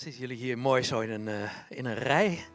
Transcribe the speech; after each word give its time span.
Zitten 0.00 0.20
jullie 0.20 0.36
hier 0.36 0.58
mooi 0.58 0.82
zo 0.82 1.00
in 1.00 1.10
een, 1.10 1.28
eh, 1.28 1.50
in 1.68 1.84
een 1.84 1.94
rij? 1.94 2.46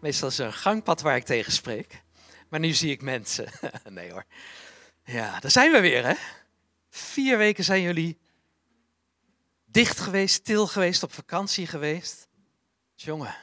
Meestal 0.00 0.28
is 0.28 0.38
er 0.38 0.46
een 0.46 0.52
gangpad 0.52 1.00
waar 1.00 1.16
ik 1.16 1.24
tegen 1.24 1.52
spreek. 1.52 2.02
Maar 2.48 2.60
nu 2.60 2.72
zie 2.72 2.90
ik 2.90 3.02
mensen. 3.02 3.48
nee 3.88 4.10
hoor. 4.10 4.24
Ja, 5.04 5.40
daar 5.40 5.50
zijn 5.50 5.72
we 5.72 5.80
weer 5.80 6.06
hè. 6.06 6.14
Vier 6.90 7.38
weken 7.38 7.64
zijn 7.64 7.82
jullie 7.82 8.18
dicht 9.64 10.00
geweest, 10.00 10.34
stil 10.34 10.66
geweest, 10.66 11.02
op 11.02 11.12
vakantie 11.12 11.66
geweest. 11.66 12.28
Jongen, 12.94 13.34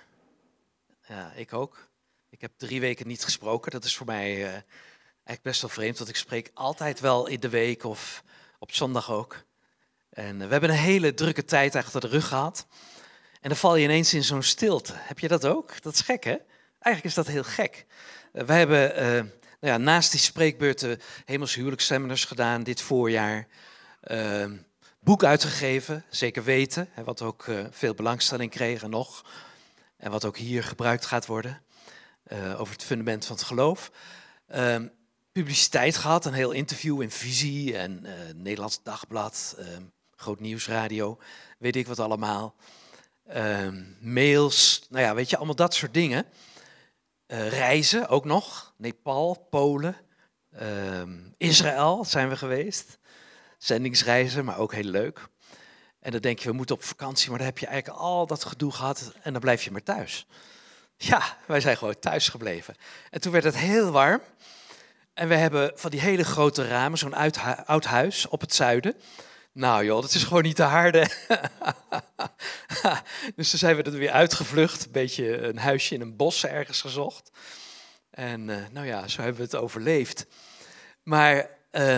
ja, 1.08 1.32
ik 1.32 1.54
ook. 1.54 1.90
Ik 2.30 2.42
heb 2.42 2.52
drie 2.58 2.80
weken 2.80 3.08
niet 3.08 3.24
gesproken. 3.24 3.72
Dat 3.72 3.84
is 3.84 3.96
voor 3.96 4.06
mij 4.06 4.32
eh, 4.32 4.52
eigenlijk 4.52 5.42
best 5.42 5.62
wel 5.62 5.70
vreemd, 5.70 5.98
want 5.98 6.10
ik 6.10 6.16
spreek 6.16 6.52
altijd 6.54 7.00
wel 7.00 7.28
in 7.28 7.40
de 7.40 7.50
week 7.50 7.84
of 7.84 8.24
op 8.60 8.74
zondag 8.74 9.12
ook. 9.12 9.44
En 10.10 10.42
eh, 10.42 10.46
we 10.46 10.52
hebben 10.52 10.70
een 10.70 10.76
hele 10.76 11.14
drukke 11.14 11.46
tijd 11.46 11.76
achter 11.76 12.02
de 12.02 12.08
rug 12.08 12.28
gehad. 12.28 12.68
En 13.46 13.52
dan 13.52 13.60
val 13.60 13.76
je 13.76 13.84
ineens 13.84 14.14
in 14.14 14.24
zo'n 14.24 14.44
stilte. 14.44 14.94
Heb 14.96 15.20
je 15.20 15.28
dat 15.28 15.46
ook? 15.46 15.82
Dat 15.82 15.94
is 15.94 16.02
gek, 16.02 16.24
hè? 16.24 16.36
Eigenlijk 16.80 17.06
is 17.06 17.14
dat 17.14 17.28
heel 17.28 17.44
gek. 17.44 17.86
Uh, 18.34 18.44
wij 18.44 18.58
hebben 18.58 18.92
uh, 18.92 19.32
nou 19.60 19.74
ja, 19.74 19.78
naast 19.78 20.12
die 20.12 20.20
spreekbeurten 20.20 21.00
hemelse 21.26 21.58
huwelijksseminars 21.58 22.26
gedaan 22.26 22.64
dit 22.64 22.82
voorjaar. 22.82 23.48
Uh, 24.04 24.46
boek 25.00 25.24
uitgegeven, 25.24 26.04
zeker 26.10 26.44
weten, 26.44 26.90
hè, 26.92 27.04
wat 27.04 27.22
ook 27.22 27.50
veel 27.72 27.94
belangstelling 27.94 28.52
kreeg 28.52 28.84
en 28.84 28.90
nog. 28.90 29.26
En 29.98 30.12
wat 30.12 30.26
ook 30.26 30.38
hier 30.38 30.64
gebruikt 30.64 31.06
gaat 31.06 31.26
worden 31.26 31.62
over 32.58 32.74
het 32.74 32.84
fundament 32.84 33.26
van 33.26 33.36
het 33.36 33.46
geloof. 33.46 33.92
Ehm, 34.48 34.88
publiciteit 35.32 35.98
gehad, 35.98 36.26
een 36.26 36.34
heel 36.34 36.52
interview 36.52 37.02
in 37.02 37.12
Visie 37.12 37.78
en 37.78 38.06
Nederlands 38.36 38.84
Dagblad, 38.84 39.56
ehm, 39.58 39.84
Groot 40.16 40.40
Nieuwsradio, 40.40 41.20
weet 41.58 41.76
ik 41.76 41.88
wat 41.88 42.00
allemaal. 42.00 42.56
Uh, 43.34 43.68
mails, 44.00 44.86
nou 44.90 45.04
ja, 45.04 45.16
weet 45.16 45.30
je, 45.30 45.38
allemaal 45.38 45.56
dat 45.56 45.74
soort 45.74 45.94
dingen. 45.94 46.26
Uh, 47.28 47.50
reizen 47.50 48.08
ook 48.08 48.26
nog, 48.26 48.74
Nepal, 48.78 49.48
Polen, 49.50 49.96
uh, 50.62 51.02
Israël 51.38 52.06
zijn 52.06 52.30
we 52.30 52.38
geweest. 52.38 52.98
Zendingsreizen, 53.58 54.46
maar 54.46 54.58
ook 54.58 54.74
heel 54.74 54.84
leuk. 54.84 55.28
En 56.00 56.12
dan 56.12 56.22
denk 56.22 56.40
je, 56.40 56.50
we 56.50 56.56
moeten 56.56 56.76
op 56.76 56.84
vakantie, 56.84 57.30
maar 57.30 57.38
dan 57.38 57.48
heb 57.48 57.58
je 57.58 57.68
eigenlijk 57.68 58.00
al 58.00 58.28
dat 58.28 58.44
gedoe 58.44 58.72
gehad 58.72 59.14
en 59.22 59.32
dan 59.32 59.42
blijf 59.42 59.64
je 59.64 59.72
maar 59.72 59.84
thuis. 59.84 60.28
Ja, 60.98 61.38
wij 61.48 61.62
zijn 61.62 61.78
gewoon 61.78 62.00
thuis 62.00 62.30
gebleven. 62.30 62.76
En 63.10 63.22
toen 63.22 63.32
werd 63.32 63.44
het 63.44 63.58
heel 63.58 63.92
warm. 63.92 64.22
En 65.14 65.28
we 65.28 65.36
hebben 65.36 65.72
van 65.76 65.92
die 65.92 66.00
hele 66.00 66.24
grote 66.24 66.68
ramen, 66.68 66.98
zo'n 66.98 67.14
oud 67.66 67.86
huis 67.86 68.28
op 68.28 68.42
het 68.42 68.54
zuiden. 68.54 68.96
Nou 69.56 69.86
joh, 69.86 70.02
dat 70.02 70.14
is 70.14 70.24
gewoon 70.24 70.44
niet 70.44 70.56
te 70.56 70.64
harde. 70.64 71.00
dus 73.36 73.50
toen 73.50 73.60
zijn 73.60 73.76
we 73.76 73.84
er 73.84 73.92
weer 73.92 74.12
uitgevlucht. 74.12 74.86
Een 74.86 74.92
beetje 74.92 75.38
een 75.38 75.58
huisje 75.58 75.94
in 75.94 76.02
een 76.02 76.16
bos 76.16 76.46
ergens 76.46 76.82
gezocht. 76.82 77.32
En 78.10 78.48
uh, 78.48 78.58
nou 78.72 78.86
ja, 78.86 79.08
zo 79.08 79.22
hebben 79.22 79.38
we 79.38 79.44
het 79.44 79.56
overleefd. 79.56 80.26
Maar 81.04 81.50
uh, 81.72 81.98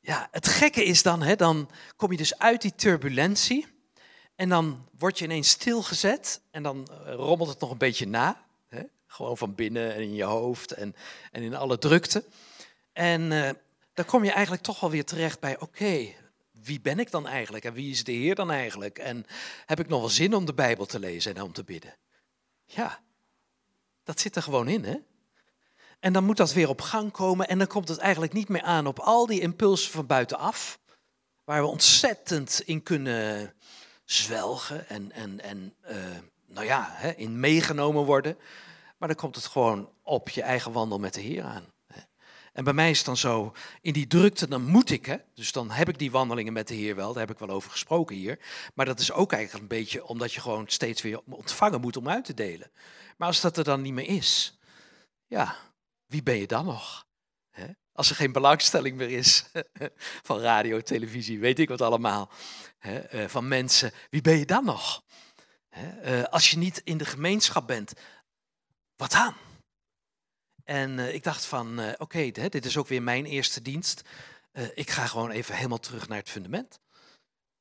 ja, 0.00 0.28
het 0.30 0.48
gekke 0.48 0.84
is 0.84 1.02
dan, 1.02 1.22
hè, 1.22 1.36
dan 1.36 1.70
kom 1.96 2.10
je 2.10 2.16
dus 2.16 2.38
uit 2.38 2.62
die 2.62 2.74
turbulentie. 2.74 3.66
En 4.36 4.48
dan 4.48 4.88
word 4.98 5.18
je 5.18 5.24
ineens 5.24 5.48
stilgezet. 5.48 6.40
En 6.50 6.62
dan 6.62 6.88
uh, 6.90 7.14
rommelt 7.14 7.48
het 7.48 7.60
nog 7.60 7.70
een 7.70 7.78
beetje 7.78 8.06
na. 8.06 8.44
Hè? 8.68 8.82
Gewoon 9.06 9.36
van 9.36 9.54
binnen 9.54 9.94
en 9.94 10.00
in 10.00 10.14
je 10.14 10.24
hoofd 10.24 10.72
en, 10.72 10.96
en 11.32 11.42
in 11.42 11.54
alle 11.54 11.78
drukte. 11.78 12.24
En 12.92 13.28
dan 13.94 14.04
kom 14.04 14.24
je 14.24 14.32
eigenlijk 14.32 14.62
toch 14.62 14.80
wel 14.80 14.90
weer 14.90 15.04
terecht 15.04 15.40
bij, 15.40 15.60
oké, 15.60 16.14
wie 16.66 16.80
ben 16.80 16.98
ik 16.98 17.10
dan 17.10 17.26
eigenlijk 17.26 17.64
en 17.64 17.72
wie 17.72 17.90
is 17.90 18.04
de 18.04 18.12
Heer 18.12 18.34
dan 18.34 18.50
eigenlijk? 18.50 18.98
En 18.98 19.26
heb 19.66 19.80
ik 19.80 19.88
nog 19.88 20.00
wel 20.00 20.08
zin 20.08 20.34
om 20.34 20.44
de 20.44 20.54
Bijbel 20.54 20.86
te 20.86 20.98
lezen 20.98 21.34
en 21.34 21.42
om 21.42 21.52
te 21.52 21.64
bidden? 21.64 21.96
Ja, 22.64 23.00
dat 24.04 24.20
zit 24.20 24.36
er 24.36 24.42
gewoon 24.42 24.68
in, 24.68 24.84
hè? 24.84 24.96
En 26.00 26.12
dan 26.12 26.24
moet 26.24 26.36
dat 26.36 26.52
weer 26.52 26.68
op 26.68 26.80
gang 26.80 27.12
komen 27.12 27.48
en 27.48 27.58
dan 27.58 27.66
komt 27.66 27.88
het 27.88 27.98
eigenlijk 27.98 28.32
niet 28.32 28.48
meer 28.48 28.62
aan 28.62 28.86
op 28.86 28.98
al 28.98 29.26
die 29.26 29.40
impulsen 29.40 29.92
van 29.92 30.06
buitenaf, 30.06 30.78
waar 31.44 31.62
we 31.62 31.68
ontzettend 31.68 32.60
in 32.64 32.82
kunnen 32.82 33.54
zwelgen 34.04 34.88
en, 34.88 35.12
en, 35.12 35.40
en 35.40 35.74
uh, 35.90 35.96
nou 36.46 36.66
ja, 36.66 36.88
hè, 36.92 37.10
in 37.10 37.40
meegenomen 37.40 38.04
worden. 38.04 38.38
Maar 38.96 39.08
dan 39.08 39.16
komt 39.16 39.36
het 39.36 39.46
gewoon 39.46 39.90
op 40.02 40.28
je 40.28 40.42
eigen 40.42 40.72
wandel 40.72 40.98
met 40.98 41.14
de 41.14 41.20
Heer 41.20 41.42
aan. 41.42 41.74
En 42.56 42.64
bij 42.64 42.72
mij 42.72 42.90
is 42.90 42.96
het 42.96 43.06
dan 43.06 43.16
zo, 43.16 43.52
in 43.80 43.92
die 43.92 44.06
drukte, 44.06 44.48
dan 44.48 44.62
moet 44.62 44.90
ik, 44.90 45.06
hè, 45.06 45.16
dus 45.34 45.52
dan 45.52 45.70
heb 45.70 45.88
ik 45.88 45.98
die 45.98 46.10
wandelingen 46.10 46.52
met 46.52 46.68
de 46.68 46.74
Heer 46.74 46.96
wel, 46.96 47.12
daar 47.12 47.26
heb 47.26 47.30
ik 47.30 47.46
wel 47.46 47.56
over 47.56 47.70
gesproken 47.70 48.16
hier. 48.16 48.38
Maar 48.74 48.86
dat 48.86 49.00
is 49.00 49.12
ook 49.12 49.32
eigenlijk 49.32 49.62
een 49.62 49.78
beetje 49.78 50.06
omdat 50.06 50.32
je 50.32 50.40
gewoon 50.40 50.68
steeds 50.68 51.02
weer 51.02 51.20
ontvangen 51.24 51.80
moet 51.80 51.96
om 51.96 52.08
uit 52.08 52.24
te 52.24 52.34
delen. 52.34 52.70
Maar 53.16 53.28
als 53.28 53.40
dat 53.40 53.56
er 53.56 53.64
dan 53.64 53.82
niet 53.82 53.92
meer 53.92 54.08
is, 54.08 54.58
ja, 55.26 55.56
wie 56.06 56.22
ben 56.22 56.36
je 56.36 56.46
dan 56.46 56.64
nog? 56.64 57.06
Hè? 57.50 57.66
Als 57.92 58.10
er 58.10 58.16
geen 58.16 58.32
belangstelling 58.32 58.96
meer 58.96 59.10
is 59.10 59.44
van 60.28 60.40
radio, 60.40 60.80
televisie, 60.80 61.40
weet 61.40 61.58
ik 61.58 61.68
wat 61.68 61.80
allemaal, 61.80 62.30
hè, 62.78 62.98
eh, 62.98 63.28
van 63.28 63.48
mensen, 63.48 63.92
wie 64.10 64.20
ben 64.20 64.38
je 64.38 64.46
dan 64.46 64.64
nog? 64.64 65.02
Eh, 65.68 66.22
als 66.22 66.50
je 66.50 66.58
niet 66.58 66.80
in 66.84 66.98
de 66.98 67.04
gemeenschap 67.04 67.66
bent, 67.66 67.92
wat 68.96 69.10
dan? 69.10 69.34
En 70.66 70.98
uh, 70.98 71.14
ik 71.14 71.22
dacht 71.22 71.44
van, 71.44 71.80
uh, 71.80 71.92
oké, 71.98 72.30
dit 72.30 72.64
is 72.64 72.76
ook 72.76 72.88
weer 72.88 73.02
mijn 73.02 73.24
eerste 73.24 73.62
dienst. 73.62 74.02
Uh, 74.52 74.64
ik 74.74 74.90
ga 74.90 75.06
gewoon 75.06 75.30
even 75.30 75.54
helemaal 75.54 75.78
terug 75.78 76.08
naar 76.08 76.18
het 76.18 76.30
fundament. 76.30 76.80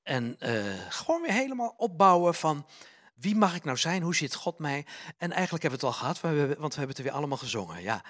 En 0.03 0.37
gewoon 0.89 1.21
weer 1.21 1.31
helemaal 1.31 1.73
opbouwen 1.77 2.35
van, 2.35 2.65
wie 3.15 3.35
mag 3.35 3.55
ik 3.55 3.63
nou 3.63 3.77
zijn? 3.77 4.01
Hoe 4.01 4.15
ziet 4.15 4.35
God 4.35 4.59
mij? 4.59 4.85
En 5.17 5.31
eigenlijk 5.31 5.63
hebben 5.63 5.79
we 5.79 5.85
het 5.85 5.95
al 5.95 6.01
gehad, 6.01 6.21
want 6.21 6.73
we 6.73 6.79
hebben 6.79 6.87
het 6.87 6.97
er 6.97 7.03
weer 7.03 7.11
allemaal 7.11 7.37
gezongen. 7.37 7.81
Ja, 7.81 8.03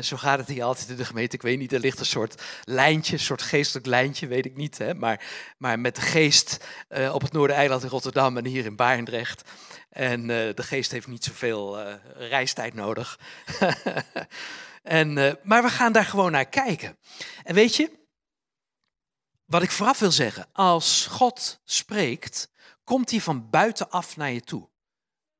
zo 0.00 0.16
gaat 0.16 0.38
het 0.38 0.48
hier 0.48 0.64
altijd 0.64 0.88
in 0.88 0.96
de 0.96 1.04
gemeente. 1.04 1.36
Ik 1.36 1.42
weet 1.42 1.58
niet, 1.58 1.72
er 1.72 1.80
ligt 1.80 1.98
een 1.98 2.06
soort 2.06 2.42
lijntje, 2.64 3.12
een 3.12 3.18
soort 3.18 3.42
geestelijk 3.42 3.86
lijntje, 3.86 4.26
weet 4.26 4.44
ik 4.44 4.56
niet. 4.56 4.78
Hè, 4.78 4.94
maar, 4.94 5.24
maar 5.58 5.78
met 5.78 5.94
de 5.94 6.00
geest 6.00 6.66
op 7.12 7.22
het 7.22 7.32
Noordereiland 7.32 7.82
in 7.82 7.88
Rotterdam 7.88 8.36
en 8.36 8.44
hier 8.44 8.64
in 8.64 8.76
Barendrecht 8.76 9.42
en 9.94 10.20
uh, 10.20 10.26
de 10.54 10.62
geest 10.62 10.90
heeft 10.90 11.06
niet 11.06 11.24
zoveel 11.24 11.80
uh, 11.80 11.94
reistijd 12.14 12.74
nodig. 12.74 13.18
en, 14.82 15.38
maar 15.42 15.62
we 15.62 15.68
gaan 15.68 15.92
daar 15.92 16.04
gewoon 16.04 16.32
naar 16.32 16.48
kijken. 16.48 16.98
En 17.44 17.54
weet 17.54 17.76
je, 17.76 17.90
wat 19.44 19.62
ik 19.62 19.70
vooraf 19.70 19.98
wil 19.98 20.12
zeggen, 20.12 20.46
als 20.52 21.06
God 21.06 21.60
spreekt, 21.64 22.50
komt 22.84 23.10
hij 23.10 23.20
van 23.20 23.50
buitenaf 23.50 24.16
naar 24.16 24.30
je 24.30 24.40
toe, 24.40 24.68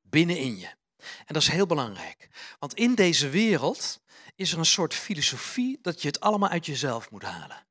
binnenin 0.01 0.59
je. 0.59 0.69
En 0.99 1.35
dat 1.35 1.43
is 1.43 1.49
heel 1.49 1.67
belangrijk, 1.67 2.29
want 2.59 2.75
in 2.75 2.95
deze 2.95 3.29
wereld 3.29 4.01
is 4.35 4.53
er 4.53 4.59
een 4.59 4.67
soort 4.67 4.95
filosofie 4.95 5.79
dat 5.83 6.03
je 6.03 6.09
het 6.09 6.21
allemaal 6.21 6.49
uit 6.49 6.67
jezelf 6.67 7.11
moet 7.11 7.23
halen. 7.23 7.67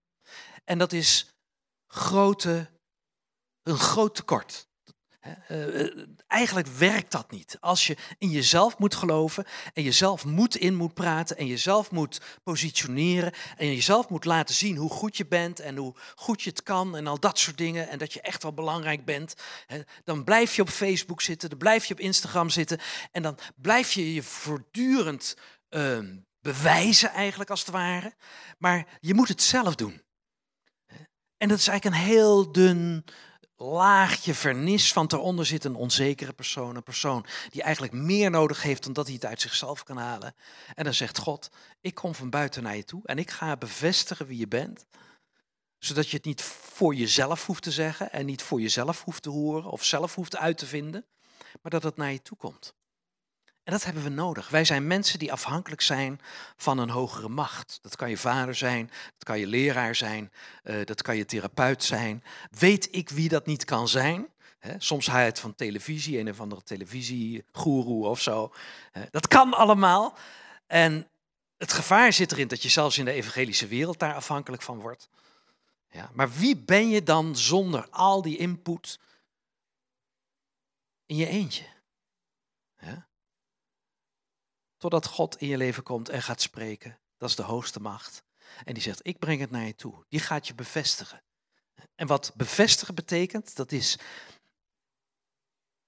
En 0.64 0.78
dat 0.78 0.92
is 0.92 1.36
grote, 1.88 2.72
een 3.64 3.78
groot 3.78 4.16
tekort. 4.16 4.68
Uh, 5.52 6.06
eigenlijk 6.28 6.68
werkt 6.68 7.12
dat 7.12 7.32
niet. 7.32 7.58
Als 7.60 7.88
je 7.88 7.98
in 8.18 8.30
jezelf 8.30 8.78
moet 8.78 8.96
geloven 8.96 9.46
en 9.74 9.84
jezelf 9.84 10.26
moet 10.26 10.56
in 10.56 10.76
moet 10.76 10.94
praten 10.94 11.38
en 11.38 11.48
jezelf 11.48 11.92
moet 11.92 12.22
positioneren 12.44 13.34
en 13.58 13.68
jezelf 13.68 14.10
moet 14.10 14.26
laten 14.26 14.56
zien 14.56 14.78
hoe 14.78 14.90
goed 14.90 15.18
je 15.18 15.26
bent 15.26 15.60
en 15.60 15.78
hoe 15.78 15.96
goed 16.16 16.42
je 16.42 16.50
het 16.50 16.64
kan 16.64 16.98
en 16.98 17.08
al 17.08 17.20
dat 17.20 17.40
soort 17.40 17.58
dingen 17.58 17.90
en 17.90 17.98
dat 17.98 18.14
je 18.14 18.22
echt 18.22 18.44
wel 18.44 18.54
belangrijk 18.54 19.06
bent, 19.06 19.34
dan 20.04 20.24
blijf 20.24 20.56
je 20.56 20.62
op 20.62 20.70
Facebook 20.70 21.22
zitten, 21.22 21.50
dan 21.50 21.58
blijf 21.58 21.86
je 21.86 21.94
op 21.94 22.00
Instagram 22.00 22.50
zitten 22.50 22.80
en 23.12 23.22
dan 23.22 23.38
blijf 23.56 23.92
je 23.92 24.14
je 24.14 24.24
voortdurend 24.24 25.38
uh, 25.70 26.00
bewijzen 26.42 27.10
eigenlijk 27.10 27.50
als 27.50 27.60
het 27.60 27.70
ware. 27.70 28.14
Maar 28.58 28.88
je 29.00 29.14
moet 29.14 29.28
het 29.28 29.42
zelf 29.42 29.76
doen. 29.76 30.02
En 31.38 31.50
dat 31.50 31.58
is 31.58 31.68
eigenlijk 31.68 31.98
een 31.98 32.08
heel 32.08 32.52
dun 32.52 33.06
laagje 33.64 34.34
vernis 34.34 34.94
van 34.94 35.10
eronder 35.14 35.46
zit 35.46 35.64
een 35.64 35.76
onzekere 35.76 36.34
persoon. 36.34 36.76
Een 36.76 36.84
persoon 36.84 37.26
die 37.50 37.62
eigenlijk 37.62 37.94
meer 37.94 38.30
nodig 38.30 38.64
heeft 38.64 38.84
dan 38.84 38.94
dat 38.94 39.06
hij 39.06 39.14
het 39.16 39.26
uit 39.26 39.42
zichzelf 39.42 39.84
kan 39.84 39.98
halen. 39.98 40.36
En 40.76 40.84
dan 40.84 40.94
zegt 40.94 41.18
God, 41.18 41.50
ik 41.82 41.96
kom 41.96 42.16
van 42.16 42.30
buiten 42.30 42.64
naar 42.64 42.76
je 42.76 42.86
toe 42.86 43.02
en 43.06 43.18
ik 43.18 43.32
ga 43.32 43.58
bevestigen 43.58 44.26
wie 44.26 44.38
je 44.38 44.48
bent. 44.48 44.86
Zodat 45.78 46.10
je 46.10 46.18
het 46.18 46.26
niet 46.26 46.42
voor 46.42 46.96
jezelf 46.96 47.46
hoeft 47.46 47.64
te 47.64 47.72
zeggen 47.72 48.12
en 48.12 48.26
niet 48.26 48.42
voor 48.42 48.62
jezelf 48.62 49.04
hoeft 49.04 49.24
te 49.24 49.30
horen 49.30 49.72
of 49.72 49.84
zelf 49.84 50.16
hoeft 50.16 50.38
uit 50.38 50.58
te 50.58 50.66
vinden. 50.66 51.06
Maar 51.62 51.72
dat 51.72 51.84
het 51.84 51.98
naar 51.98 52.12
je 52.12 52.22
toe 52.22 52.38
komt. 52.38 52.74
En 53.64 53.72
dat 53.72 53.84
hebben 53.84 54.04
we 54.04 54.10
nodig. 54.10 54.50
Wij 54.50 54.66
zijn 54.66 54.88
mensen 54.88 55.20
die 55.20 55.32
afhankelijk 55.32 55.82
zijn 55.82 56.22
van 56.56 56.78
een 56.78 56.90
hogere 56.90 57.30
macht. 57.30 57.80
Dat 57.82 57.96
kan 57.96 58.10
je 58.10 58.18
vader 58.18 58.56
zijn, 58.56 58.88
dat 58.88 59.24
kan 59.24 59.40
je 59.40 59.48
leraar 59.48 59.96
zijn, 59.96 60.32
uh, 60.64 60.86
dat 60.86 61.02
kan 61.02 61.16
je 61.16 61.26
therapeut 61.26 61.84
zijn. 61.84 62.24
Weet 62.52 62.88
ik 62.92 63.10
wie 63.10 63.30
dat 63.30 63.46
niet 63.46 63.66
kan 63.66 63.88
zijn? 63.88 64.28
Soms 64.78 65.08
haal 65.08 65.20
je 65.20 65.26
het 65.26 65.40
van 65.40 65.56
televisie, 65.56 66.20
een 66.20 66.30
of 66.30 66.40
andere 66.40 66.64
televisiegoeroe 66.64 68.06
of 68.06 68.22
zo. 68.22 68.54
dat 69.12 69.28
kan 69.28 69.54
allemaal. 69.54 70.18
En 70.68 71.08
het 71.58 71.74
gevaar 71.74 72.14
zit 72.14 72.32
erin 72.32 72.48
dat 72.48 72.62
je 72.62 72.70
zelfs 72.70 72.98
in 72.98 73.06
de 73.06 73.12
evangelische 73.12 73.68
wereld 73.68 74.00
daar 74.00 74.14
afhankelijk 74.14 74.62
van 74.62 74.80
wordt. 74.80 75.10
Ja, 75.90 76.10
maar 76.14 76.32
wie 76.32 76.58
ben 76.58 76.90
je 76.90 77.04
dan 77.04 77.38
zonder 77.38 77.90
al 77.90 78.22
die 78.22 78.38
input 78.38 79.00
in 81.06 81.16
je 81.16 81.28
eentje. 81.28 81.66
Ja? 82.80 83.08
Totdat 84.84 85.08
God 85.08 85.38
in 85.38 85.48
je 85.48 85.58
leven 85.58 85.84
komt 85.84 86.10
en 86.10 86.22
gaat 86.22 86.42
spreken. 86.42 87.00
Dat 87.18 87.30
is 87.30 87.36
de 87.36 87.42
hoogste 87.42 87.80
macht. 87.80 88.24
En 88.64 88.74
die 88.74 88.84
zegt, 88.84 89.08
ik 89.08 89.20
breng 89.20 89.40
het 89.40 89.52
naar 89.52 89.66
je 89.66 89.76
toe. 89.76 90.06
Die 90.10 90.20
gaat 90.20 90.48
je 90.48 90.56
bevestigen. 90.56 91.24
En 91.96 92.08
wat 92.08 92.32
bevestigen 92.36 92.96
betekent, 92.96 93.56
dat 93.56 93.72
is 93.72 94.00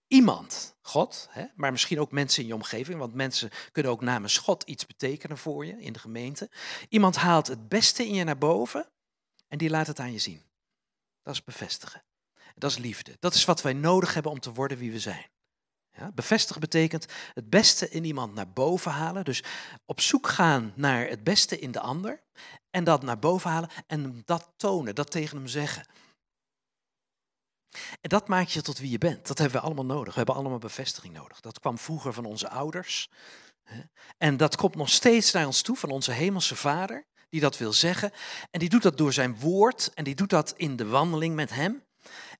iemand, 0.07 0.75
God, 0.81 1.27
hè, 1.29 1.45
maar 1.55 1.71
misschien 1.71 1.99
ook 1.99 2.11
mensen 2.11 2.41
in 2.41 2.47
je 2.47 2.53
omgeving, 2.53 2.99
want 2.99 3.13
mensen 3.13 3.49
kunnen 3.71 3.91
ook 3.91 4.01
namens 4.01 4.37
God 4.37 4.63
iets 4.63 4.85
betekenen 4.85 5.37
voor 5.37 5.65
je 5.65 5.81
in 5.81 5.93
de 5.93 5.99
gemeente. 5.99 6.49
Iemand 6.89 7.15
haalt 7.15 7.47
het 7.47 7.69
beste 7.69 8.05
in 8.05 8.13
je 8.13 8.23
naar 8.23 8.37
boven 8.37 8.89
en 9.47 9.57
die 9.57 9.69
laat 9.69 9.87
het 9.87 9.99
aan 9.99 10.11
je 10.11 10.19
zien. 10.19 10.43
Dat 11.21 11.33
is 11.33 11.43
bevestigen. 11.43 12.03
Dat 12.55 12.71
is 12.71 12.77
liefde. 12.77 13.17
Dat 13.19 13.33
is 13.33 13.45
wat 13.45 13.61
wij 13.61 13.73
nodig 13.73 14.13
hebben 14.13 14.31
om 14.31 14.39
te 14.39 14.53
worden 14.53 14.77
wie 14.77 14.91
we 14.91 14.99
zijn. 14.99 15.25
Ja, 15.97 16.11
betekent 16.59 17.05
het 17.33 17.49
beste 17.49 17.89
in 17.89 18.03
iemand 18.03 18.33
naar 18.33 18.49
boven 18.49 18.91
halen. 18.91 19.25
Dus 19.25 19.43
op 19.85 20.01
zoek 20.01 20.27
gaan 20.27 20.73
naar 20.75 21.07
het 21.07 21.23
beste 21.23 21.59
in 21.59 21.71
de 21.71 21.79
ander. 21.79 22.23
En 22.69 22.83
dat 22.83 23.03
naar 23.03 23.19
boven 23.19 23.49
halen 23.49 23.69
en 23.87 24.21
dat 24.25 24.53
tonen, 24.57 24.95
dat 24.95 25.11
tegen 25.11 25.37
hem 25.37 25.47
zeggen. 25.47 25.87
En 28.01 28.09
dat 28.09 28.27
maakt 28.27 28.51
je 28.51 28.61
tot 28.61 28.77
wie 28.77 28.89
je 28.89 28.97
bent. 28.97 29.27
Dat 29.27 29.37
hebben 29.37 29.59
we 29.59 29.65
allemaal 29.65 29.85
nodig. 29.85 30.13
We 30.13 30.17
hebben 30.17 30.35
allemaal 30.35 30.57
bevestiging 30.57 31.13
nodig. 31.13 31.39
Dat 31.39 31.59
kwam 31.59 31.77
vroeger 31.77 32.13
van 32.13 32.25
onze 32.25 32.49
ouders. 32.49 33.09
En 34.17 34.37
dat 34.37 34.55
komt 34.55 34.75
nog 34.75 34.89
steeds 34.89 35.31
naar 35.31 35.45
ons 35.45 35.61
toe 35.61 35.75
van 35.75 35.89
onze 35.89 36.11
hemelse 36.11 36.55
vader, 36.55 37.05
die 37.29 37.41
dat 37.41 37.57
wil 37.57 37.73
zeggen. 37.73 38.11
En 38.51 38.59
die 38.59 38.69
doet 38.69 38.83
dat 38.83 38.97
door 38.97 39.13
zijn 39.13 39.39
woord 39.39 39.91
en 39.93 40.03
die 40.03 40.15
doet 40.15 40.29
dat 40.29 40.53
in 40.57 40.75
de 40.75 40.87
wandeling 40.87 41.35
met 41.35 41.49
hem. 41.49 41.83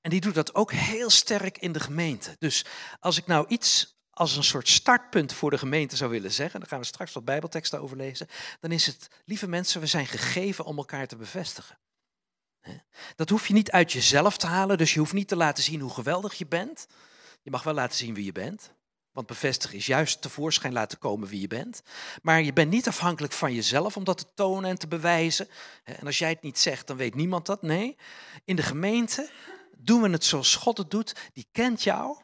En 0.00 0.10
die 0.10 0.20
doet 0.20 0.34
dat 0.34 0.54
ook 0.54 0.72
heel 0.72 1.10
sterk 1.10 1.58
in 1.58 1.72
de 1.72 1.80
gemeente. 1.80 2.36
Dus 2.38 2.64
als 3.00 3.18
ik 3.18 3.26
nou 3.26 3.46
iets 3.48 3.94
als 4.10 4.36
een 4.36 4.44
soort 4.44 4.68
startpunt 4.68 5.32
voor 5.32 5.50
de 5.50 5.58
gemeente 5.58 5.96
zou 5.96 6.10
willen 6.10 6.32
zeggen, 6.32 6.60
dan 6.60 6.68
gaan 6.68 6.78
we 6.78 6.84
straks 6.84 7.12
wat 7.12 7.24
Bijbelteksten 7.24 7.80
over 7.80 7.96
lezen, 7.96 8.26
dan 8.60 8.72
is 8.72 8.86
het, 8.86 9.08
lieve 9.24 9.48
mensen, 9.48 9.80
we 9.80 9.86
zijn 9.86 10.06
gegeven 10.06 10.64
om 10.64 10.76
elkaar 10.76 11.06
te 11.06 11.16
bevestigen. 11.16 11.78
Dat 13.16 13.28
hoef 13.28 13.46
je 13.46 13.54
niet 13.54 13.70
uit 13.70 13.92
jezelf 13.92 14.36
te 14.36 14.46
halen, 14.46 14.78
dus 14.78 14.94
je 14.94 14.98
hoeft 14.98 15.12
niet 15.12 15.28
te 15.28 15.36
laten 15.36 15.64
zien 15.64 15.80
hoe 15.80 15.90
geweldig 15.90 16.34
je 16.34 16.46
bent. 16.46 16.86
Je 17.42 17.50
mag 17.50 17.62
wel 17.62 17.74
laten 17.74 17.96
zien 17.96 18.14
wie 18.14 18.24
je 18.24 18.32
bent. 18.32 18.74
Want 19.12 19.26
bevestigen 19.26 19.76
is 19.76 19.86
juist 19.86 20.22
tevoorschijn 20.22 20.72
laten 20.72 20.98
komen 20.98 21.28
wie 21.28 21.40
je 21.40 21.46
bent. 21.46 21.82
Maar 22.22 22.42
je 22.42 22.52
bent 22.52 22.70
niet 22.70 22.88
afhankelijk 22.88 23.32
van 23.32 23.54
jezelf 23.54 23.96
om 23.96 24.04
dat 24.04 24.18
te 24.18 24.26
tonen 24.34 24.70
en 24.70 24.78
te 24.78 24.86
bewijzen. 24.86 25.48
En 25.84 26.06
als 26.06 26.18
jij 26.18 26.28
het 26.28 26.42
niet 26.42 26.58
zegt, 26.58 26.86
dan 26.86 26.96
weet 26.96 27.14
niemand 27.14 27.46
dat. 27.46 27.62
Nee, 27.62 27.96
in 28.44 28.56
de 28.56 28.62
gemeente 28.62 29.30
doen 29.76 30.02
we 30.02 30.10
het 30.10 30.24
zoals 30.24 30.54
God 30.54 30.78
het 30.78 30.90
doet. 30.90 31.30
Die 31.32 31.48
kent 31.52 31.82
jou 31.82 32.22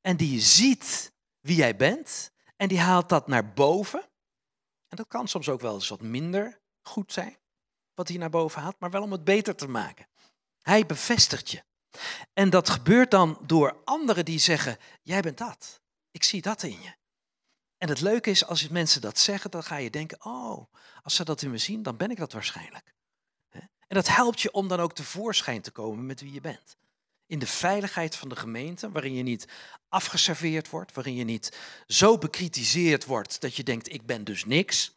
en 0.00 0.16
die 0.16 0.40
ziet 0.40 1.12
wie 1.40 1.56
jij 1.56 1.76
bent. 1.76 2.30
En 2.56 2.68
die 2.68 2.80
haalt 2.80 3.08
dat 3.08 3.26
naar 3.28 3.52
boven. 3.52 4.00
En 4.88 4.96
dat 4.96 5.08
kan 5.08 5.28
soms 5.28 5.48
ook 5.48 5.60
wel 5.60 5.74
eens 5.74 5.88
wat 5.88 6.02
minder 6.02 6.60
goed 6.82 7.12
zijn 7.12 7.38
wat 7.98 8.08
hij 8.08 8.16
naar 8.16 8.30
boven 8.30 8.62
haalt, 8.62 8.78
maar 8.78 8.90
wel 8.90 9.02
om 9.02 9.12
het 9.12 9.24
beter 9.24 9.56
te 9.56 9.68
maken. 9.68 10.08
Hij 10.62 10.86
bevestigt 10.86 11.50
je. 11.50 11.64
En 12.32 12.50
dat 12.50 12.70
gebeurt 12.70 13.10
dan 13.10 13.38
door 13.46 13.80
anderen 13.84 14.24
die 14.24 14.38
zeggen: 14.38 14.78
Jij 15.02 15.20
bent 15.20 15.38
dat. 15.38 15.80
Ik 16.10 16.24
zie 16.24 16.42
dat 16.42 16.62
in 16.62 16.80
je. 16.80 16.96
En 17.76 17.88
het 17.88 18.00
leuke 18.00 18.30
is, 18.30 18.46
als 18.46 18.68
mensen 18.68 19.00
dat 19.00 19.18
zeggen, 19.18 19.50
dan 19.50 19.62
ga 19.62 19.76
je 19.76 19.90
denken: 19.90 20.24
Oh, 20.24 20.72
als 21.02 21.14
ze 21.14 21.24
dat 21.24 21.42
in 21.42 21.50
me 21.50 21.58
zien, 21.58 21.82
dan 21.82 21.96
ben 21.96 22.10
ik 22.10 22.16
dat 22.16 22.32
waarschijnlijk. 22.32 22.94
En 23.86 23.96
dat 23.96 24.08
helpt 24.08 24.40
je 24.40 24.52
om 24.52 24.68
dan 24.68 24.80
ook 24.80 24.94
tevoorschijn 24.94 25.62
te 25.62 25.70
komen 25.70 26.06
met 26.06 26.20
wie 26.20 26.32
je 26.32 26.40
bent. 26.40 26.76
In 27.28 27.38
de 27.38 27.46
veiligheid 27.46 28.16
van 28.16 28.28
de 28.28 28.36
gemeente, 28.36 28.90
waarin 28.90 29.14
je 29.14 29.22
niet 29.22 29.48
afgeserveerd 29.88 30.70
wordt, 30.70 30.94
waarin 30.94 31.14
je 31.14 31.24
niet 31.24 31.58
zo 31.86 32.18
bekritiseerd 32.18 33.04
wordt 33.04 33.40
dat 33.40 33.56
je 33.56 33.62
denkt: 33.62 33.92
Ik 33.92 34.06
ben 34.06 34.24
dus 34.24 34.44
niks 34.44 34.96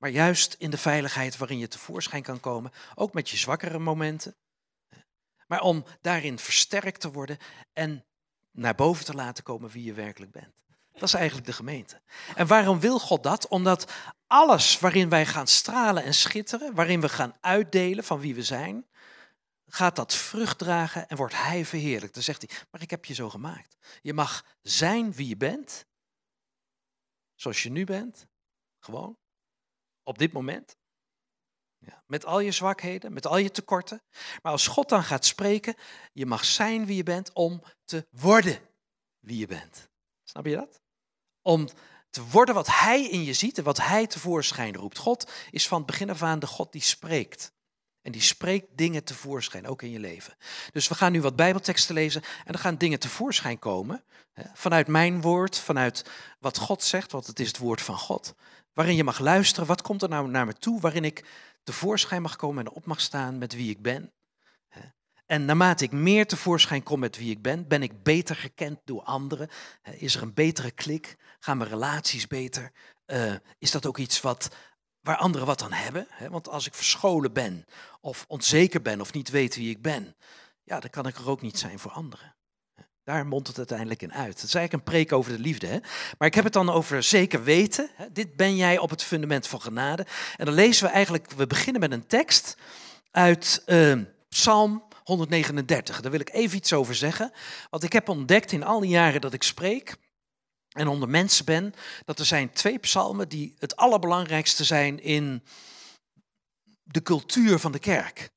maar 0.00 0.10
juist 0.10 0.54
in 0.58 0.70
de 0.70 0.78
veiligheid 0.78 1.36
waarin 1.36 1.58
je 1.58 1.68
tevoorschijn 1.68 2.22
kan 2.22 2.40
komen, 2.40 2.72
ook 2.94 3.12
met 3.12 3.30
je 3.30 3.36
zwakkere 3.36 3.78
momenten. 3.78 4.36
Maar 5.46 5.60
om 5.60 5.84
daarin 6.00 6.38
versterkt 6.38 7.00
te 7.00 7.10
worden 7.10 7.38
en 7.72 8.04
naar 8.50 8.74
boven 8.74 9.04
te 9.04 9.14
laten 9.14 9.44
komen 9.44 9.70
wie 9.70 9.84
je 9.84 9.92
werkelijk 9.92 10.32
bent. 10.32 10.54
Dat 10.92 11.02
is 11.02 11.14
eigenlijk 11.14 11.46
de 11.46 11.52
gemeente. 11.52 12.00
En 12.34 12.46
waarom 12.46 12.80
wil 12.80 12.98
God 12.98 13.22
dat? 13.22 13.48
Omdat 13.48 13.92
alles 14.26 14.78
waarin 14.78 15.08
wij 15.08 15.26
gaan 15.26 15.46
stralen 15.46 16.04
en 16.04 16.14
schitteren, 16.14 16.74
waarin 16.74 17.00
we 17.00 17.08
gaan 17.08 17.36
uitdelen 17.40 18.04
van 18.04 18.20
wie 18.20 18.34
we 18.34 18.42
zijn, 18.42 18.86
gaat 19.72 19.96
dat 19.96 20.14
vrucht 20.14 20.58
dragen 20.58 21.08
en 21.08 21.16
wordt 21.16 21.34
Hij 21.34 21.64
verheerlijkt. 21.64 22.14
Dan 22.14 22.22
zegt 22.22 22.42
hij, 22.48 22.58
maar 22.70 22.82
ik 22.82 22.90
heb 22.90 23.04
je 23.04 23.14
zo 23.14 23.30
gemaakt. 23.30 23.76
Je 24.02 24.12
mag 24.12 24.44
zijn 24.62 25.12
wie 25.12 25.28
je 25.28 25.36
bent, 25.36 25.86
zoals 27.34 27.62
je 27.62 27.70
nu 27.70 27.84
bent, 27.84 28.26
gewoon 28.78 29.18
op 30.02 30.18
dit 30.18 30.32
moment. 30.32 30.76
Ja, 31.78 32.02
met 32.06 32.24
al 32.24 32.40
je 32.40 32.50
zwakheden, 32.50 33.12
met 33.12 33.26
al 33.26 33.36
je 33.36 33.50
tekorten. 33.50 34.02
Maar 34.42 34.52
als 34.52 34.66
God 34.66 34.88
dan 34.88 35.04
gaat 35.04 35.24
spreken, 35.24 35.74
je 36.12 36.26
mag 36.26 36.44
zijn 36.44 36.86
wie 36.86 36.96
je 36.96 37.02
bent 37.02 37.32
om 37.32 37.62
te 37.84 38.06
worden 38.10 38.60
wie 39.18 39.38
je 39.38 39.46
bent. 39.46 39.88
Snap 40.22 40.46
je 40.46 40.56
dat? 40.56 40.80
Om 41.42 41.68
te 42.10 42.24
worden 42.26 42.54
wat 42.54 42.66
Hij 42.66 43.08
in 43.08 43.24
je 43.24 43.32
ziet 43.32 43.58
en 43.58 43.64
wat 43.64 43.76
Hij 43.78 44.06
tevoorschijn 44.06 44.74
roept. 44.74 44.98
God 44.98 45.30
is 45.50 45.68
van 45.68 45.78
het 45.78 45.86
begin 45.86 46.10
af 46.10 46.22
aan 46.22 46.38
de 46.38 46.46
God 46.46 46.72
die 46.72 46.82
spreekt. 46.82 47.52
En 48.02 48.12
die 48.12 48.22
spreekt 48.22 48.66
dingen 48.74 49.04
tevoorschijn, 49.04 49.66
ook 49.66 49.82
in 49.82 49.90
je 49.90 49.98
leven. 49.98 50.34
Dus 50.72 50.88
we 50.88 50.94
gaan 50.94 51.12
nu 51.12 51.20
wat 51.20 51.36
Bijbelteksten 51.36 51.94
lezen 51.94 52.22
en 52.44 52.52
er 52.52 52.58
gaan 52.58 52.76
dingen 52.76 52.98
tevoorschijn 52.98 53.58
komen. 53.58 54.04
Vanuit 54.54 54.86
mijn 54.86 55.20
woord, 55.20 55.58
vanuit 55.58 56.04
wat 56.38 56.58
God 56.58 56.82
zegt, 56.82 57.12
want 57.12 57.26
het 57.26 57.40
is 57.40 57.46
het 57.46 57.58
woord 57.58 57.80
van 57.80 57.98
God 57.98 58.34
waarin 58.72 58.96
je 58.96 59.04
mag 59.04 59.18
luisteren, 59.18 59.68
wat 59.68 59.82
komt 59.82 60.02
er 60.02 60.08
nou 60.08 60.28
naar 60.28 60.46
me 60.46 60.52
toe, 60.52 60.80
waarin 60.80 61.04
ik 61.04 61.24
tevoorschijn 61.62 62.22
mag 62.22 62.36
komen 62.36 62.66
en 62.66 62.72
op 62.72 62.86
mag 62.86 63.00
staan 63.00 63.38
met 63.38 63.54
wie 63.54 63.70
ik 63.70 63.82
ben. 63.82 64.12
En 65.26 65.44
naarmate 65.44 65.84
ik 65.84 65.92
meer 65.92 66.26
tevoorschijn 66.26 66.82
kom 66.82 67.00
met 67.00 67.16
wie 67.16 67.30
ik 67.30 67.42
ben, 67.42 67.68
ben 67.68 67.82
ik 67.82 68.02
beter 68.02 68.36
gekend 68.36 68.80
door 68.84 69.02
anderen. 69.02 69.48
Is 69.82 70.14
er 70.14 70.22
een 70.22 70.34
betere 70.34 70.70
klik? 70.70 71.16
Gaan 71.38 71.56
mijn 71.56 71.70
relaties 71.70 72.26
beter? 72.26 72.72
Eh, 73.06 73.34
is 73.58 73.70
dat 73.70 73.86
ook 73.86 73.98
iets 73.98 74.20
wat, 74.20 74.48
waar 75.02 75.16
anderen 75.16 75.46
wat 75.46 75.62
aan 75.62 75.72
hebben? 75.72 76.06
Want 76.30 76.48
als 76.48 76.66
ik 76.66 76.74
verscholen 76.74 77.32
ben, 77.32 77.66
of 78.00 78.24
onzeker 78.28 78.82
ben, 78.82 79.00
of 79.00 79.12
niet 79.12 79.30
weet 79.30 79.56
wie 79.56 79.70
ik 79.70 79.82
ben, 79.82 80.16
ja, 80.62 80.80
dan 80.80 80.90
kan 80.90 81.06
ik 81.06 81.16
er 81.16 81.28
ook 81.28 81.42
niet 81.42 81.58
zijn 81.58 81.78
voor 81.78 81.90
anderen. 81.90 82.34
Daar 83.04 83.26
mondt 83.26 83.48
het 83.48 83.58
uiteindelijk 83.58 84.02
in 84.02 84.12
uit. 84.12 84.40
Het 84.40 84.42
is 84.42 84.54
eigenlijk 84.54 84.72
een 84.72 84.92
preek 84.92 85.12
over 85.12 85.32
de 85.32 85.38
liefde. 85.38 85.66
Hè? 85.66 85.78
Maar 86.18 86.28
ik 86.28 86.34
heb 86.34 86.44
het 86.44 86.52
dan 86.52 86.70
over 86.70 87.02
zeker 87.02 87.42
weten. 87.42 87.90
Hè? 87.94 88.12
Dit 88.12 88.36
ben 88.36 88.56
jij 88.56 88.78
op 88.78 88.90
het 88.90 89.02
fundament 89.02 89.46
van 89.46 89.60
genade. 89.60 90.06
En 90.36 90.44
dan 90.44 90.54
lezen 90.54 90.86
we 90.86 90.92
eigenlijk, 90.92 91.30
we 91.30 91.46
beginnen 91.46 91.80
met 91.80 91.92
een 91.92 92.06
tekst 92.06 92.56
uit 93.10 93.62
uh, 93.66 93.98
Psalm 94.28 94.82
139. 95.04 96.00
Daar 96.00 96.10
wil 96.10 96.20
ik 96.20 96.32
even 96.32 96.56
iets 96.56 96.72
over 96.72 96.94
zeggen. 96.94 97.32
Want 97.70 97.82
ik 97.82 97.92
heb 97.92 98.08
ontdekt 98.08 98.52
in 98.52 98.64
al 98.64 98.80
die 98.80 98.90
jaren 98.90 99.20
dat 99.20 99.32
ik 99.32 99.42
spreek 99.42 99.96
en 100.70 100.88
onder 100.88 101.08
mensen 101.08 101.44
ben, 101.44 101.74
dat 102.04 102.18
er 102.18 102.24
zijn 102.24 102.52
twee 102.52 102.78
psalmen 102.78 103.28
die 103.28 103.54
het 103.58 103.76
allerbelangrijkste 103.76 104.64
zijn 104.64 105.02
in 105.02 105.42
de 106.82 107.02
cultuur 107.02 107.58
van 107.58 107.72
de 107.72 107.78
kerk. 107.78 108.30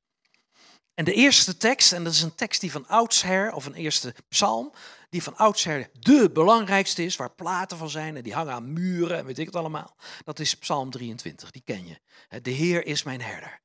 En 0.93 1.05
de 1.05 1.13
eerste 1.13 1.57
tekst, 1.57 1.93
en 1.93 2.03
dat 2.03 2.13
is 2.13 2.21
een 2.21 2.35
tekst 2.35 2.61
die 2.61 2.71
van 2.71 2.87
oudsher, 2.87 3.53
of 3.53 3.65
een 3.65 3.73
eerste 3.73 4.15
psalm, 4.29 4.73
die 5.09 5.23
van 5.23 5.37
oudsher 5.37 5.89
de 5.99 6.29
belangrijkste 6.33 7.03
is, 7.03 7.15
waar 7.15 7.31
platen 7.35 7.77
van 7.77 7.89
zijn 7.89 8.15
en 8.15 8.23
die 8.23 8.33
hangen 8.33 8.53
aan 8.53 8.73
muren 8.73 9.17
en 9.17 9.25
weet 9.25 9.39
ik 9.39 9.45
het 9.45 9.55
allemaal. 9.55 9.95
Dat 10.23 10.39
is 10.39 10.55
psalm 10.55 10.89
23, 10.89 11.51
die 11.51 11.61
ken 11.65 11.87
je. 11.87 11.99
De 12.41 12.51
Heer 12.51 12.85
is 12.85 13.03
mijn 13.03 13.21
herder. 13.21 13.61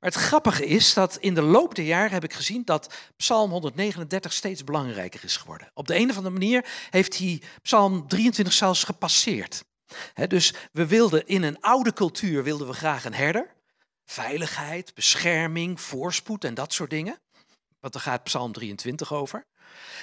Maar 0.00 0.10
het 0.10 0.14
grappige 0.14 0.66
is 0.66 0.94
dat 0.94 1.16
in 1.16 1.34
de 1.34 1.42
loop 1.42 1.74
der 1.74 1.84
jaren 1.84 2.12
heb 2.12 2.24
ik 2.24 2.32
gezien 2.32 2.62
dat 2.64 2.94
Psalm 3.16 3.50
139 3.50 4.32
steeds 4.32 4.64
belangrijker 4.64 5.24
is 5.24 5.36
geworden. 5.36 5.70
Op 5.74 5.86
de 5.86 5.96
een 5.96 6.10
of 6.10 6.16
andere 6.16 6.34
manier 6.38 6.64
heeft 6.90 7.18
hij 7.18 7.42
Psalm 7.62 8.08
23 8.08 8.54
zelfs 8.54 8.84
gepasseerd. 8.84 9.64
dus 10.26 10.54
we 10.72 10.86
wilden 10.86 11.26
in 11.26 11.42
een 11.42 11.60
oude 11.60 11.92
cultuur 11.92 12.42
wilden 12.42 12.66
we 12.66 12.72
graag 12.72 13.04
een 13.04 13.14
herder 13.14 13.58
veiligheid, 14.10 14.94
bescherming, 14.94 15.80
voorspoed 15.80 16.44
en 16.44 16.54
dat 16.54 16.72
soort 16.72 16.90
dingen. 16.90 17.18
Want 17.80 17.92
daar 17.92 18.02
gaat 18.02 18.24
Psalm 18.24 18.52
23 18.52 19.12
over. 19.12 19.46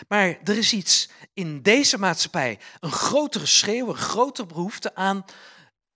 Maar 0.08 0.38
er 0.44 0.58
is 0.58 0.74
iets 0.74 1.10
in 1.34 1.62
deze 1.62 1.98
maatschappij, 1.98 2.60
een 2.80 2.92
grotere 2.92 3.46
schreeuw, 3.46 3.90
een 3.90 3.96
grotere 3.96 4.48
behoefte 4.48 4.96
aan 4.96 5.26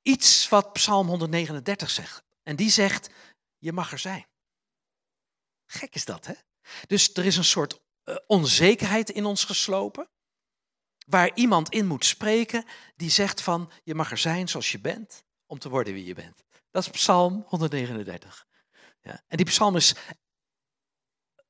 iets 0.01 0.50
wat 0.50 0.74
Psalm 0.74 1.08
139 1.08 1.89
zegt. 1.89 2.24
En 2.44 2.56
die 2.56 2.70
zegt, 2.70 3.10
je 3.62 3.72
mag 3.74 3.91
er 3.91 4.00
zijn. 4.00 4.25
Gek 5.65 5.96
is 5.96 6.06
dat, 6.06 6.25
hè? 6.25 6.34
Dus 6.88 7.13
er 7.13 7.25
is 7.25 7.38
een 7.38 7.44
soort 7.44 7.82
eh, 8.03 8.15
onzekerheid 8.27 9.10
in 9.10 9.25
ons 9.25 9.44
geslopen, 9.44 10.10
waar 11.06 11.36
iemand 11.36 11.70
in 11.70 11.88
moet 11.88 12.06
spreken 12.06 12.65
die 12.96 13.10
zegt 13.10 13.41
van, 13.41 13.72
je 13.84 13.96
mag 13.96 14.12
er 14.12 14.18
zijn 14.18 14.50
zoals 14.50 14.72
je 14.72 14.80
bent, 14.80 15.24
om 15.46 15.60
te 15.60 15.70
worden 15.70 15.94
wie 15.94 16.06
je 16.06 16.13
bent. 16.13 16.44
Dat 16.72 16.84
is 16.84 16.89
Psalm 16.89 17.44
139. 17.48 18.48
Ja. 19.01 19.24
En 19.27 19.38
die 19.38 19.46
psalm 19.46 19.75
is 19.75 19.96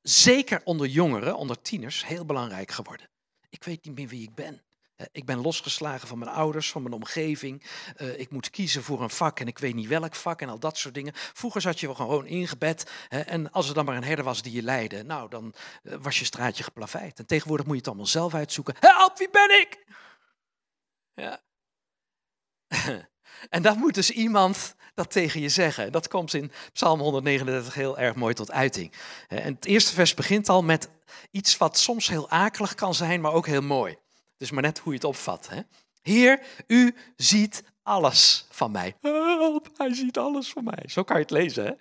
zeker 0.02 0.62
onder 0.64 0.88
jongeren, 0.88 1.36
onder 1.36 1.62
tieners, 1.62 2.06
heel 2.06 2.26
belangrijk 2.26 2.72
geworden. 2.72 3.10
ik 3.50 3.64
weet 3.64 3.86
niet 3.86 3.96
meer 3.96 4.08
wie 4.08 4.24
ik 4.24 4.36
ben. 4.36 4.64
Ik 5.12 5.26
ben 5.26 5.42
losgeslagen 5.42 6.08
van 6.08 6.20
mijn 6.20 6.32
ouders, 6.32 6.72
van 6.72 6.82
mijn 6.82 6.94
omgeving. 6.94 7.64
Uh, 7.98 8.20
ik 8.20 8.30
moet 8.30 8.50
kiezen 8.50 8.84
voor 8.84 9.02
een 9.02 9.10
vak 9.10 9.40
en 9.40 9.48
ik 9.48 9.60
weet 9.60 9.76
niet 9.76 9.88
welk 9.88 10.16
vak 10.16 10.42
en 10.42 10.50
al 10.50 10.60
dat 10.60 10.78
soort 10.78 10.94
dingen. 10.94 11.14
Vroeger 11.16 11.62
zat 11.62 11.80
je 11.80 11.96
gewoon 11.96 12.26
ingebed 12.26 12.92
hè, 13.08 13.20
en 13.20 13.52
als 13.52 13.68
er 13.68 13.74
dan 13.74 13.86
maar 13.86 13.96
een 13.96 14.04
herder 14.04 14.26
was 14.26 14.42
die 14.42 14.54
je 14.54 14.64
leidde, 14.64 15.04
nou 15.04 15.30
dan 15.30 15.54
uh, 15.84 15.96
was 16.02 16.20
je 16.20 16.26
straatje 16.26 16.64
geplaveid. 16.64 17.20
En 17.20 17.26
tegenwoordig 17.26 17.66
moet 17.66 17.76
je 17.76 17.82
het 17.82 17.90
allemaal 17.90 18.08
zelf 18.08 18.34
uitzoeken. 18.34 18.76
Help, 18.80 19.18
wie 19.18 19.30
ben 19.30 19.60
ik? 19.62 19.86
Ja. 21.14 21.42
en 23.50 23.62
dan 23.62 23.78
moet 23.78 23.94
dus 23.94 24.12
iemand 24.12 24.76
dat 24.94 25.12
tegen 25.12 25.42
je 25.42 25.50
zeggen. 25.50 25.92
Dat 25.92 26.08
komt 26.08 26.34
in 26.34 26.52
Psalm 26.74 27.00
139 27.00 27.74
heel 27.74 27.98
erg 27.98 28.16
mooi 28.16 28.34
tot 28.34 28.52
uiting. 28.52 28.94
En 29.28 29.54
het 29.54 29.66
eerste 29.66 29.94
vers 29.94 30.14
begint 30.14 30.50
al 30.50 30.64
met 30.64 30.90
iets 31.32 31.58
wat 31.58 31.78
soms 31.78 32.08
heel 32.08 32.30
akelig 32.30 32.76
kan 32.76 32.96
zijn, 32.96 33.22
maar 33.22 33.34
ook 33.34 33.48
heel 33.48 33.62
mooi. 33.62 33.98
Dus 34.42 34.52
maar 34.52 34.64
net 34.64 34.80
hoe 34.80 34.92
je 34.92 34.98
het 34.98 35.08
opvat. 35.08 35.50
Hè? 35.50 35.62
Heer, 36.02 36.46
u 36.68 36.96
ziet 37.16 37.64
alles 37.84 38.46
van 38.50 38.72
mij. 38.72 38.98
Help, 39.02 39.70
hij 39.78 39.94
ziet 39.94 40.18
alles 40.18 40.52
van 40.52 40.64
mij. 40.64 40.84
Zo 40.86 41.04
kan 41.04 41.16
je 41.16 41.22
het 41.22 41.32
lezen. 41.32 41.66
Hè? 41.66 41.72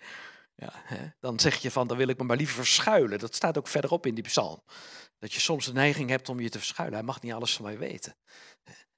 Ja, 0.55 0.73
hè? 0.73 1.09
Dan 1.21 1.41
zeg 1.41 1.57
je 1.57 1.71
van, 1.71 1.87
dan 1.87 1.97
wil 1.97 2.09
ik 2.09 2.19
me 2.19 2.25
maar 2.25 2.37
liever 2.37 2.55
verschuilen. 2.55 3.19
Dat 3.19 3.35
staat 3.35 3.59
ook 3.59 3.69
verderop 3.69 4.07
in 4.07 4.15
die 4.15 4.25
psalm. 4.25 4.63
Dat 5.19 5.33
je 5.33 5.41
soms 5.41 5.67
de 5.67 5.73
neiging 5.73 6.11
hebt 6.11 6.29
om 6.29 6.41
je 6.41 6.49
te 6.49 6.59
verschuilen. 6.59 6.99
Hij 6.99 7.07
mag 7.07 7.23
niet 7.23 7.33
alles 7.33 7.57
van 7.57 7.65
mij 7.65 7.79
weten. 7.79 8.17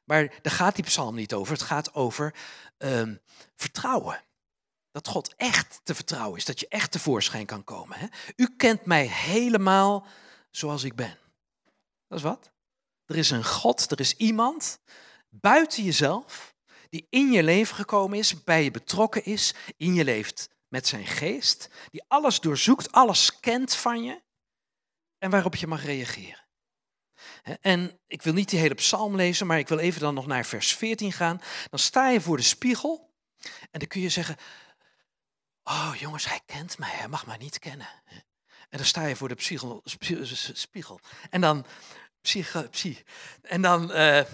Maar 0.05 0.35
daar 0.43 0.53
gaat 0.53 0.75
die 0.75 0.85
psalm 0.85 1.15
niet 1.15 1.35
over. 1.35 1.53
Het 1.53 1.63
gaat 1.63 1.95
over 1.95 2.35
um, 2.79 3.21
vertrouwen. 3.55 4.23
Dat 4.91 5.09
God 5.09 5.35
echt 5.37 5.81
te 5.83 5.95
vertrouwen 5.95 6.39
is. 6.39 6.45
Dat 6.45 6.61
je 6.61 6.69
echt 6.69 6.93
tevoorschijn 6.93 7.47
kan 7.47 7.65
komen. 7.65 7.99
Hè? 7.99 8.07
U 8.37 8.55
kent 8.57 8.85
mij 8.85 9.07
helemaal 9.07 10.07
zoals 10.51 10.85
ik 10.85 10.95
ben. 10.95 11.19
Dat 12.09 12.19
is 12.19 12.25
wat? 12.25 12.52
Er 13.13 13.19
is 13.19 13.31
een 13.31 13.45
God, 13.45 13.91
er 13.91 14.01
is 14.01 14.17
iemand 14.17 14.79
buiten 15.29 15.85
jezelf 15.85 16.55
die 16.91 17.07
in 17.11 17.33
je 17.33 17.43
leven 17.43 17.77
gekomen 17.77 18.19
is, 18.19 18.45
bij 18.45 18.65
je 18.65 18.71
betrokken 18.71 19.25
is, 19.25 19.55
in 19.77 19.95
je 19.95 20.05
leeft 20.05 20.49
met 20.69 20.87
zijn 20.87 21.07
geest, 21.07 21.69
die 21.91 22.05
alles 22.09 22.41
doorzoekt, 22.41 22.93
alles 22.93 23.41
kent 23.41 23.75
van 23.75 24.03
je 24.03 24.23
en 25.19 25.31
waarop 25.31 25.57
je 25.57 25.67
mag 25.67 25.85
reageren. 25.85 26.45
En 27.61 28.01
ik 28.07 28.23
wil 28.23 28.33
niet 28.33 28.49
die 28.49 28.59
hele 28.59 28.75
psalm 28.75 29.17
lezen, 29.17 29.47
maar 29.47 29.59
ik 29.59 29.69
wil 29.69 29.79
even 29.79 30.01
dan 30.01 30.15
nog 30.15 30.27
naar 30.27 30.45
vers 30.45 30.77
14 30.77 31.13
gaan. 31.13 31.41
Dan 31.71 31.79
sta 31.79 32.09
je 32.09 32.21
voor 32.21 32.37
de 32.37 32.43
spiegel 32.43 33.15
en 33.71 33.79
dan 33.79 33.89
kun 33.89 34.01
je 34.01 34.09
zeggen, 34.09 34.37
oh 35.63 35.93
jongens, 35.99 36.29
hij 36.29 36.41
kent 36.47 36.79
mij, 36.79 36.91
hij 36.91 37.09
mag 37.09 37.27
mij 37.27 37.37
niet 37.37 37.59
kennen. 37.59 37.89
En 38.73 38.79
dan 38.79 38.87
sta 38.87 39.07
je 39.07 39.17
voor 39.17 39.29
de 39.29 39.35
spiegel. 39.39 39.83
spiegel. 40.53 41.01
En 41.31 41.41
dan 41.41 41.67
Psyche, 42.23 42.69
psy. 42.71 42.97
En 43.43 43.63
dan, 43.63 43.91
uh, 43.91 44.19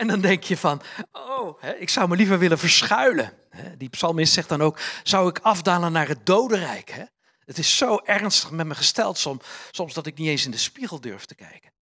en 0.00 0.06
dan 0.06 0.20
denk 0.20 0.42
je 0.42 0.56
van, 0.56 0.82
oh, 1.12 1.62
ik 1.78 1.88
zou 1.88 2.08
me 2.08 2.16
liever 2.16 2.38
willen 2.38 2.58
verschuilen. 2.58 3.32
Die 3.76 3.88
psalmist 3.88 4.32
zegt 4.32 4.48
dan 4.48 4.62
ook, 4.62 4.78
zou 5.02 5.28
ik 5.28 5.38
afdalen 5.38 5.92
naar 5.92 6.08
het 6.08 6.26
dodenrijk? 6.26 7.06
Het 7.44 7.58
is 7.58 7.76
zo 7.76 8.00
ernstig 8.04 8.50
met 8.50 8.66
me 8.66 8.74
gesteld 8.74 9.18
soms, 9.18 9.44
soms 9.70 9.94
dat 9.94 10.06
ik 10.06 10.18
niet 10.18 10.28
eens 10.28 10.44
in 10.44 10.50
de 10.50 10.56
spiegel 10.56 11.00
durf 11.00 11.24
te 11.24 11.34
kijken. 11.34 11.72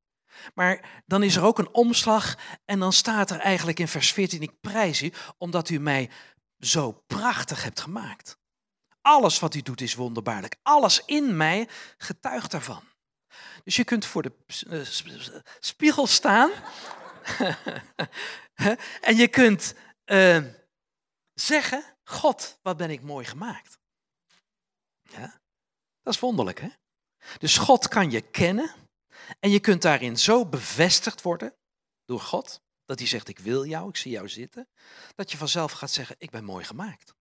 Maar 0.54 1.02
dan 1.06 1.22
is 1.22 1.36
er 1.36 1.44
ook 1.44 1.58
een 1.58 1.74
omslag 1.74 2.36
en 2.64 2.78
dan 2.78 2.92
staat 2.92 3.30
er 3.30 3.38
eigenlijk 3.38 3.78
in 3.80 3.88
vers 3.88 4.12
14, 4.12 4.42
ik 4.42 4.60
prijs 4.60 5.02
u 5.02 5.12
omdat 5.38 5.68
u 5.68 5.78
mij 5.78 6.10
zo 6.58 7.02
prachtig 7.06 7.62
hebt 7.62 7.80
gemaakt. 7.80 8.38
Alles 9.00 9.38
wat 9.38 9.54
u 9.54 9.62
doet 9.62 9.80
is 9.80 9.94
wonderbaarlijk. 9.94 10.56
Alles 10.62 11.02
in 11.06 11.36
mij 11.36 11.68
getuigt 11.96 12.50
daarvan. 12.50 12.82
Dus 13.64 13.76
je 13.76 13.84
kunt 13.84 14.04
voor 14.06 14.22
de 14.22 14.32
eh, 14.68 15.40
spiegel 15.60 16.06
staan 16.06 16.50
en 19.08 19.16
je 19.16 19.28
kunt 19.28 19.74
uh, 20.06 20.44
zeggen, 21.34 21.84
God, 22.04 22.58
wat 22.62 22.76
ben 22.76 22.90
ik 22.90 23.02
mooi 23.02 23.24
gemaakt. 23.24 23.78
Ja, 25.02 25.40
dat 26.02 26.14
is 26.14 26.20
wonderlijk, 26.20 26.60
hè? 26.60 26.68
Dus 27.38 27.58
God 27.58 27.88
kan 27.88 28.10
je 28.10 28.20
kennen 28.20 28.74
en 29.40 29.50
je 29.50 29.60
kunt 29.60 29.82
daarin 29.82 30.18
zo 30.18 30.46
bevestigd 30.46 31.22
worden 31.22 31.54
door 32.04 32.20
God, 32.20 32.62
dat 32.84 32.98
hij 32.98 33.08
zegt, 33.08 33.28
ik 33.28 33.38
wil 33.38 33.64
jou, 33.66 33.88
ik 33.88 33.96
zie 33.96 34.12
jou 34.12 34.28
zitten, 34.28 34.68
dat 35.14 35.30
je 35.30 35.36
vanzelf 35.36 35.72
gaat 35.72 35.90
zeggen, 35.90 36.16
ik 36.18 36.30
ben 36.30 36.44
mooi 36.44 36.64
gemaakt. 36.64 37.14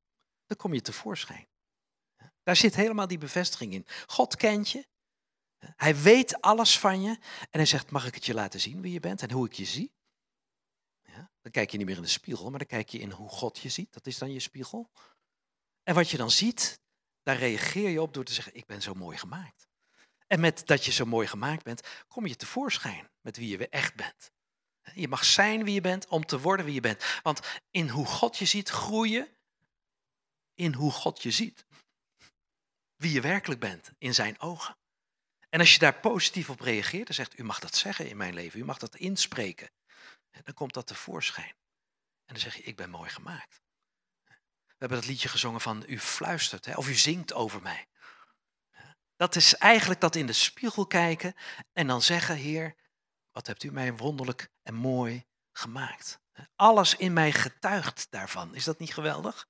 Dan 0.46 0.58
kom 0.58 0.74
je 0.74 0.82
tevoorschijn. 0.82 1.48
Daar 2.43 2.55
zit 2.55 2.75
helemaal 2.75 3.08
die 3.08 3.17
bevestiging 3.17 3.74
in. 3.74 3.86
God 4.05 4.36
kent 4.36 4.70
je, 4.70 4.88
hij 5.75 5.98
weet 6.01 6.41
alles 6.41 6.79
van 6.79 7.01
je 7.01 7.10
en 7.39 7.50
hij 7.51 7.65
zegt, 7.65 7.91
mag 7.91 8.05
ik 8.08 8.13
het 8.13 8.25
je 8.25 8.34
laten 8.34 8.60
zien 8.60 8.82
wie 8.82 8.93
je 8.93 9.00
bent 9.00 9.22
en 9.22 9.32
hoe 9.32 9.46
ik 9.46 9.53
je 9.53 9.65
zie? 9.65 9.91
Ja, 11.03 11.32
dan 11.41 11.51
kijk 11.51 11.72
je 11.72 11.77
niet 11.77 11.86
meer 11.86 11.96
in 11.96 12.01
de 12.01 12.08
spiegel, 12.08 12.50
maar 12.50 12.60
dan 12.60 12.67
kijk 12.67 12.89
je 12.89 13.00
in 13.00 13.12
hoe 13.12 13.29
God 13.29 13.60
je 13.60 13.70
ziet. 13.70 13.93
Dat 13.93 14.08
is 14.08 14.17
dan 14.17 14.34
je 14.34 14.39
spiegel. 14.39 14.89
En 15.84 15.96
wat 15.96 16.10
je 16.10 16.17
dan 16.17 16.32
ziet, 16.32 16.79
daar 17.24 17.38
reageer 17.38 17.89
je 17.89 18.01
op 18.01 18.13
door 18.13 18.24
te 18.24 18.34
zeggen, 18.34 18.55
ik 18.55 18.65
ben 18.65 18.82
zo 18.82 18.93
mooi 18.93 19.17
gemaakt. 19.17 19.67
En 20.27 20.39
met 20.39 20.67
dat 20.67 20.86
je 20.86 20.91
zo 20.91 21.05
mooi 21.05 21.27
gemaakt 21.27 21.63
bent, 21.63 21.82
kom 22.08 22.27
je 22.27 22.36
tevoorschijn 22.36 23.10
met 23.22 23.38
wie 23.38 23.58
je 23.58 23.70
echt 23.70 23.96
bent. 23.96 24.32
Je 24.93 25.08
mag 25.08 25.25
zijn 25.25 25.63
wie 25.63 25.74
je 25.74 25.82
bent 25.82 26.08
om 26.08 26.25
te 26.25 26.39
worden 26.39 26.65
wie 26.65 26.74
je 26.74 26.82
bent. 26.82 27.20
Want 27.24 27.39
in 27.72 27.89
hoe 27.89 28.05
God 28.05 28.38
je 28.38 28.46
ziet, 28.46 28.70
groei 28.70 29.12
je 29.12 29.29
in 30.53 30.74
hoe 30.74 30.91
God 30.91 31.24
je 31.24 31.32
ziet. 31.32 31.65
Wie 32.96 33.12
je 33.12 33.22
werkelijk 33.22 33.60
bent 33.60 33.91
in 33.98 34.13
zijn 34.13 34.39
ogen. 34.39 34.77
En 35.53 35.60
als 35.60 35.74
je 35.74 35.79
daar 35.79 36.00
positief 36.00 36.50
op 36.50 36.60
reageert, 36.60 37.05
dan 37.05 37.15
zegt 37.15 37.39
u 37.39 37.43
mag 37.43 37.60
dat 37.60 37.75
zeggen 37.75 38.10
in 38.10 38.17
mijn 38.17 38.33
leven, 38.33 38.60
u 38.60 38.65
mag 38.65 38.77
dat 38.77 38.95
inspreken. 38.95 39.69
Dan 40.43 40.53
komt 40.53 40.74
dat 40.74 40.88
tevoorschijn. 40.88 41.55
En 42.25 42.33
dan 42.33 42.38
zeg 42.38 42.55
je, 42.55 42.63
ik 42.63 42.75
ben 42.75 42.89
mooi 42.89 43.10
gemaakt. 43.10 43.62
We 44.25 44.75
hebben 44.77 44.98
dat 44.98 45.07
liedje 45.07 45.29
gezongen 45.29 45.62
van 45.62 45.83
u 45.88 46.00
fluistert 46.00 46.65
hè, 46.65 46.74
of 46.74 46.89
u 46.89 46.93
zingt 46.93 47.33
over 47.33 47.62
mij. 47.62 47.88
Dat 49.15 49.36
is 49.36 49.55
eigenlijk 49.55 50.00
dat 50.01 50.15
in 50.15 50.25
de 50.25 50.33
spiegel 50.33 50.88
kijken 50.88 51.36
en 51.74 51.88
dan 51.88 52.01
zeggen, 52.01 52.36
Heer, 52.36 52.75
wat 53.31 53.48
hebt 53.48 53.63
u 53.63 53.72
mij 53.72 53.95
wonderlijk 53.95 54.50
en 54.62 54.74
mooi 54.74 55.25
gemaakt. 55.51 56.19
Alles 56.55 56.95
in 56.95 57.13
mij 57.13 57.31
getuigt 57.31 58.07
daarvan. 58.10 58.55
Is 58.55 58.63
dat 58.63 58.79
niet 58.79 58.93
geweldig? 58.93 59.48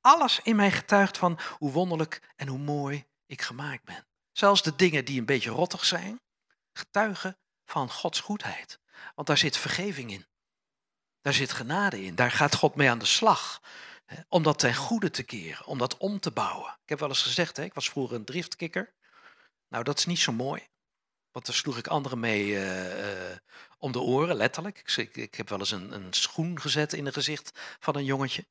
Alles 0.00 0.40
in 0.42 0.56
mij 0.56 0.70
getuigt 0.70 1.18
van 1.18 1.40
hoe 1.58 1.72
wonderlijk 1.72 2.32
en 2.36 2.48
hoe 2.48 2.58
mooi 2.58 3.06
ik 3.26 3.42
gemaakt 3.42 3.84
ben. 3.84 4.06
Zelfs 4.32 4.62
de 4.62 4.76
dingen 4.76 5.04
die 5.04 5.18
een 5.18 5.26
beetje 5.26 5.50
rottig 5.50 5.84
zijn, 5.84 6.20
getuigen 6.72 7.38
van 7.64 7.90
Gods 7.90 8.20
goedheid. 8.20 8.78
Want 9.14 9.26
daar 9.26 9.38
zit 9.38 9.56
vergeving 9.56 10.10
in. 10.10 10.26
Daar 11.20 11.32
zit 11.32 11.52
genade 11.52 12.04
in. 12.04 12.14
Daar 12.14 12.30
gaat 12.30 12.54
God 12.54 12.74
mee 12.74 12.90
aan 12.90 12.98
de 12.98 13.04
slag. 13.04 13.60
om 14.28 14.42
dat 14.42 14.58
ten 14.58 14.74
goede 14.74 15.10
te 15.10 15.22
keren, 15.22 15.66
om 15.66 15.78
dat 15.78 15.96
om 15.96 16.20
te 16.20 16.30
bouwen. 16.30 16.70
Ik 16.82 16.88
heb 16.88 16.98
wel 16.98 17.08
eens 17.08 17.22
gezegd, 17.22 17.56
hè, 17.56 17.62
ik 17.62 17.74
was 17.74 17.90
vroeger 17.90 18.16
een 18.16 18.24
driftkikker. 18.24 18.94
Nou, 19.68 19.84
dat 19.84 19.98
is 19.98 20.06
niet 20.06 20.18
zo 20.18 20.32
mooi. 20.32 20.68
Want 21.30 21.46
daar 21.46 21.54
sloeg 21.54 21.78
ik 21.78 21.86
anderen 21.86 22.20
mee 22.20 22.46
uh, 22.46 23.36
om 23.78 23.92
de 23.92 24.00
oren, 24.00 24.36
letterlijk. 24.36 24.82
Ik, 24.96 25.16
ik, 25.16 25.34
heb 25.34 25.48
wel 25.48 25.58
eens 25.58 25.70
een, 25.70 25.92
een 25.92 26.12
schoen 26.12 26.60
gezet 26.60 26.92
in 26.92 27.04
het 27.04 27.14
gezicht 27.14 27.60
van 27.80 27.96
een 27.96 28.04
jongetje. 28.04 28.46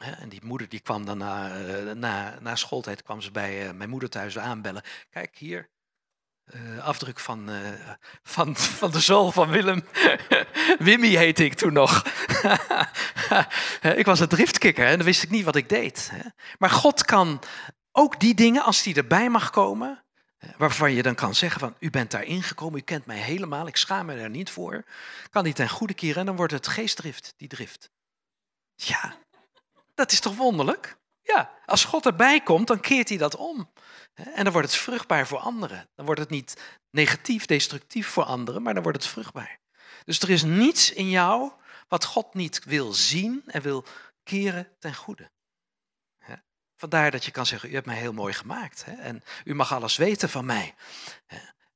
En 0.00 0.28
die 0.28 0.44
moeder 0.44 0.68
die 0.68 0.80
kwam 0.80 1.04
dan 1.04 1.18
na, 1.18 1.50
eh, 1.50 1.92
na, 1.94 2.38
na 2.40 2.56
schooltijd 2.56 3.02
kwam 3.02 3.20
ze 3.20 3.30
bij 3.30 3.66
eh, 3.66 3.74
mijn 3.74 3.90
moeder 3.90 4.08
thuis 4.08 4.38
aanbellen. 4.38 4.82
Kijk 5.10 5.36
hier, 5.36 5.68
uh, 6.54 6.84
afdruk 6.84 7.18
van, 7.18 7.50
van, 8.22 8.56
van 8.56 8.90
de 8.90 9.00
zool 9.00 9.32
van 9.32 9.48
Willem. 9.48 9.84
Wimmy 10.78 11.08
heette 11.08 11.44
ik 11.44 11.54
toen 11.54 11.72
nog. 11.72 12.04
ik 14.02 14.04
was 14.04 14.20
een 14.20 14.28
driftkikker 14.28 14.86
en 14.86 14.96
dan 14.96 15.06
wist 15.06 15.22
ik 15.22 15.30
niet 15.30 15.44
wat 15.44 15.56
ik 15.56 15.68
deed. 15.68 16.12
Maar 16.58 16.70
God 16.70 17.04
kan 17.04 17.40
ook 17.92 18.20
die 18.20 18.34
dingen, 18.34 18.62
als 18.62 18.82
die 18.82 18.94
erbij 18.94 19.30
mag 19.30 19.50
komen, 19.50 20.04
waarvan 20.56 20.92
je 20.92 21.02
dan 21.02 21.14
kan 21.14 21.34
zeggen 21.34 21.60
van 21.60 21.76
u 21.78 21.90
bent 21.90 22.10
daarin 22.10 22.42
gekomen, 22.42 22.78
u 22.78 22.82
kent 22.82 23.06
mij 23.06 23.18
helemaal, 23.18 23.66
ik 23.66 23.76
schaam 23.76 24.06
me 24.06 24.16
daar 24.16 24.30
niet 24.30 24.50
voor, 24.50 24.84
kan 25.30 25.44
die 25.44 25.52
ten 25.52 25.68
goede 25.68 25.94
keren 25.94 26.16
en 26.16 26.26
dan 26.26 26.36
wordt 26.36 26.52
het 26.52 26.66
geestdrift, 26.66 27.34
die 27.36 27.48
drift. 27.48 27.90
Ja, 28.74 29.16
dat 29.94 30.12
is 30.12 30.20
toch 30.20 30.36
wonderlijk? 30.36 30.98
Ja, 31.22 31.50
als 31.66 31.84
God 31.84 32.06
erbij 32.06 32.40
komt, 32.40 32.66
dan 32.66 32.80
keert 32.80 33.08
hij 33.08 33.18
dat 33.18 33.36
om. 33.36 33.72
En 34.14 34.44
dan 34.44 34.52
wordt 34.52 34.68
het 34.68 34.80
vruchtbaar 34.80 35.26
voor 35.26 35.38
anderen. 35.38 35.88
Dan 35.94 36.04
wordt 36.04 36.20
het 36.20 36.30
niet 36.30 36.62
negatief, 36.90 37.46
destructief 37.46 38.08
voor 38.08 38.24
anderen, 38.24 38.62
maar 38.62 38.74
dan 38.74 38.82
wordt 38.82 39.02
het 39.02 39.12
vruchtbaar. 39.12 39.58
Dus 40.04 40.20
er 40.20 40.30
is 40.30 40.42
niets 40.42 40.92
in 40.92 41.10
jou 41.10 41.52
wat 41.88 42.04
God 42.04 42.34
niet 42.34 42.64
wil 42.64 42.92
zien 42.92 43.42
en 43.46 43.62
wil 43.62 43.84
keren 44.22 44.68
ten 44.78 44.94
goede. 44.94 45.30
Vandaar 46.80 47.10
dat 47.10 47.24
je 47.24 47.30
kan 47.30 47.46
zeggen, 47.46 47.70
u 47.70 47.74
hebt 47.74 47.86
mij 47.86 47.96
heel 47.96 48.12
mooi 48.12 48.32
gemaakt. 48.32 48.84
En 48.98 49.22
u 49.44 49.54
mag 49.54 49.72
alles 49.72 49.96
weten 49.96 50.28
van 50.28 50.44
mij. 50.44 50.74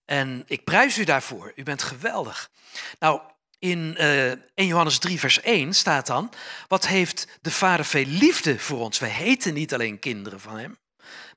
En 0.05 0.43
ik 0.47 0.65
prijs 0.65 0.99
u 0.99 1.05
daarvoor. 1.05 1.53
U 1.57 1.63
bent 1.63 1.83
geweldig. 1.83 2.51
Nou, 2.99 3.21
in 3.65 3.95
uh, 3.99 4.33
eh, 4.33 4.39
1 4.55 4.67
Johannes 4.67 4.99
3, 4.99 5.19
vers 5.19 5.41
1 5.41 5.75
staat 5.75 6.07
dan: 6.07 6.33
Wat 6.69 6.87
heeft 6.87 7.27
de 7.41 7.51
Vader 7.51 7.85
veel 7.85 8.05
liefde 8.07 8.59
voor 8.59 8.79
ons? 8.79 8.99
Wij 8.99 9.09
heten 9.09 9.55
niet 9.55 9.75
alleen 9.75 9.99
kinderen 9.99 10.41
van 10.41 10.59
Hem, 10.59 10.79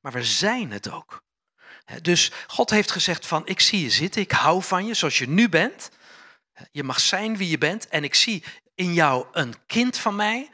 maar 0.02 0.12
we 0.12 0.24
zijn 0.24 0.72
het 0.72 0.92
ook. 0.92 1.26
Dus 2.02 2.32
God 2.48 2.70
heeft 2.70 2.92
gezegd 2.92 3.26
van, 3.26 3.48
ik 3.48 3.60
zie 3.60 3.82
je 3.82 3.90
zitten, 3.90 4.22
ik 4.22 4.32
hou 4.32 4.64
van 4.64 4.86
je 4.86 4.94
zoals 4.94 5.18
je 5.18 5.30
nu 5.30 5.50
bent. 5.50 5.90
Je 6.72 6.84
mag 6.84 7.00
zijn 7.00 7.38
wie 7.38 7.50
je 7.50 7.58
bent 7.58 7.88
en 7.88 8.04
ik 8.04 8.16
zie 8.16 8.44
in 8.76 8.94
jou 8.94 9.26
een 9.32 9.54
kind 9.66 9.98
van 9.98 10.16
mij. 10.16 10.50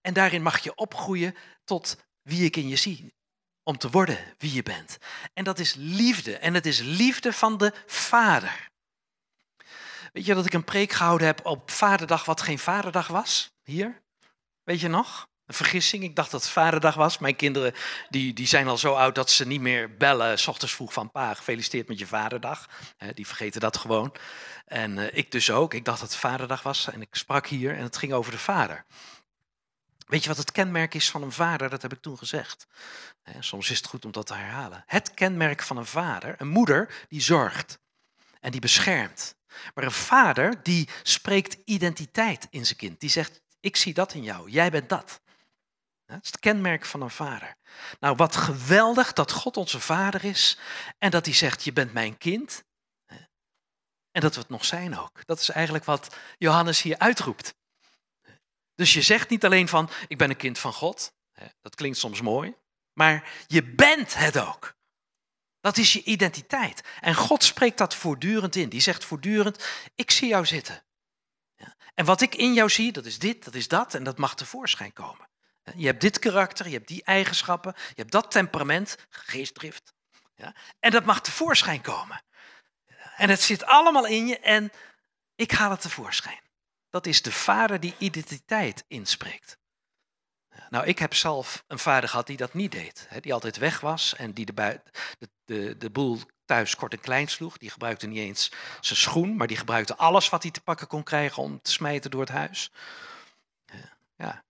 En 0.00 0.14
daarin 0.14 0.42
mag 0.42 0.58
je 0.58 0.74
opgroeien 0.74 1.34
tot 1.64 1.96
wie 2.22 2.44
ik 2.44 2.56
in 2.56 2.68
je 2.68 2.76
zie. 2.76 3.14
Om 3.62 3.78
te 3.78 3.90
worden 3.90 4.18
wie 4.38 4.52
je 4.52 4.62
bent. 4.62 4.98
En 5.34 5.44
dat 5.44 5.58
is 5.58 5.74
liefde. 5.78 6.36
En 6.36 6.54
het 6.54 6.66
is 6.66 6.80
liefde 6.80 7.32
van 7.32 7.58
de 7.58 7.72
Vader. 7.86 8.68
Weet 10.16 10.26
je 10.26 10.34
dat 10.34 10.46
ik 10.46 10.52
een 10.52 10.64
preek 10.64 10.92
gehouden 10.92 11.26
heb 11.26 11.46
op 11.46 11.70
Vaderdag 11.70 12.24
wat 12.24 12.40
geen 12.40 12.58
Vaderdag 12.58 13.06
was? 13.06 13.52
Hier? 13.62 14.02
Weet 14.62 14.80
je 14.80 14.88
nog? 14.88 15.28
Een 15.46 15.54
vergissing. 15.54 16.02
Ik 16.02 16.16
dacht 16.16 16.30
dat 16.30 16.40
het 16.42 16.50
Vaderdag 16.50 16.94
was. 16.94 17.18
Mijn 17.18 17.36
kinderen 17.36 17.74
die, 18.08 18.32
die 18.32 18.46
zijn 18.46 18.68
al 18.68 18.78
zo 18.78 18.94
oud 18.94 19.14
dat 19.14 19.30
ze 19.30 19.46
niet 19.46 19.60
meer 19.60 19.96
bellen. 19.96 20.38
S 20.38 20.46
ochtends 20.46 20.74
vroeg 20.74 20.92
van 20.92 21.10
pa, 21.10 21.34
gefeliciteerd 21.34 21.88
met 21.88 21.98
je 21.98 22.06
Vaderdag. 22.06 22.68
die 23.14 23.26
vergeten 23.26 23.60
dat 23.60 23.76
gewoon. 23.76 24.14
En 24.64 24.96
uh, 24.96 25.16
ik 25.16 25.30
dus 25.30 25.50
ook. 25.50 25.74
Ik 25.74 25.84
dacht 25.84 26.00
dat 26.00 26.08
het 26.08 26.18
Vaderdag 26.18 26.62
was. 26.62 26.90
En 26.90 27.00
ik 27.00 27.14
sprak 27.14 27.46
hier 27.46 27.76
en 27.76 27.82
het 27.82 27.96
ging 27.96 28.12
over 28.12 28.32
de 28.32 28.38
vader. 28.38 28.84
Weet 30.06 30.22
je 30.22 30.28
wat 30.28 30.38
het 30.38 30.52
kenmerk 30.52 30.94
is 30.94 31.10
van 31.10 31.22
een 31.22 31.32
vader? 31.32 31.70
Dat 31.70 31.82
heb 31.82 31.92
ik 31.92 32.00
toen 32.00 32.18
gezegd. 32.18 32.66
Soms 33.38 33.70
is 33.70 33.76
het 33.76 33.86
goed 33.86 34.04
om 34.04 34.12
dat 34.12 34.26
te 34.26 34.34
herhalen. 34.34 34.82
Het 34.86 35.14
kenmerk 35.14 35.62
van 35.62 35.76
een 35.76 35.86
vader, 35.86 36.34
een 36.38 36.48
moeder, 36.48 37.06
die 37.08 37.20
zorgt 37.20 37.78
en 38.40 38.50
die 38.50 38.60
beschermt. 38.60 39.36
Maar 39.74 39.84
een 39.84 39.90
vader 39.90 40.62
die 40.62 40.88
spreekt 41.02 41.56
identiteit 41.64 42.46
in 42.50 42.66
zijn 42.66 42.78
kind. 42.78 43.00
Die 43.00 43.10
zegt, 43.10 43.40
ik 43.60 43.76
zie 43.76 43.94
dat 43.94 44.14
in 44.14 44.22
jou, 44.22 44.50
jij 44.50 44.70
bent 44.70 44.88
dat. 44.88 45.20
Dat 46.06 46.22
is 46.22 46.26
het 46.26 46.38
kenmerk 46.38 46.84
van 46.84 47.00
een 47.00 47.10
vader. 47.10 47.56
Nou, 48.00 48.16
wat 48.16 48.36
geweldig 48.36 49.12
dat 49.12 49.32
God 49.32 49.56
onze 49.56 49.80
vader 49.80 50.24
is 50.24 50.58
en 50.98 51.10
dat 51.10 51.24
hij 51.24 51.34
zegt, 51.34 51.64
je 51.64 51.72
bent 51.72 51.92
mijn 51.92 52.18
kind. 52.18 52.64
En 54.10 54.22
dat 54.22 54.34
we 54.34 54.40
het 54.40 54.48
nog 54.48 54.64
zijn 54.64 54.98
ook. 54.98 55.26
Dat 55.26 55.40
is 55.40 55.48
eigenlijk 55.48 55.84
wat 55.84 56.16
Johannes 56.38 56.82
hier 56.82 56.98
uitroept. 56.98 57.54
Dus 58.74 58.92
je 58.92 59.02
zegt 59.02 59.28
niet 59.28 59.44
alleen 59.44 59.68
van, 59.68 59.90
ik 60.08 60.18
ben 60.18 60.30
een 60.30 60.36
kind 60.36 60.58
van 60.58 60.72
God. 60.72 61.12
Dat 61.60 61.74
klinkt 61.74 61.98
soms 61.98 62.20
mooi. 62.20 62.54
Maar 62.92 63.28
je 63.46 63.62
bent 63.74 64.14
het 64.14 64.38
ook. 64.38 64.75
Dat 65.66 65.76
is 65.76 65.92
je 65.92 66.02
identiteit. 66.02 66.82
En 67.00 67.14
God 67.14 67.44
spreekt 67.44 67.78
dat 67.78 67.94
voortdurend 67.94 68.56
in. 68.56 68.68
Die 68.68 68.80
zegt 68.80 69.04
voortdurend, 69.04 69.66
ik 69.94 70.10
zie 70.10 70.28
jou 70.28 70.46
zitten. 70.46 70.82
En 71.94 72.04
wat 72.04 72.20
ik 72.20 72.34
in 72.34 72.54
jou 72.54 72.70
zie, 72.70 72.92
dat 72.92 73.04
is 73.06 73.18
dit, 73.18 73.44
dat 73.44 73.54
is 73.54 73.68
dat 73.68 73.94
en 73.94 74.04
dat 74.04 74.18
mag 74.18 74.34
tevoorschijn 74.34 74.92
komen. 74.92 75.28
Je 75.76 75.86
hebt 75.86 76.00
dit 76.00 76.18
karakter, 76.18 76.66
je 76.66 76.72
hebt 76.72 76.88
die 76.88 77.04
eigenschappen, 77.04 77.74
je 77.76 77.94
hebt 77.94 78.12
dat 78.12 78.30
temperament, 78.30 78.96
geestdrift. 79.08 79.94
Ja? 80.36 80.54
En 80.80 80.90
dat 80.90 81.04
mag 81.04 81.20
tevoorschijn 81.20 81.80
komen. 81.80 82.22
En 83.16 83.28
het 83.28 83.42
zit 83.42 83.64
allemaal 83.64 84.06
in 84.06 84.26
je 84.26 84.38
en 84.38 84.72
ik 85.34 85.50
haal 85.50 85.70
het 85.70 85.80
tevoorschijn. 85.80 86.40
Dat 86.90 87.06
is 87.06 87.22
de 87.22 87.32
vader 87.32 87.80
die 87.80 87.94
identiteit 87.98 88.84
inspreekt. 88.88 89.58
Nou, 90.70 90.86
ik 90.86 90.98
heb 90.98 91.14
zelf 91.14 91.64
een 91.66 91.78
vader 91.78 92.08
gehad 92.08 92.26
die 92.26 92.36
dat 92.36 92.54
niet 92.54 92.72
deed. 92.72 93.08
Die 93.20 93.32
altijd 93.32 93.56
weg 93.56 93.80
was 93.80 94.14
en 94.14 94.32
die 94.32 94.46
de, 94.46 94.80
de, 95.18 95.28
de, 95.44 95.76
de 95.76 95.90
boel 95.90 96.20
thuis 96.44 96.76
kort 96.76 96.92
en 96.92 97.00
klein 97.00 97.28
sloeg. 97.28 97.58
Die 97.58 97.70
gebruikte 97.70 98.06
niet 98.06 98.18
eens 98.18 98.52
zijn 98.80 98.98
schoen, 98.98 99.36
maar 99.36 99.46
die 99.46 99.56
gebruikte 99.56 99.96
alles 99.96 100.28
wat 100.28 100.42
hij 100.42 100.52
te 100.52 100.60
pakken 100.60 100.86
kon 100.86 101.02
krijgen 101.02 101.42
om 101.42 101.62
te 101.62 101.70
smijten 101.72 102.10
door 102.10 102.20
het 102.20 102.30
huis. 102.30 102.70
Ja. 104.16 104.44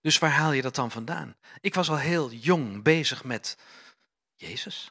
Dus 0.00 0.18
waar 0.18 0.30
haal 0.30 0.52
je 0.52 0.62
dat 0.62 0.74
dan 0.74 0.90
vandaan? 0.90 1.36
Ik 1.60 1.74
was 1.74 1.90
al 1.90 1.98
heel 1.98 2.32
jong 2.32 2.82
bezig 2.82 3.24
met 3.24 3.56
Jezus. 4.34 4.90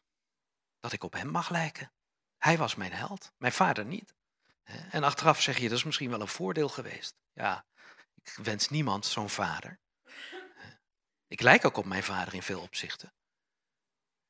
Dat 0.80 0.92
ik 0.92 1.04
op 1.04 1.14
hem 1.14 1.28
mag 1.28 1.50
lijken. 1.50 1.92
Hij 2.38 2.58
was 2.58 2.76
mijn 2.76 2.92
held, 2.94 3.32
mijn 3.38 3.54
vader 3.54 3.86
niet. 3.86 4.14
En 4.90 5.04
achteraf 5.04 5.42
zeg 5.42 5.58
je, 5.58 5.70
dat 5.70 5.78
is 5.78 5.84
misschien 5.84 6.10
wel 6.10 6.22
een 6.22 6.28
voordeel 6.28 6.70
geweest. 6.70 7.16
Ja, 7.34 7.66
ik 8.24 8.34
wens 8.44 8.70
niemand 8.70 9.06
zo'n 9.06 9.30
vader. 9.30 9.80
Ik 11.28 11.42
lijk 11.42 11.66
ook 11.66 11.78
op 11.78 11.86
mijn 11.86 12.04
vader 12.04 12.34
in 12.34 12.44
veel 12.44 12.62
opzichten. 12.62 13.14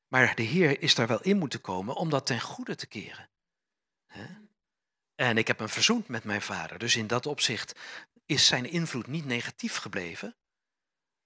Maar 0.07 0.35
de 0.35 0.43
Heer 0.43 0.81
is 0.81 0.95
daar 0.95 1.07
wel 1.07 1.21
in 1.21 1.37
moeten 1.37 1.61
komen 1.61 1.95
om 1.95 2.09
dat 2.09 2.25
ten 2.25 2.41
goede 2.41 2.75
te 2.75 2.87
keren. 2.87 3.29
En 5.15 5.37
ik 5.37 5.47
heb 5.47 5.59
hem 5.59 5.69
verzoend 5.69 6.07
met 6.07 6.23
mijn 6.23 6.41
vader. 6.41 6.77
Dus 6.77 6.95
in 6.95 7.07
dat 7.07 7.25
opzicht 7.25 7.79
is 8.25 8.47
zijn 8.47 8.65
invloed 8.65 9.07
niet 9.07 9.25
negatief 9.25 9.75
gebleven. 9.75 10.35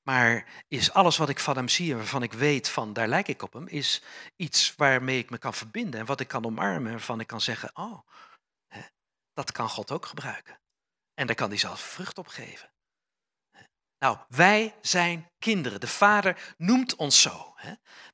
Maar 0.02 0.63
is 0.67 0.91
alles 0.91 1.17
wat 1.17 1.30
ik 1.30 1.39
van 1.39 1.56
hem 1.56 1.69
zie 1.69 1.91
en 1.91 1.97
waarvan 1.97 2.23
ik 2.23 2.34
weet 2.34 2.69
van 2.69 2.93
daar 2.93 3.08
lijk 3.08 3.28
ik 3.28 3.41
op 3.41 3.54
hem, 3.54 3.67
is 3.67 4.02
iets 4.36 4.76
waarmee 4.76 5.19
ik 5.19 5.30
me 5.30 5.38
kan 5.38 5.54
verbinden 5.54 5.99
en 5.99 6.06
wat 6.06 6.19
ik 6.19 6.28
kan 6.28 6.45
omarmen 6.45 6.86
en 6.86 6.91
waarvan 6.91 7.19
ik 7.19 7.28
kan 7.28 7.41
zeggen, 7.41 7.71
oh, 7.73 7.99
dat 9.34 9.52
kan 9.52 9.69
God 9.69 9.91
ook 9.91 10.06
gebruiken. 10.06 10.62
En 11.13 11.28
daar 11.28 11.36
kan 11.36 11.49
hij 11.49 11.58
zelfs 11.58 11.82
vrucht 11.82 12.17
op 12.17 12.28
geven. 12.28 12.71
Nou, 14.04 14.17
wij 14.28 14.76
zijn 14.82 15.32
kinderen. 15.39 15.80
De 15.80 15.88
Vader 15.88 16.54
noemt 16.58 16.95
ons 16.95 17.21
zo. 17.21 17.56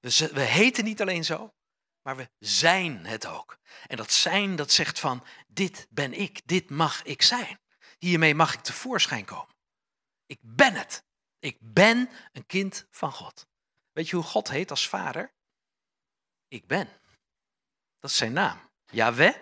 We, 0.01 0.29
we 0.33 0.41
heten 0.41 0.83
niet 0.83 1.01
alleen 1.01 1.25
zo, 1.25 1.53
maar 2.01 2.15
we 2.15 2.29
zijn 2.39 3.05
het 3.05 3.25
ook. 3.25 3.57
En 3.87 3.97
dat 3.97 4.11
zijn, 4.11 4.55
dat 4.55 4.71
zegt 4.71 4.99
van, 4.99 5.25
dit 5.47 5.87
ben 5.89 6.13
ik, 6.13 6.41
dit 6.47 6.69
mag 6.69 7.03
ik 7.03 7.21
zijn. 7.21 7.59
Hiermee 7.97 8.35
mag 8.35 8.53
ik 8.53 8.59
tevoorschijn 8.59 9.25
komen. 9.25 9.55
Ik 10.25 10.39
ben 10.41 10.73
het. 10.73 11.03
Ik 11.39 11.57
ben 11.59 12.09
een 12.31 12.45
kind 12.45 12.87
van 12.91 13.11
God. 13.11 13.47
Weet 13.91 14.09
je 14.09 14.15
hoe 14.15 14.25
God 14.25 14.49
heet 14.49 14.69
als 14.69 14.87
vader? 14.87 15.33
Ik 16.47 16.67
ben. 16.67 16.87
Dat 17.99 18.09
is 18.09 18.17
zijn 18.17 18.33
naam. 18.33 18.69
Yahweh 18.85 19.35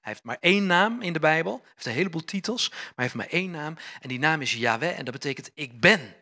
hij 0.00 0.12
heeft 0.12 0.24
maar 0.24 0.36
één 0.40 0.66
naam 0.66 1.02
in 1.02 1.12
de 1.12 1.18
Bijbel. 1.18 1.60
Hij 1.62 1.70
heeft 1.74 1.86
een 1.86 1.92
heleboel 1.92 2.24
titels, 2.24 2.68
maar 2.68 2.78
hij 2.94 3.04
heeft 3.04 3.14
maar 3.14 3.26
één 3.26 3.50
naam. 3.50 3.76
En 4.00 4.08
die 4.08 4.18
naam 4.18 4.40
is 4.40 4.54
Yahweh 4.54 4.98
en 4.98 5.04
dat 5.04 5.14
betekent 5.14 5.50
ik 5.54 5.80
ben. 5.80 6.14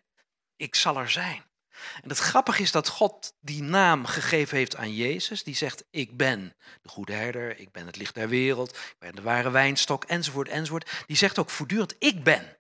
Ik 0.57 0.75
zal 0.75 0.97
er 0.97 1.11
zijn. 1.11 1.47
En 2.03 2.09
het 2.09 2.19
grappige 2.19 2.63
is 2.63 2.73
dat 2.73 2.89
God 2.89 3.35
die 3.41 3.63
naam 3.63 4.07
gegeven 4.07 4.57
heeft 4.57 4.77
aan 4.77 4.95
Jezus. 4.95 5.43
Die 5.43 5.55
zegt 5.55 5.85
ik 5.91 6.17
ben 6.17 6.57
de 6.83 6.89
goede 6.89 7.13
herder, 7.13 7.59
ik 7.59 7.73
ben 7.73 7.87
het 7.87 7.97
licht 7.97 8.15
der 8.15 8.29
wereld, 8.29 8.77
ik 8.77 8.97
ben 8.99 9.15
de 9.15 9.23
ware 9.23 9.51
wijnstok, 9.51 10.05
enzovoort, 10.05 10.49
enzovoort. 10.49 11.05
Die 11.07 11.17
zegt 11.17 11.39
ook 11.39 11.51
voortdurend 11.51 11.95
ik 11.99 12.25
ben. 12.25 12.59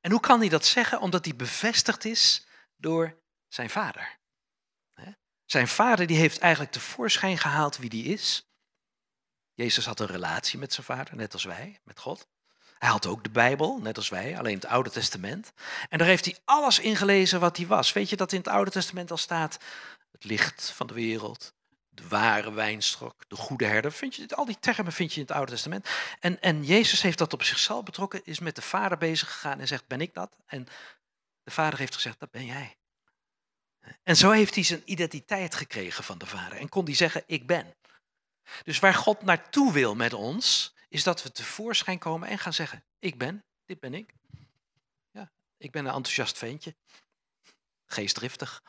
En 0.00 0.10
hoe 0.10 0.20
kan 0.20 0.40
hij 0.40 0.48
dat 0.48 0.66
zeggen? 0.66 1.00
Omdat 1.00 1.24
hij 1.24 1.36
bevestigd 1.36 2.04
is 2.04 2.46
door 2.76 3.22
zijn 3.48 3.70
vader. 3.70 4.20
Zijn 5.52 5.68
vader 5.68 6.06
die 6.06 6.16
heeft 6.16 6.38
eigenlijk 6.38 6.72
tevoorschijn 6.72 7.38
gehaald 7.38 7.76
wie 7.76 7.90
die 7.90 8.04
is. 8.04 8.51
Jezus 9.62 9.86
had 9.86 10.00
een 10.00 10.06
relatie 10.06 10.58
met 10.58 10.72
zijn 10.72 10.86
vader, 10.86 11.16
net 11.16 11.32
als 11.32 11.44
wij, 11.44 11.80
met 11.84 11.98
God. 11.98 12.26
Hij 12.78 12.88
had 12.90 13.06
ook 13.06 13.24
de 13.24 13.30
Bijbel, 13.30 13.78
net 13.78 13.96
als 13.96 14.08
wij, 14.08 14.38
alleen 14.38 14.54
het 14.54 14.66
Oude 14.66 14.90
Testament. 14.90 15.52
En 15.88 15.98
daar 15.98 16.06
heeft 16.06 16.24
hij 16.24 16.36
alles 16.44 16.78
in 16.78 16.96
gelezen 16.96 17.40
wat 17.40 17.56
hij 17.56 17.66
was. 17.66 17.92
Weet 17.92 18.10
je 18.10 18.16
dat 18.16 18.32
in 18.32 18.38
het 18.38 18.48
Oude 18.48 18.70
Testament 18.70 19.10
al 19.10 19.16
staat? 19.16 19.58
Het 20.12 20.24
licht 20.24 20.70
van 20.70 20.86
de 20.86 20.94
wereld, 20.94 21.54
de 21.88 22.08
ware 22.08 22.52
wijnstrok, 22.52 23.24
de 23.28 23.36
goede 23.36 23.64
herder. 23.64 23.92
Vind 23.92 24.14
je, 24.14 24.36
al 24.36 24.44
die 24.44 24.58
termen 24.60 24.92
vind 24.92 25.12
je 25.12 25.20
in 25.20 25.26
het 25.26 25.36
Oude 25.36 25.52
Testament. 25.52 25.88
En, 26.20 26.40
en 26.40 26.64
Jezus 26.64 27.02
heeft 27.02 27.18
dat 27.18 27.32
op 27.32 27.42
zichzelf 27.42 27.84
betrokken, 27.84 28.20
is 28.24 28.38
met 28.38 28.54
de 28.54 28.62
Vader 28.62 28.98
bezig 28.98 29.32
gegaan 29.32 29.60
en 29.60 29.66
zegt, 29.66 29.86
ben 29.86 30.00
ik 30.00 30.14
dat? 30.14 30.36
En 30.46 30.66
de 31.42 31.50
Vader 31.50 31.78
heeft 31.78 31.94
gezegd, 31.94 32.20
dat 32.20 32.30
ben 32.30 32.44
jij. 32.46 32.76
En 34.02 34.16
zo 34.16 34.30
heeft 34.30 34.54
hij 34.54 34.64
zijn 34.64 34.82
identiteit 34.84 35.54
gekregen 35.54 36.04
van 36.04 36.18
de 36.18 36.26
Vader. 36.26 36.58
En 36.58 36.68
kon 36.68 36.84
hij 36.84 36.94
zeggen, 36.94 37.22
ik 37.26 37.46
ben. 37.46 37.74
Dus 38.62 38.78
waar 38.78 38.94
God 38.94 39.22
naartoe 39.22 39.72
wil 39.72 39.94
met 39.94 40.12
ons, 40.12 40.74
is 40.88 41.02
dat 41.02 41.22
we 41.22 41.32
tevoorschijn 41.32 41.98
komen 41.98 42.28
en 42.28 42.38
gaan 42.38 42.52
zeggen: 42.52 42.84
Ik 42.98 43.18
ben, 43.18 43.44
dit 43.64 43.80
ben 43.80 43.94
ik. 43.94 44.14
Ja, 45.10 45.30
ik 45.56 45.70
ben 45.70 45.84
een 45.84 45.94
enthousiast 45.94 46.38
ventje. 46.38 46.76
Geestdriftig. 47.86 48.62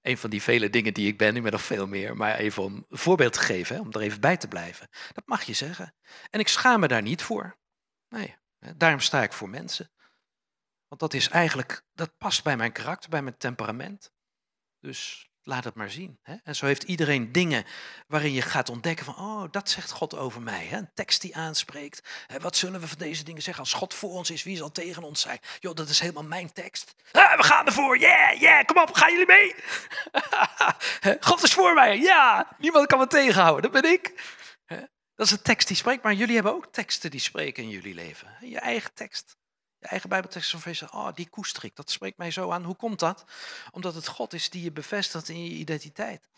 Een 0.00 0.18
van 0.18 0.30
die 0.30 0.42
vele 0.42 0.70
dingen 0.70 0.94
die 0.94 1.06
ik 1.06 1.18
ben, 1.18 1.36
ik 1.36 1.42
ben 1.42 1.52
nog 1.52 1.62
veel 1.62 1.86
meer, 1.86 2.16
maar 2.16 2.36
even 2.36 2.62
om 2.62 2.86
een 2.88 2.98
voorbeeld 2.98 3.32
te 3.32 3.40
geven, 3.40 3.80
om 3.80 3.92
er 3.92 4.00
even 4.00 4.20
bij 4.20 4.36
te 4.36 4.48
blijven. 4.48 4.88
Dat 5.12 5.26
mag 5.26 5.42
je 5.42 5.52
zeggen. 5.52 5.94
En 6.30 6.40
ik 6.40 6.48
schaam 6.48 6.80
me 6.80 6.88
daar 6.88 7.02
niet 7.02 7.22
voor. 7.22 7.56
Nee, 8.08 8.36
daarom 8.76 9.00
sta 9.00 9.22
ik 9.22 9.32
voor 9.32 9.48
mensen. 9.48 9.90
Want 10.88 11.00
dat 11.00 11.14
is 11.14 11.28
eigenlijk, 11.28 11.82
dat 11.94 12.18
past 12.18 12.42
bij 12.42 12.56
mijn 12.56 12.72
karakter, 12.72 13.10
bij 13.10 13.22
mijn 13.22 13.36
temperament. 13.36 14.12
Dus 14.80 15.27
laat 15.48 15.64
het 15.64 15.74
maar 15.74 15.90
zien. 15.90 16.18
Hè? 16.22 16.34
En 16.44 16.56
zo 16.56 16.66
heeft 16.66 16.82
iedereen 16.82 17.32
dingen 17.32 17.64
waarin 18.06 18.32
je 18.32 18.42
gaat 18.42 18.68
ontdekken 18.68 19.04
van, 19.04 19.16
oh, 19.16 19.44
dat 19.50 19.70
zegt 19.70 19.90
God 19.90 20.16
over 20.16 20.42
mij. 20.42 20.66
Hè? 20.66 20.76
Een 20.76 20.90
tekst 20.94 21.20
die 21.20 21.36
aanspreekt. 21.36 22.08
Hè, 22.26 22.40
wat 22.40 22.56
zullen 22.56 22.80
we 22.80 22.88
van 22.88 22.98
deze 22.98 23.24
dingen 23.24 23.42
zeggen? 23.42 23.62
Als 23.62 23.72
God 23.72 23.94
voor 23.94 24.10
ons 24.10 24.30
is, 24.30 24.42
wie 24.42 24.56
zal 24.56 24.72
tegen 24.72 25.02
ons 25.02 25.20
zijn? 25.20 25.38
Joh, 25.60 25.74
dat 25.74 25.88
is 25.88 26.00
helemaal 26.00 26.22
mijn 26.22 26.52
tekst. 26.52 26.94
Ah, 27.12 27.36
we 27.36 27.42
gaan 27.42 27.66
ervoor, 27.66 27.98
yeah, 27.98 28.40
yeah, 28.40 28.64
kom 28.64 28.78
op, 28.78 28.92
gaan 28.92 29.10
jullie 29.10 29.26
mee? 29.26 29.54
God 31.28 31.42
is 31.42 31.52
voor 31.52 31.74
mij, 31.74 31.98
ja, 31.98 32.48
niemand 32.58 32.86
kan 32.86 32.98
me 32.98 33.06
tegenhouden, 33.06 33.72
dat 33.72 33.82
ben 33.82 33.92
ik. 33.92 34.36
Dat 35.18 35.26
is 35.26 35.32
een 35.32 35.42
tekst 35.42 35.68
die 35.68 35.76
spreekt, 35.76 36.02
maar 36.02 36.14
jullie 36.14 36.34
hebben 36.34 36.54
ook 36.54 36.72
teksten 36.72 37.10
die 37.10 37.20
spreken 37.20 37.62
in 37.62 37.68
jullie 37.68 37.94
leven. 37.94 38.36
Je 38.40 38.58
eigen 38.58 38.94
tekst. 38.94 39.37
Je 39.78 39.86
eigen 39.86 40.08
Bijbeltekst 40.08 40.50
van 40.50 40.60
feest, 40.60 40.82
oh, 40.82 41.08
die 41.14 41.28
koester 41.28 41.64
ik, 41.64 41.76
dat 41.76 41.90
spreekt 41.90 42.18
mij 42.18 42.30
zo 42.30 42.50
aan. 42.50 42.64
Hoe 42.64 42.76
komt 42.76 42.98
dat? 42.98 43.24
Omdat 43.70 43.94
het 43.94 44.06
God 44.06 44.32
is 44.32 44.50
die 44.50 44.62
je 44.62 44.72
bevestigt 44.72 45.28
in 45.28 45.44
je 45.44 45.50
identiteit. 45.50 46.28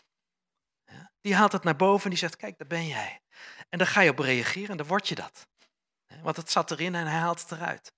Die 1.21 1.35
haalt 1.35 1.51
het 1.51 1.63
naar 1.63 1.75
boven 1.75 2.03
en 2.03 2.09
die 2.09 2.19
zegt, 2.19 2.35
kijk, 2.35 2.57
daar 2.57 2.67
ben 2.67 2.87
jij. 2.87 3.21
En 3.69 3.77
dan 3.77 3.87
ga 3.87 4.01
je 4.01 4.09
op 4.09 4.19
reageren 4.19 4.69
en 4.69 4.77
dan 4.77 4.87
word 4.87 5.07
je 5.07 5.15
dat. 5.15 5.47
Want 6.21 6.35
het 6.35 6.51
zat 6.51 6.71
erin 6.71 6.95
en 6.95 7.07
hij 7.07 7.19
haalt 7.19 7.41
het 7.41 7.51
eruit. 7.51 7.93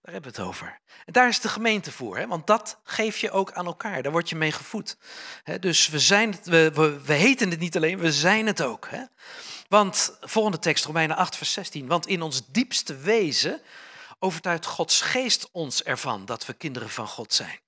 Daar 0.00 0.12
hebben 0.12 0.32
we 0.32 0.38
het 0.38 0.48
over. 0.48 0.80
En 1.04 1.12
daar 1.12 1.28
is 1.28 1.40
de 1.40 1.48
gemeente 1.48 1.92
voor, 1.92 2.18
hè? 2.18 2.26
want 2.26 2.46
dat 2.46 2.80
geef 2.84 3.18
je 3.18 3.30
ook 3.30 3.52
aan 3.52 3.66
elkaar. 3.66 4.02
Daar 4.02 4.12
word 4.12 4.28
je 4.28 4.36
mee 4.36 4.52
gevoed. 4.52 4.96
Dus 5.60 5.88
we, 5.88 5.98
zijn 5.98 6.38
we, 6.42 6.70
we, 6.74 7.00
we 7.00 7.12
heten 7.12 7.50
het 7.50 7.58
niet 7.58 7.76
alleen, 7.76 7.98
we 7.98 8.12
zijn 8.12 8.46
het 8.46 8.62
ook. 8.62 8.88
Hè? 8.90 9.04
Want, 9.68 10.18
volgende 10.20 10.58
tekst, 10.58 10.84
Romeinen 10.84 11.16
8, 11.16 11.36
vers 11.36 11.52
16. 11.52 11.86
Want 11.86 12.06
in 12.06 12.22
ons 12.22 12.46
diepste 12.46 12.96
wezen 12.96 13.60
overtuigt 14.18 14.66
Gods 14.66 15.00
geest 15.00 15.48
ons 15.52 15.82
ervan 15.82 16.24
dat 16.24 16.46
we 16.46 16.52
kinderen 16.52 16.90
van 16.90 17.08
God 17.08 17.34
zijn. 17.34 17.60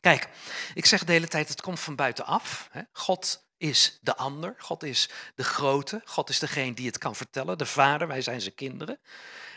Kijk, 0.00 0.28
ik 0.74 0.86
zeg 0.86 1.04
de 1.04 1.12
hele 1.12 1.28
tijd, 1.28 1.48
het 1.48 1.60
komt 1.60 1.80
van 1.80 1.96
buitenaf. 1.96 2.70
God 2.92 3.44
is 3.56 3.98
de 4.00 4.16
ander, 4.16 4.54
God 4.58 4.82
is 4.82 5.08
de 5.34 5.44
grote, 5.44 6.02
God 6.04 6.28
is 6.28 6.38
degene 6.38 6.74
die 6.74 6.86
het 6.86 6.98
kan 6.98 7.16
vertellen, 7.16 7.58
de 7.58 7.66
vader, 7.66 8.08
wij 8.08 8.22
zijn 8.22 8.40
zijn 8.40 8.54
kinderen. 8.54 9.00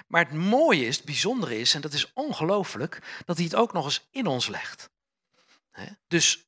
Maar 0.08 0.26
het 0.26 0.34
mooie 0.34 0.86
is, 0.86 0.96
het 0.96 1.06
bijzondere 1.06 1.60
is, 1.60 1.74
en 1.74 1.82
dat 1.82 1.94
is 1.94 2.14
ongelooflijk, 2.14 3.22
dat 3.26 3.36
hij 3.36 3.46
het 3.46 3.56
ook 3.56 3.74
nog 3.74 3.86
eens 3.86 4.08
in 4.12 4.28
ons 4.28 4.48
legt. 4.48 4.90
Dus 6.08 6.48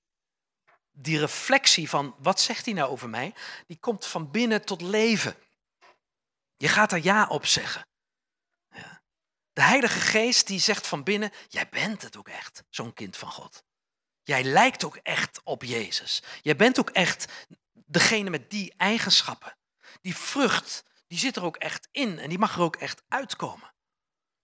die 0.91 1.19
reflectie 1.19 1.89
van 1.89 2.15
wat 2.17 2.41
zegt 2.41 2.65
hij 2.65 2.73
nou 2.73 2.89
over 2.89 3.09
mij, 3.09 3.33
die 3.67 3.77
komt 3.79 4.05
van 4.05 4.31
binnen 4.31 4.65
tot 4.65 4.81
leven. 4.81 5.35
Je 6.57 6.67
gaat 6.67 6.91
er 6.91 7.03
ja 7.03 7.27
op 7.27 7.45
zeggen. 7.45 7.87
De 9.55 9.61
Heilige 9.61 9.99
Geest 9.99 10.47
die 10.47 10.59
zegt 10.59 10.87
van 10.87 11.03
binnen, 11.03 11.31
jij 11.47 11.69
bent 11.69 12.01
het 12.01 12.17
ook 12.17 12.27
echt, 12.27 12.63
zo'n 12.69 12.93
kind 12.93 13.17
van 13.17 13.31
God. 13.31 13.63
Jij 14.23 14.43
lijkt 14.43 14.83
ook 14.83 14.95
echt 14.95 15.41
op 15.43 15.63
Jezus. 15.63 16.23
Jij 16.41 16.55
bent 16.55 16.79
ook 16.79 16.89
echt 16.89 17.47
degene 17.73 18.29
met 18.29 18.49
die 18.49 18.73
eigenschappen. 18.77 19.57
Die 20.01 20.15
vrucht, 20.15 20.83
die 21.07 21.17
zit 21.17 21.35
er 21.35 21.43
ook 21.43 21.57
echt 21.57 21.87
in 21.91 22.19
en 22.19 22.29
die 22.29 22.37
mag 22.37 22.55
er 22.55 22.61
ook 22.61 22.75
echt 22.75 23.03
uitkomen. 23.07 23.73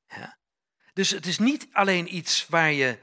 Ja? 0.07 0.37
Dus 0.93 1.09
het 1.09 1.25
is 1.25 1.39
niet 1.39 1.67
alleen 1.71 2.15
iets 2.15 2.47
waar 2.47 2.71
je 2.71 2.99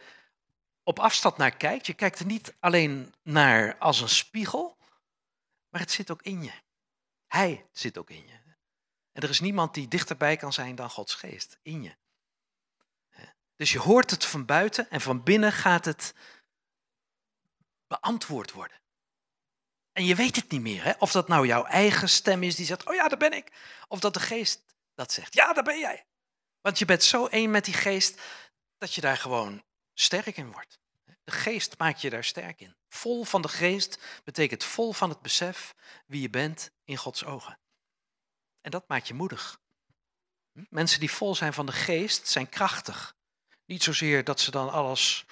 op 0.83 0.99
afstand 0.99 1.37
naar 1.37 1.57
kijkt. 1.57 1.87
Je 1.87 1.95
kijkt 1.95 2.19
er 2.19 2.27
niet 2.27 2.55
alleen 2.61 3.15
naar 3.23 3.79
als 3.79 4.01
een 4.01 4.09
spiegel, 4.09 4.79
maar 5.69 5.81
het 5.81 5.91
zit 5.91 6.11
ook 6.11 6.23
in 6.23 6.43
je. 6.43 6.53
Hij 7.27 7.67
zit 7.73 7.99
ook 7.99 8.11
in 8.11 8.27
je. 8.27 8.48
En 9.19 9.25
er 9.25 9.31
is 9.31 9.41
niemand 9.41 9.75
die 9.75 9.89
dichterbij 9.89 10.37
kan 10.37 10.53
zijn 10.53 10.75
dan 10.75 10.91
Gods 10.91 11.15
geest 11.15 11.59
in 11.63 11.83
je. 11.83 11.97
Dus 13.57 13.73
je 13.73 13.79
hoort 13.79 14.11
het 14.11 14.25
van 14.25 14.45
buiten 14.45 14.91
en 14.91 15.01
van 15.01 15.23
binnen 15.23 15.53
gaat 15.53 15.85
het 15.85 16.15
beantwoord 17.87 18.53
worden. 18.53 18.81
En 19.93 20.05
je 20.05 20.15
weet 20.15 20.37
het 20.37 20.51
niet 20.51 20.61
meer, 20.61 20.85
hè? 20.85 20.93
of 20.99 21.13
dat 21.13 21.29
nou 21.29 21.47
jouw 21.47 21.65
eigen 21.65 22.09
stem 22.09 22.43
is 22.43 22.55
die 22.55 22.67
zegt, 22.67 22.87
oh 22.87 22.95
ja, 22.95 23.09
daar 23.09 23.19
ben 23.19 23.33
ik. 23.33 23.53
Of 23.89 24.01
dat 24.01 24.15
de 24.15 24.21
geest 24.21 24.63
dat 24.95 25.13
zegt, 25.13 25.35
ja, 25.35 25.53
daar 25.53 25.65
ben 25.65 25.79
jij. 25.79 26.07
Want 26.61 26.79
je 26.79 26.85
bent 26.85 27.03
zo 27.03 27.27
één 27.27 27.51
met 27.51 27.65
die 27.65 27.75
geest 27.75 28.21
dat 28.77 28.95
je 28.95 29.01
daar 29.01 29.17
gewoon 29.17 29.65
sterk 29.95 30.37
in 30.37 30.53
wordt. 30.53 30.79
De 31.25 31.33
geest 31.33 31.79
maakt 31.79 32.01
je 32.01 32.11
daar 32.11 32.25
sterk 32.25 32.61
in. 32.61 32.77
Vol 32.89 33.25
van 33.25 33.43
de 33.43 33.49
geest 33.49 33.99
betekent 34.25 34.65
vol 34.65 34.93
van 34.93 35.09
het 35.09 35.23
besef 35.23 35.75
wie 36.07 36.21
je 36.21 36.31
bent 36.31 36.71
in 36.85 36.97
Gods 36.97 37.25
ogen. 37.25 37.59
En 38.69 38.75
dat 38.75 38.89
maakt 38.89 39.09
je 39.09 39.15
moedig. 39.15 39.61
Hm? 40.53 40.65
Mensen 40.69 41.01
die 41.01 41.11
vol 41.11 41.35
zijn 41.35 41.53
van 41.53 41.67
de 41.67 41.73
geest 41.73 42.29
zijn 42.29 42.49
krachtig. 42.49 43.17
Niet 43.65 43.83
zozeer 43.83 44.25
dat 44.25 44.41
ze 44.41 44.51
dan 44.51 44.71
alles 44.71 45.25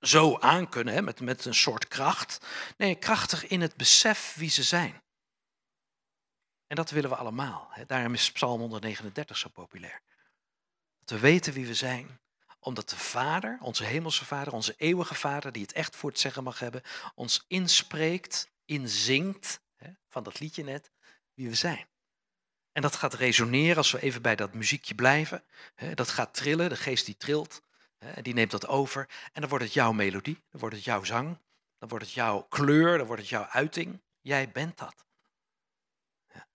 zo 0.00 0.38
aankunnen, 0.38 0.94
hè, 0.94 1.02
met, 1.02 1.20
met 1.20 1.44
een 1.44 1.54
soort 1.54 1.88
kracht. 1.88 2.46
Nee, 2.76 2.94
krachtig 2.94 3.46
in 3.46 3.60
het 3.60 3.76
besef 3.76 4.34
wie 4.34 4.50
ze 4.50 4.62
zijn. 4.62 5.02
En 6.66 6.76
dat 6.76 6.90
willen 6.90 7.10
we 7.10 7.16
allemaal. 7.16 7.68
Hè. 7.70 7.86
Daarom 7.86 8.14
is 8.14 8.32
Psalm 8.32 8.60
139 8.60 9.36
zo 9.36 9.48
populair. 9.48 10.02
Dat 10.98 11.10
we 11.10 11.18
weten 11.18 11.52
wie 11.52 11.66
we 11.66 11.74
zijn, 11.74 12.20
omdat 12.58 12.88
de 12.88 12.96
Vader, 12.96 13.58
onze 13.60 13.84
hemelse 13.84 14.24
Vader, 14.24 14.52
onze 14.52 14.74
eeuwige 14.76 15.14
Vader, 15.14 15.52
die 15.52 15.62
het 15.62 15.72
echt 15.72 15.96
voor 15.96 16.10
het 16.10 16.20
zeggen 16.20 16.42
mag 16.42 16.58
hebben, 16.58 16.82
ons 17.14 17.44
inspreekt, 17.48 18.50
inzingt, 18.64 19.60
hè, 19.76 19.90
van 20.08 20.22
dat 20.22 20.40
liedje 20.40 20.64
net, 20.64 20.90
wie 21.34 21.48
we 21.48 21.54
zijn. 21.54 21.86
En 22.76 22.82
dat 22.82 22.96
gaat 22.96 23.14
resoneren 23.14 23.76
als 23.76 23.90
we 23.90 24.00
even 24.00 24.22
bij 24.22 24.36
dat 24.36 24.54
muziekje 24.54 24.94
blijven. 24.94 25.42
Dat 25.94 26.08
gaat 26.08 26.34
trillen, 26.34 26.68
de 26.68 26.76
geest 26.76 27.06
die 27.06 27.16
trilt. 27.16 27.62
Die 28.22 28.34
neemt 28.34 28.50
dat 28.50 28.66
over 28.68 29.08
en 29.32 29.40
dan 29.40 29.50
wordt 29.50 29.64
het 29.64 29.72
jouw 29.72 29.92
melodie, 29.92 30.42
dan 30.50 30.60
wordt 30.60 30.74
het 30.74 30.84
jouw 30.84 31.04
zang, 31.04 31.38
dan 31.78 31.88
wordt 31.88 32.04
het 32.04 32.14
jouw 32.14 32.46
kleur, 32.48 32.98
dan 32.98 33.06
wordt 33.06 33.22
het 33.22 33.30
jouw 33.30 33.44
uiting. 33.44 34.00
Jij 34.20 34.50
bent 34.50 34.78
dat. 34.78 34.94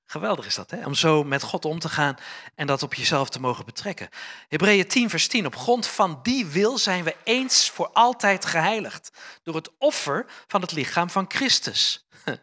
Geweldig 0.05 0.45
is 0.45 0.55
dat, 0.55 0.71
hè? 0.71 0.85
om 0.85 0.93
zo 0.93 1.23
met 1.23 1.43
God 1.43 1.65
om 1.65 1.79
te 1.79 1.89
gaan 1.89 2.17
en 2.55 2.67
dat 2.67 2.83
op 2.83 2.93
jezelf 2.93 3.29
te 3.29 3.39
mogen 3.39 3.65
betrekken. 3.65 4.09
Hebreeën 4.47 4.87
10, 4.87 5.09
vers 5.09 5.27
10. 5.27 5.45
Op 5.45 5.55
grond 5.55 5.87
van 5.87 6.19
die 6.23 6.45
wil 6.45 6.77
zijn 6.77 7.03
we 7.03 7.15
eens 7.23 7.69
voor 7.69 7.89
altijd 7.89 8.45
geheiligd 8.45 9.11
door 9.43 9.55
het 9.55 9.69
offer 9.77 10.25
van 10.47 10.61
het 10.61 10.71
lichaam 10.71 11.09
van 11.09 11.25
Christus. 11.27 12.05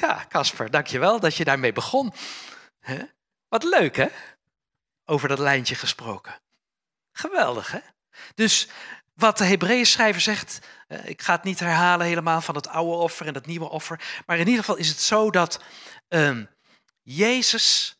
Ja, 0.00 0.24
Casper, 0.28 0.70
dankjewel 0.70 1.20
dat 1.20 1.36
je 1.36 1.44
daarmee 1.44 1.72
begon. 1.72 2.12
Wat 3.48 3.64
leuk, 3.64 3.96
hè? 3.96 4.08
Over 5.04 5.28
dat 5.28 5.38
lijntje 5.38 5.74
gesproken. 5.74 6.40
Geweldig, 7.12 7.70
hè? 7.70 7.80
Dus 8.34 8.68
wat 9.14 9.38
de 9.38 9.44
Hebreeën 9.44 9.86
schrijver 9.86 10.20
zegt, 10.20 10.58
eh, 10.88 11.08
ik 11.08 11.22
ga 11.22 11.34
het 11.34 11.44
niet 11.44 11.60
herhalen 11.60 12.06
helemaal 12.06 12.40
van 12.40 12.54
het 12.54 12.68
oude 12.68 12.96
offer 12.96 13.26
en 13.26 13.34
het 13.34 13.46
nieuwe 13.46 13.68
offer, 13.68 14.22
maar 14.26 14.38
in 14.38 14.46
ieder 14.46 14.60
geval 14.60 14.76
is 14.76 14.88
het 14.88 15.00
zo 15.00 15.30
dat 15.30 15.60
uh, 16.08 16.38
Jezus 17.02 17.98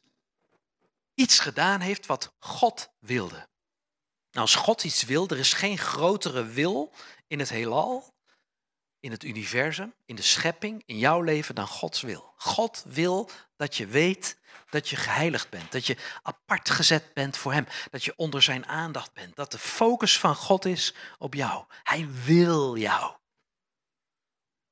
iets 1.14 1.38
gedaan 1.38 1.80
heeft 1.80 2.06
wat 2.06 2.34
God 2.38 2.92
wilde. 2.98 3.48
Nou, 4.30 4.46
als 4.46 4.54
God 4.54 4.84
iets 4.84 5.02
wil, 5.02 5.28
er 5.28 5.38
is 5.38 5.52
geen 5.52 5.78
grotere 5.78 6.44
wil 6.44 6.92
in 7.26 7.38
het 7.38 7.48
heelal, 7.48 8.13
in 9.04 9.10
het 9.10 9.24
universum, 9.24 9.94
in 10.06 10.16
de 10.16 10.22
schepping, 10.22 10.82
in 10.86 10.98
jouw 10.98 11.20
leven 11.20 11.54
dan 11.54 11.66
Gods 11.66 12.00
wil. 12.00 12.32
God 12.36 12.84
wil 12.86 13.30
dat 13.56 13.76
je 13.76 13.86
weet 13.86 14.38
dat 14.70 14.88
je 14.88 14.96
geheiligd 14.96 15.50
bent, 15.50 15.72
dat 15.72 15.86
je 15.86 15.96
apart 16.22 16.70
gezet 16.70 17.14
bent 17.14 17.36
voor 17.36 17.52
Hem, 17.52 17.66
dat 17.90 18.04
je 18.04 18.16
onder 18.16 18.42
Zijn 18.42 18.66
aandacht 18.66 19.12
bent, 19.12 19.36
dat 19.36 19.50
de 19.50 19.58
focus 19.58 20.18
van 20.18 20.34
God 20.34 20.64
is 20.64 20.94
op 21.18 21.34
jou. 21.34 21.64
Hij 21.82 22.08
wil 22.24 22.76
jou. 22.76 23.16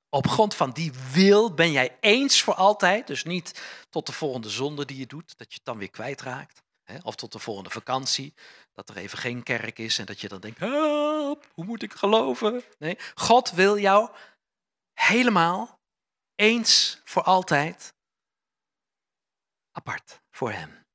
Op 0.09 0.29
grond 0.29 0.55
van 0.55 0.71
die 0.71 0.93
wil 1.13 1.55
ben 1.55 1.73
jij 1.73 1.97
eens 2.01 2.43
voor 2.43 2.55
altijd, 2.55 3.07
dus 3.07 3.25
niet 3.25 3.63
tot 3.91 4.07
de 4.07 4.13
volgende 4.13 4.51
zonde 4.51 4.85
die 4.85 4.99
je 4.99 5.07
doet, 5.07 5.39
dat 5.39 5.49
je 5.49 5.55
het 5.55 5.65
dan 5.65 5.79
weer 5.79 5.91
kwijtraakt. 5.91 6.63
Hè, 6.83 6.97
of 7.03 7.15
tot 7.15 7.33
de 7.33 7.39
volgende 7.39 7.71
vakantie, 7.71 8.35
dat 8.75 8.89
er 8.89 8.97
even 8.97 9.19
geen 9.19 9.43
kerk 9.43 9.79
is 9.79 9.99
en 9.99 10.07
dat 10.07 10.21
je 10.21 10.29
dan 10.29 10.41
denkt, 10.41 10.59
help, 10.59 11.49
hoe 11.53 11.65
moet 11.65 11.83
ik 11.83 11.93
geloven? 11.93 12.65
Nee, 12.79 12.99
God 13.15 13.51
wil 13.51 13.79
jou 13.79 14.11
helemaal, 14.93 15.81
eens 16.35 17.01
voor 17.05 17.23
altijd, 17.23 17.95
apart 19.73 20.21
voor 20.31 20.53
Hem. 20.53 20.87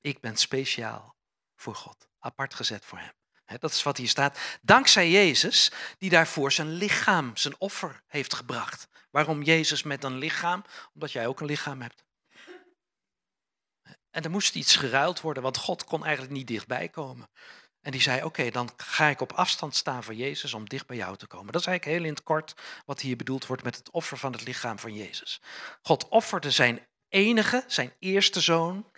Ik 0.00 0.20
ben 0.20 0.36
speciaal 0.36 1.16
voor 1.54 1.74
God, 1.74 2.08
apart 2.18 2.54
gezet 2.54 2.84
voor 2.84 2.98
Hem. 2.98 3.12
Dat 3.58 3.70
is 3.70 3.82
wat 3.82 3.96
hier 3.96 4.08
staat. 4.08 4.38
Dankzij 4.62 5.10
Jezus, 5.10 5.72
die 5.98 6.10
daarvoor 6.10 6.52
zijn 6.52 6.72
lichaam, 6.72 7.36
zijn 7.36 7.54
offer 7.58 8.02
heeft 8.06 8.34
gebracht. 8.34 8.88
Waarom 9.10 9.42
Jezus 9.42 9.82
met 9.82 10.04
een 10.04 10.18
lichaam? 10.18 10.64
Omdat 10.94 11.12
jij 11.12 11.26
ook 11.26 11.40
een 11.40 11.46
lichaam 11.46 11.80
hebt. 11.80 12.04
En 14.12 14.22
er 14.22 14.30
moest 14.30 14.54
iets 14.54 14.76
geruild 14.76 15.20
worden, 15.20 15.42
want 15.42 15.56
God 15.56 15.84
kon 15.84 16.04
eigenlijk 16.04 16.34
niet 16.34 16.46
dichtbij 16.46 16.88
komen. 16.88 17.28
En 17.80 17.90
die 17.90 18.00
zei, 18.00 18.24
oké, 18.24 18.50
dan 18.50 18.70
ga 18.76 19.06
ik 19.06 19.20
op 19.20 19.32
afstand 19.32 19.76
staan 19.76 20.02
voor 20.04 20.14
Jezus 20.14 20.54
om 20.54 20.68
dicht 20.68 20.86
bij 20.86 20.96
jou 20.96 21.16
te 21.16 21.26
komen. 21.26 21.52
Dat 21.52 21.60
is 21.60 21.66
eigenlijk 21.66 21.98
heel 21.98 22.06
in 22.06 22.14
het 22.14 22.22
kort 22.22 22.54
wat 22.86 23.00
hier 23.00 23.16
bedoeld 23.16 23.46
wordt 23.46 23.62
met 23.62 23.76
het 23.76 23.90
offer 23.90 24.16
van 24.16 24.32
het 24.32 24.44
lichaam 24.44 24.78
van 24.78 24.94
Jezus. 24.94 25.40
God 25.82 26.08
offerde 26.08 26.50
zijn 26.50 26.86
enige, 27.08 27.64
zijn 27.66 27.92
eerste 27.98 28.40
zoon, 28.40 28.90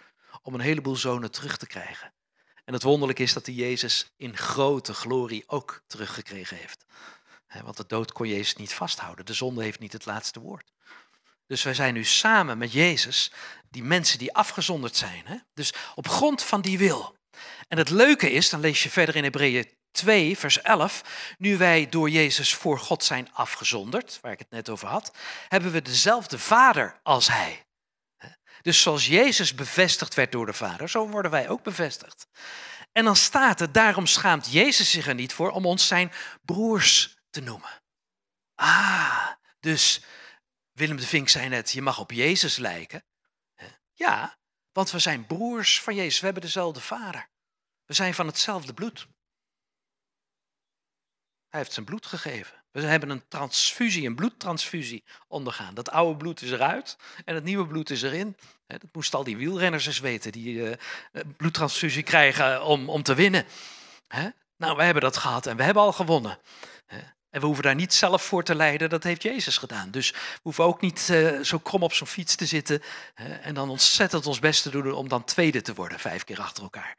om 0.42 0.54
een 0.54 0.60
heleboel 0.60 0.96
zonen 0.96 1.30
terug 1.30 1.56
te 1.56 1.66
krijgen. 1.66 2.12
En 2.64 2.72
het 2.72 2.82
wonderlijke 2.82 3.22
is 3.22 3.32
dat 3.32 3.46
hij 3.46 3.54
Jezus 3.54 4.12
in 4.16 4.36
grote 4.36 4.94
glorie 4.94 5.44
ook 5.46 5.82
teruggekregen 5.86 6.56
heeft. 6.56 6.84
Want 7.62 7.76
de 7.76 7.86
dood 7.86 8.12
kon 8.12 8.28
Jezus 8.28 8.56
niet 8.56 8.74
vasthouden. 8.74 9.26
De 9.26 9.34
zonde 9.34 9.62
heeft 9.62 9.78
niet 9.78 9.92
het 9.92 10.06
laatste 10.06 10.40
woord. 10.40 10.72
Dus 11.46 11.62
wij 11.62 11.74
zijn 11.74 11.94
nu 11.94 12.04
samen 12.04 12.58
met 12.58 12.72
Jezus, 12.72 13.32
die 13.70 13.82
mensen 13.82 14.18
die 14.18 14.34
afgezonderd 14.34 14.96
zijn. 14.96 15.46
Dus 15.54 15.72
op 15.94 16.08
grond 16.08 16.42
van 16.42 16.60
die 16.60 16.78
wil. 16.78 17.16
En 17.68 17.78
het 17.78 17.90
leuke 17.90 18.30
is, 18.30 18.50
dan 18.50 18.60
lees 18.60 18.82
je 18.82 18.90
verder 18.90 19.16
in 19.16 19.22
Hebreeën 19.22 19.68
2, 19.90 20.38
vers 20.38 20.62
11. 20.62 21.02
Nu 21.38 21.56
wij 21.56 21.88
door 21.88 22.10
Jezus 22.10 22.54
voor 22.54 22.78
God 22.78 23.04
zijn 23.04 23.32
afgezonderd, 23.32 24.18
waar 24.20 24.32
ik 24.32 24.38
het 24.38 24.50
net 24.50 24.68
over 24.68 24.88
had, 24.88 25.12
hebben 25.48 25.72
we 25.72 25.82
dezelfde 25.82 26.38
Vader 26.38 27.00
als 27.02 27.28
Hij. 27.28 27.64
Dus 28.62 28.82
zoals 28.82 29.06
Jezus 29.06 29.54
bevestigd 29.54 30.14
werd 30.14 30.32
door 30.32 30.46
de 30.46 30.52
Vader, 30.52 30.88
zo 30.88 31.08
worden 31.08 31.30
wij 31.30 31.48
ook 31.48 31.62
bevestigd. 31.62 32.26
En 32.92 33.04
dan 33.04 33.16
staat 33.16 33.60
er, 33.60 33.72
daarom 33.72 34.06
schaamt 34.06 34.52
Jezus 34.52 34.90
zich 34.90 35.06
er 35.06 35.14
niet 35.14 35.32
voor 35.32 35.50
om 35.50 35.66
ons 35.66 35.86
zijn 35.86 36.12
broers 36.42 37.16
te 37.30 37.40
noemen. 37.40 37.82
Ah, 38.54 39.28
dus 39.60 40.00
Willem 40.74 40.96
de 40.96 41.06
Vink 41.06 41.28
zei 41.28 41.48
net, 41.48 41.70
je 41.70 41.82
mag 41.82 41.98
op 41.98 42.12
Jezus 42.12 42.56
lijken. 42.56 43.04
Ja, 43.92 44.38
want 44.72 44.90
we 44.90 44.98
zijn 44.98 45.26
broers 45.26 45.80
van 45.80 45.94
Jezus. 45.94 46.18
We 46.18 46.24
hebben 46.24 46.42
dezelfde 46.42 46.80
vader. 46.80 47.28
We 47.84 47.94
zijn 47.94 48.14
van 48.14 48.26
hetzelfde 48.26 48.74
bloed. 48.74 49.06
Hij 51.48 51.60
heeft 51.60 51.72
zijn 51.72 51.86
bloed 51.86 52.06
gegeven. 52.06 52.64
We 52.70 52.82
hebben 52.82 53.10
een 53.10 53.28
transfusie, 53.28 54.06
een 54.06 54.14
bloedtransfusie 54.14 55.04
ondergaan. 55.28 55.74
Dat 55.74 55.90
oude 55.90 56.16
bloed 56.16 56.42
is 56.42 56.50
eruit 56.50 56.96
en 57.24 57.34
het 57.34 57.44
nieuwe 57.44 57.66
bloed 57.66 57.90
is 57.90 58.02
erin. 58.02 58.36
Dat 58.66 58.82
moesten 58.92 59.18
al 59.18 59.24
die 59.24 59.36
wielrenners 59.36 59.86
eens 59.86 60.00
weten, 60.00 60.32
die 60.32 60.54
uh, 60.54 60.74
bloedtransfusie 61.36 62.02
krijgen 62.02 62.64
om, 62.64 62.88
om 62.88 63.02
te 63.02 63.14
winnen. 63.14 63.46
Nou, 64.56 64.76
wij 64.76 64.84
hebben 64.84 65.02
dat 65.02 65.16
gehad 65.16 65.46
en 65.46 65.56
we 65.56 65.62
hebben 65.62 65.82
al 65.82 65.92
gewonnen. 65.92 66.38
En 67.34 67.40
we 67.40 67.46
hoeven 67.46 67.64
daar 67.64 67.74
niet 67.74 67.94
zelf 67.94 68.22
voor 68.22 68.42
te 68.42 68.54
lijden, 68.54 68.88
dat 68.88 69.02
heeft 69.02 69.22
Jezus 69.22 69.58
gedaan. 69.58 69.90
Dus 69.90 70.10
we 70.10 70.40
hoeven 70.42 70.64
ook 70.64 70.80
niet 70.80 71.08
uh, 71.10 71.40
zo 71.40 71.58
krom 71.58 71.82
op 71.82 71.92
zo'n 71.92 72.06
fiets 72.06 72.34
te 72.34 72.46
zitten 72.46 72.82
en 73.42 73.54
dan 73.54 73.70
ontzettend 73.70 74.26
ons 74.26 74.38
best 74.38 74.62
te 74.62 74.70
doen 74.70 74.92
om 74.92 75.08
dan 75.08 75.24
tweede 75.24 75.62
te 75.62 75.74
worden, 75.74 75.98
vijf 75.98 76.24
keer 76.24 76.40
achter 76.40 76.62
elkaar. 76.62 76.96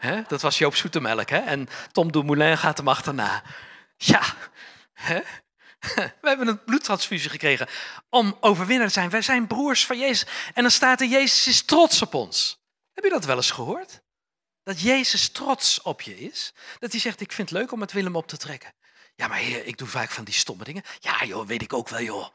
Dat 0.28 0.40
was 0.40 0.58
Joop 0.58 0.74
Zoetemelk. 0.74 1.30
Hè? 1.30 1.38
En 1.38 1.68
Tom 1.92 2.12
Dumoulin 2.12 2.58
gaat 2.58 2.76
hem 2.76 2.88
achterna. 2.88 3.42
Ja, 3.96 4.22
hè? 4.92 5.20
we 6.20 6.28
hebben 6.28 6.48
een 6.48 6.64
bloedtransfusie 6.64 7.30
gekregen 7.30 7.68
om 8.08 8.36
overwinnaar 8.40 8.86
te 8.86 8.92
zijn. 8.92 9.10
Wij 9.10 9.22
zijn 9.22 9.46
broers 9.46 9.86
van 9.86 9.98
Jezus. 9.98 10.28
En 10.54 10.62
dan 10.62 10.70
staat 10.70 11.00
er, 11.00 11.06
Jezus 11.06 11.46
is 11.46 11.62
trots 11.62 12.02
op 12.02 12.14
ons. 12.14 12.58
Heb 12.92 13.04
je 13.04 13.10
dat 13.10 13.24
wel 13.24 13.36
eens 13.36 13.50
gehoord? 13.50 14.00
Dat 14.62 14.80
Jezus 14.80 15.28
trots 15.28 15.82
op 15.82 16.00
je 16.00 16.18
is. 16.18 16.52
Dat 16.78 16.90
hij 16.90 17.00
zegt, 17.00 17.20
ik 17.20 17.32
vind 17.32 17.50
het 17.50 17.58
leuk 17.58 17.72
om 17.72 17.78
met 17.78 17.92
Willem 17.92 18.16
op 18.16 18.26
te 18.28 18.36
trekken. 18.36 18.74
Ja, 19.16 19.28
maar 19.28 19.38
heer, 19.38 19.66
ik 19.66 19.78
doe 19.78 19.88
vaak 19.88 20.10
van 20.10 20.24
die 20.24 20.34
stomme 20.34 20.64
dingen. 20.64 20.82
Ja, 20.98 21.24
joh, 21.24 21.46
weet 21.46 21.62
ik 21.62 21.72
ook 21.72 21.88
wel, 21.88 22.02
joh. 22.02 22.28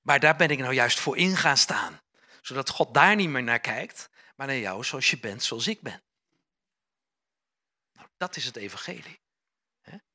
Maar 0.00 0.20
daar 0.20 0.36
ben 0.36 0.50
ik 0.50 0.58
nou 0.58 0.74
juist 0.74 1.00
voor 1.00 1.16
in 1.16 1.36
gaan 1.36 1.56
staan. 1.56 2.00
Zodat 2.40 2.68
God 2.68 2.94
daar 2.94 3.16
niet 3.16 3.28
meer 3.28 3.42
naar 3.42 3.60
kijkt, 3.60 4.10
maar 4.36 4.46
naar 4.46 4.56
jou 4.56 4.84
zoals 4.84 5.10
je 5.10 5.18
bent, 5.18 5.42
zoals 5.42 5.66
ik 5.66 5.80
ben. 5.80 6.02
Nou, 7.92 8.08
dat 8.16 8.36
is 8.36 8.44
het 8.44 8.56
evangelie. 8.56 9.20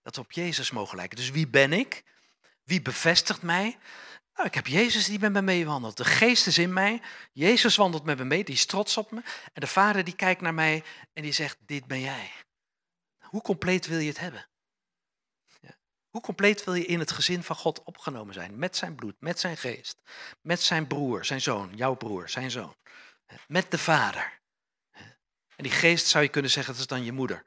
Dat 0.01 0.15
we 0.15 0.21
op 0.21 0.31
Jezus 0.31 0.71
mogen 0.71 0.97
lijken. 0.97 1.17
Dus 1.17 1.29
wie 1.29 1.47
ben 1.47 1.73
ik? 1.73 2.03
Wie 2.63 2.81
bevestigt 2.81 3.41
mij? 3.41 3.77
Nou, 4.33 4.47
ik 4.47 4.53
heb 4.53 4.67
Jezus 4.67 5.05
die 5.05 5.19
met 5.19 5.31
me 5.31 5.41
meewandelt. 5.41 5.97
De 5.97 6.05
geest 6.05 6.47
is 6.47 6.57
in 6.57 6.73
mij. 6.73 7.01
Jezus 7.31 7.75
wandelt 7.75 8.03
met 8.03 8.17
me 8.17 8.23
mee, 8.23 8.43
die 8.43 8.55
is 8.55 8.65
trots 8.65 8.97
op 8.97 9.11
me. 9.11 9.21
En 9.53 9.61
de 9.61 9.67
Vader 9.67 10.03
die 10.03 10.15
kijkt 10.15 10.41
naar 10.41 10.53
mij 10.53 10.83
en 11.13 11.23
die 11.23 11.31
zegt, 11.31 11.57
dit 11.59 11.85
ben 11.85 11.99
jij. 11.99 12.31
Hoe 13.19 13.41
compleet 13.41 13.87
wil 13.87 13.99
je 13.99 14.07
het 14.07 14.19
hebben? 14.19 14.47
Hoe 16.09 16.21
compleet 16.21 16.63
wil 16.63 16.73
je 16.73 16.85
in 16.85 16.99
het 16.99 17.11
gezin 17.11 17.43
van 17.43 17.55
God 17.55 17.83
opgenomen 17.83 18.33
zijn? 18.33 18.59
Met 18.59 18.75
zijn 18.75 18.95
bloed, 18.95 19.15
met 19.19 19.39
zijn 19.39 19.57
geest, 19.57 20.01
met 20.41 20.61
zijn 20.61 20.87
broer, 20.87 21.25
zijn 21.25 21.41
zoon, 21.41 21.71
jouw 21.75 21.95
broer, 21.95 22.29
zijn 22.29 22.51
zoon. 22.51 22.75
Met 23.47 23.71
de 23.71 23.77
Vader. 23.77 24.39
En 25.55 25.63
die 25.63 25.71
geest 25.71 26.07
zou 26.07 26.23
je 26.23 26.29
kunnen 26.29 26.51
zeggen, 26.51 26.73
dat 26.73 26.81
is 26.81 26.87
dan 26.87 27.03
je 27.03 27.11
moeder. 27.11 27.43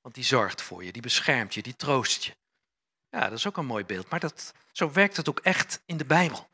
Want 0.00 0.14
die 0.14 0.24
zorgt 0.24 0.62
voor 0.62 0.84
je, 0.84 0.92
die 0.92 1.02
beschermt 1.02 1.54
je, 1.54 1.62
die 1.62 1.76
troost 1.76 2.24
je. 2.24 2.36
Ja, 3.08 3.20
dat 3.28 3.38
is 3.38 3.46
ook 3.46 3.56
een 3.56 3.66
mooi 3.66 3.84
beeld. 3.84 4.10
Maar 4.10 4.20
dat, 4.20 4.54
zo 4.72 4.92
werkt 4.92 5.16
het 5.16 5.28
ook 5.28 5.40
echt 5.40 5.82
in 5.86 5.96
de 5.96 6.04
Bijbel. 6.04 6.50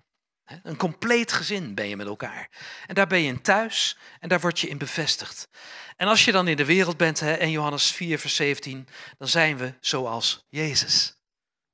Een 0.62 0.76
compleet 0.76 1.32
gezin 1.32 1.74
ben 1.74 1.88
je 1.88 1.96
met 1.96 2.06
elkaar. 2.06 2.50
En 2.86 2.94
daar 2.94 3.06
ben 3.06 3.20
je 3.20 3.28
in 3.28 3.42
thuis 3.42 3.96
en 4.20 4.28
daar 4.28 4.40
word 4.40 4.60
je 4.60 4.68
in 4.68 4.78
bevestigd. 4.78 5.48
En 5.96 6.08
als 6.08 6.24
je 6.24 6.32
dan 6.32 6.48
in 6.48 6.56
de 6.56 6.64
wereld 6.64 6.96
bent, 6.96 7.20
hè, 7.20 7.32
en 7.32 7.50
Johannes 7.50 7.92
4, 7.92 8.18
vers 8.18 8.34
17, 8.34 8.88
dan 9.18 9.28
zijn 9.28 9.56
we 9.56 9.74
zoals 9.80 10.44
Jezus. 10.48 11.17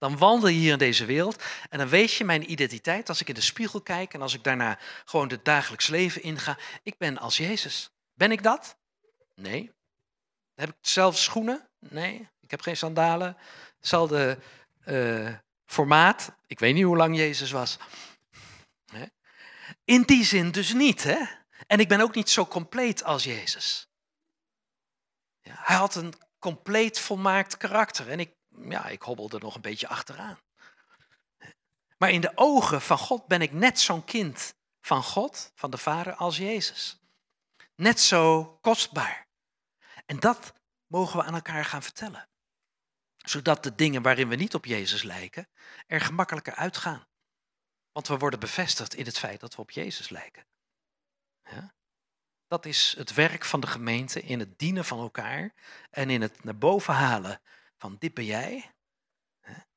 Dan 0.04 0.18
wandel 0.18 0.48
je 0.48 0.58
hier 0.58 0.72
in 0.72 0.78
deze 0.78 1.04
wereld 1.04 1.42
en 1.70 1.78
dan 1.78 1.88
weet 1.88 2.12
je 2.12 2.24
mijn 2.24 2.50
identiteit 2.50 3.08
als 3.08 3.20
ik 3.20 3.28
in 3.28 3.34
de 3.34 3.40
spiegel 3.40 3.80
kijk 3.80 4.14
en 4.14 4.22
als 4.22 4.34
ik 4.34 4.44
daarna 4.44 4.78
gewoon 5.04 5.28
het 5.28 5.44
dagelijks 5.44 5.86
leven 5.86 6.22
inga. 6.22 6.58
Ik 6.82 6.98
ben 6.98 7.18
als 7.18 7.36
Jezus. 7.36 7.90
Ben 8.14 8.32
ik 8.32 8.42
dat? 8.42 8.76
Nee. 9.34 9.72
Heb 10.54 10.68
ik 10.68 10.74
dezelfde 10.80 11.20
schoenen? 11.20 11.68
Nee. 11.78 12.28
Ik 12.40 12.50
heb 12.50 12.60
geen 12.60 12.76
sandalen. 12.76 13.36
Hetzelfde 13.78 14.38
uh, 14.86 15.34
formaat. 15.66 16.32
Ik 16.46 16.58
weet 16.58 16.74
niet 16.74 16.84
hoe 16.84 16.96
lang 16.96 17.16
Jezus 17.16 17.50
was. 17.50 17.78
In 19.84 20.02
die 20.02 20.24
zin 20.24 20.50
dus 20.50 20.72
niet. 20.72 21.02
Hè? 21.02 21.18
En 21.66 21.80
ik 21.80 21.88
ben 21.88 22.00
ook 22.00 22.14
niet 22.14 22.30
zo 22.30 22.46
compleet 22.46 23.04
als 23.04 23.24
Jezus. 23.24 23.88
Ja, 25.40 25.54
hij 25.56 25.76
had 25.76 25.94
een 25.94 26.14
compleet 26.38 26.98
volmaakt 26.98 27.56
karakter. 27.56 28.10
En 28.10 28.20
ik, 28.20 28.30
ja, 28.58 28.86
ik 28.86 29.02
hobbelde 29.02 29.38
nog 29.38 29.54
een 29.54 29.60
beetje 29.60 29.88
achteraan. 29.88 30.38
Maar 31.98 32.10
in 32.10 32.20
de 32.20 32.32
ogen 32.34 32.80
van 32.80 32.98
God 32.98 33.26
ben 33.26 33.42
ik 33.42 33.52
net 33.52 33.80
zo'n 33.80 34.04
kind 34.04 34.54
van 34.80 35.02
God, 35.02 35.52
van 35.54 35.70
de 35.70 35.78
Vader, 35.78 36.14
als 36.14 36.36
Jezus. 36.36 36.98
Net 37.74 38.00
zo 38.00 38.44
kostbaar. 38.60 39.28
En 40.06 40.20
dat 40.20 40.52
mogen 40.86 41.18
we 41.18 41.24
aan 41.24 41.34
elkaar 41.34 41.64
gaan 41.64 41.82
vertellen. 41.82 42.28
Zodat 43.16 43.62
de 43.62 43.74
dingen 43.74 44.02
waarin 44.02 44.28
we 44.28 44.36
niet 44.36 44.54
op 44.54 44.64
Jezus 44.64 45.02
lijken, 45.02 45.48
er 45.86 46.00
gemakkelijker 46.00 46.54
uitgaan. 46.54 47.06
Want 47.92 48.08
we 48.08 48.16
worden 48.16 48.40
bevestigd 48.40 48.94
in 48.94 49.04
het 49.04 49.18
feit 49.18 49.40
dat 49.40 49.54
we 49.54 49.62
op 49.62 49.70
Jezus 49.70 50.08
lijken. 50.08 50.46
Ja? 51.42 51.74
Dat 52.46 52.66
is 52.66 52.94
het 52.96 53.14
werk 53.14 53.44
van 53.44 53.60
de 53.60 53.66
gemeente 53.66 54.22
in 54.22 54.38
het 54.38 54.58
dienen 54.58 54.84
van 54.84 54.98
elkaar 54.98 55.54
en 55.90 56.10
in 56.10 56.22
het 56.22 56.44
naar 56.44 56.58
boven 56.58 56.94
halen 56.94 57.40
van 57.78 57.96
dit 57.98 58.14
ben 58.14 58.24
jij. 58.24 58.72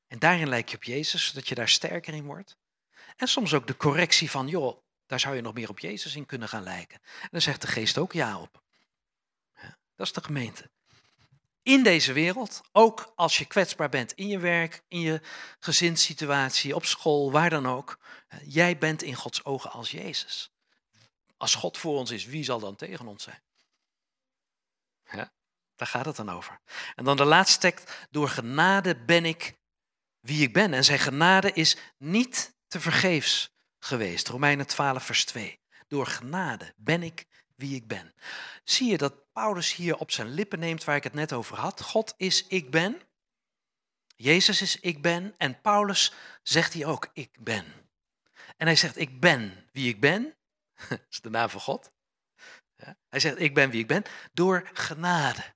En 0.07 0.19
daarin 0.19 0.49
lijk 0.49 0.69
je 0.69 0.75
op 0.75 0.83
Jezus, 0.83 1.25
zodat 1.25 1.47
je 1.47 1.55
daar 1.55 1.69
sterker 1.69 2.13
in 2.13 2.25
wordt. 2.25 2.57
En 3.15 3.27
soms 3.27 3.53
ook 3.53 3.67
de 3.67 3.77
correctie 3.77 4.31
van, 4.31 4.47
joh, 4.47 4.81
daar 5.05 5.19
zou 5.19 5.35
je 5.35 5.41
nog 5.41 5.53
meer 5.53 5.69
op 5.69 5.79
Jezus 5.79 6.15
in 6.15 6.25
kunnen 6.25 6.49
gaan 6.49 6.63
lijken. 6.63 6.99
En 7.21 7.29
dan 7.31 7.41
zegt 7.41 7.61
de 7.61 7.67
geest 7.67 7.97
ook 7.97 8.13
ja 8.13 8.39
op. 8.39 8.61
Dat 9.95 10.07
is 10.07 10.13
de 10.13 10.23
gemeente. 10.23 10.69
In 11.61 11.83
deze 11.83 12.13
wereld, 12.13 12.61
ook 12.71 13.13
als 13.15 13.37
je 13.37 13.45
kwetsbaar 13.45 13.89
bent 13.89 14.11
in 14.11 14.27
je 14.27 14.39
werk, 14.39 14.83
in 14.87 14.99
je 14.99 15.21
gezinssituatie, 15.59 16.75
op 16.75 16.85
school, 16.85 17.31
waar 17.31 17.49
dan 17.49 17.67
ook. 17.67 17.99
Jij 18.43 18.77
bent 18.77 19.01
in 19.01 19.15
Gods 19.15 19.45
ogen 19.45 19.71
als 19.71 19.91
Jezus. 19.91 20.51
Als 21.37 21.55
God 21.55 21.77
voor 21.77 21.97
ons 21.97 22.11
is, 22.11 22.25
wie 22.25 22.43
zal 22.43 22.59
dan 22.59 22.75
tegen 22.75 23.07
ons 23.07 23.23
zijn? 23.23 23.41
Ja, 25.11 25.31
daar 25.77 25.87
gaat 25.87 26.05
het 26.05 26.15
dan 26.15 26.29
over. 26.29 26.59
En 26.95 27.03
dan 27.03 27.17
de 27.17 27.25
laatste 27.25 27.59
tekst. 27.59 28.07
Door 28.09 28.29
genade 28.29 28.95
ben 28.95 29.25
ik 29.25 29.53
wie 30.19 30.41
ik 30.41 30.53
ben. 30.53 30.73
En 30.73 30.83
zijn 30.83 30.99
genade 30.99 31.51
is 31.51 31.77
niet 31.97 32.55
te 32.67 32.79
vergeefs 32.79 33.49
geweest. 33.79 34.27
Romeinen 34.27 34.67
12, 34.67 35.03
vers 35.03 35.25
2. 35.25 35.59
Door 35.87 36.07
genade 36.07 36.73
ben 36.75 37.03
ik 37.03 37.25
wie 37.55 37.75
ik 37.75 37.87
ben. 37.87 38.13
Zie 38.63 38.91
je 38.91 38.97
dat 38.97 39.31
Paulus 39.31 39.75
hier 39.75 39.97
op 39.97 40.11
zijn 40.11 40.27
lippen 40.27 40.59
neemt 40.59 40.83
waar 40.83 40.95
ik 40.95 41.03
het 41.03 41.13
net 41.13 41.33
over 41.33 41.57
had? 41.57 41.81
God 41.81 42.13
is 42.17 42.47
ik 42.47 42.71
ben. 42.71 43.01
Jezus 44.15 44.61
is 44.61 44.79
ik 44.79 45.01
ben. 45.01 45.33
En 45.37 45.61
Paulus 45.61 46.13
zegt 46.43 46.73
hier 46.73 46.87
ook 46.87 47.09
ik 47.13 47.37
ben. 47.39 47.65
En 48.57 48.65
hij 48.65 48.75
zegt 48.75 48.97
ik 48.97 49.19
ben 49.19 49.69
wie 49.71 49.89
ik 49.89 49.99
ben. 49.99 50.35
Dat 50.89 51.05
is 51.09 51.21
de 51.21 51.29
naam 51.29 51.49
van 51.49 51.61
God. 51.61 51.91
Hij 53.09 53.19
zegt 53.19 53.39
ik 53.39 53.53
ben 53.53 53.69
wie 53.69 53.81
ik 53.81 53.87
ben 53.87 54.03
door 54.33 54.69
genade. 54.73 55.55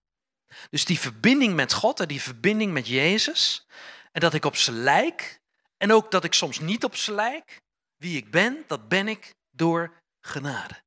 Dus 0.70 0.86
die 0.86 1.00
verbinding 1.00 1.56
met 1.56 1.74
God 1.74 2.00
en 2.00 2.08
die 2.08 2.22
verbinding 2.22 2.72
met 2.74 2.88
Jezus. 2.88 3.68
En 4.12 4.22
dat 4.22 4.34
ik 4.34 4.46
op 4.46 4.56
zijn 4.56 4.78
lijk. 4.78 5.40
En 5.78 5.92
ook 5.92 6.12
dat 6.12 6.24
ik 6.24 6.34
soms 6.34 6.60
niet 6.60 6.84
op 6.84 6.96
zijn 6.96 7.16
lijk. 7.16 7.62
Wie 7.98 8.18
ik 8.18 8.32
ben, 8.32 8.64
dat 8.68 8.88
ben 8.88 9.08
ik 9.08 9.36
door 9.50 10.02
genade. 10.20 10.84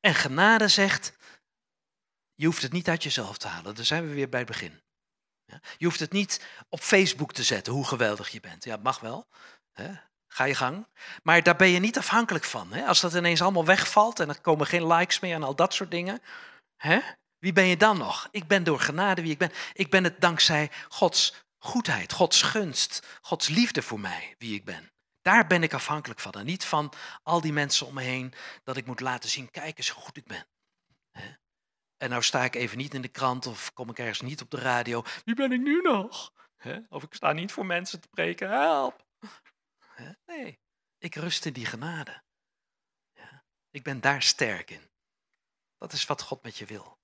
En 0.00 0.14
genade 0.14 0.68
zegt, 0.68 1.16
je 2.34 2.46
hoeft 2.46 2.62
het 2.62 2.72
niet 2.72 2.88
uit 2.88 3.02
jezelf 3.02 3.38
te 3.38 3.48
halen. 3.48 3.74
Daar 3.74 3.84
zijn 3.84 4.08
we 4.08 4.14
weer 4.14 4.28
bij 4.28 4.40
het 4.40 4.48
begin. 4.48 4.82
Je 5.76 5.84
hoeft 5.84 6.00
het 6.00 6.12
niet 6.12 6.46
op 6.68 6.80
Facebook 6.80 7.32
te 7.32 7.42
zetten, 7.42 7.72
hoe 7.72 7.86
geweldig 7.86 8.28
je 8.28 8.40
bent. 8.40 8.64
Ja, 8.64 8.76
mag 8.76 9.00
wel. 9.00 9.28
Ga 10.26 10.44
je 10.44 10.54
gang. 10.54 10.86
Maar 11.22 11.42
daar 11.42 11.56
ben 11.56 11.68
je 11.68 11.78
niet 11.78 11.98
afhankelijk 11.98 12.44
van. 12.44 12.72
Als 12.72 13.00
dat 13.00 13.14
ineens 13.14 13.42
allemaal 13.42 13.64
wegvalt 13.64 14.20
en 14.20 14.28
er 14.28 14.40
komen 14.40 14.66
geen 14.66 14.86
likes 14.86 15.20
meer 15.20 15.34
en 15.34 15.42
al 15.42 15.54
dat 15.54 15.74
soort 15.74 15.90
dingen. 15.90 16.22
Wie 17.40 17.52
ben 17.52 17.66
je 17.66 17.76
dan 17.76 17.98
nog? 17.98 18.28
Ik 18.30 18.46
ben 18.46 18.64
door 18.64 18.80
genade 18.80 19.22
wie 19.22 19.30
ik 19.30 19.38
ben. 19.38 19.52
Ik 19.72 19.90
ben 19.90 20.04
het 20.04 20.20
dankzij 20.20 20.70
Gods 20.88 21.44
goedheid, 21.58 22.12
Gods 22.12 22.42
gunst, 22.42 23.18
Gods 23.22 23.48
liefde 23.48 23.82
voor 23.82 24.00
mij 24.00 24.34
wie 24.38 24.54
ik 24.54 24.64
ben. 24.64 24.92
Daar 25.22 25.46
ben 25.46 25.62
ik 25.62 25.74
afhankelijk 25.74 26.20
van. 26.20 26.32
En 26.32 26.44
niet 26.44 26.64
van 26.64 26.92
al 27.22 27.40
die 27.40 27.52
mensen 27.52 27.86
om 27.86 27.94
me 27.94 28.02
heen 28.02 28.34
dat 28.64 28.76
ik 28.76 28.86
moet 28.86 29.00
laten 29.00 29.30
zien, 29.30 29.50
kijk 29.50 29.78
eens 29.78 29.88
hoe 29.88 30.02
goed 30.02 30.16
ik 30.16 30.26
ben. 30.26 30.46
En 31.96 32.10
nou 32.10 32.22
sta 32.22 32.44
ik 32.44 32.54
even 32.54 32.78
niet 32.78 32.94
in 32.94 33.02
de 33.02 33.08
krant 33.08 33.46
of 33.46 33.72
kom 33.72 33.90
ik 33.90 33.98
ergens 33.98 34.20
niet 34.20 34.40
op 34.40 34.50
de 34.50 34.60
radio. 34.60 35.02
Wie 35.24 35.34
ben 35.34 35.52
ik 35.52 35.60
nu 35.60 35.80
nog? 35.80 36.32
Of 36.88 37.02
ik 37.02 37.14
sta 37.14 37.32
niet 37.32 37.52
voor 37.52 37.66
mensen 37.66 38.00
te 38.00 38.08
preken, 38.08 38.50
help. 38.50 39.06
Nee, 40.26 40.60
ik 40.98 41.14
rust 41.14 41.44
in 41.44 41.52
die 41.52 41.66
genade. 41.66 42.22
Ik 43.70 43.82
ben 43.82 44.00
daar 44.00 44.22
sterk 44.22 44.70
in. 44.70 44.90
Dat 45.78 45.92
is 45.92 46.06
wat 46.06 46.22
God 46.22 46.42
met 46.42 46.56
je 46.56 46.64
wil. 46.64 46.99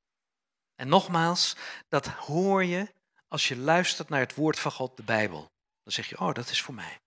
En 0.77 0.89
nogmaals, 0.89 1.57
dat 1.89 2.07
hoor 2.07 2.65
je 2.65 2.95
als 3.29 3.49
je 3.49 3.57
luistert 3.57 4.09
naar 4.09 4.21
het 4.21 4.35
woord 4.35 4.59
van 4.59 4.73
God, 4.73 4.97
de 4.97 5.03
Bijbel. 5.03 5.53
Dan 5.83 5.93
zeg 5.93 6.09
je, 6.09 6.19
oh, 6.19 6.35
dat 6.35 6.51
is 6.51 6.62
voor 6.62 6.75
mij. 6.75 7.01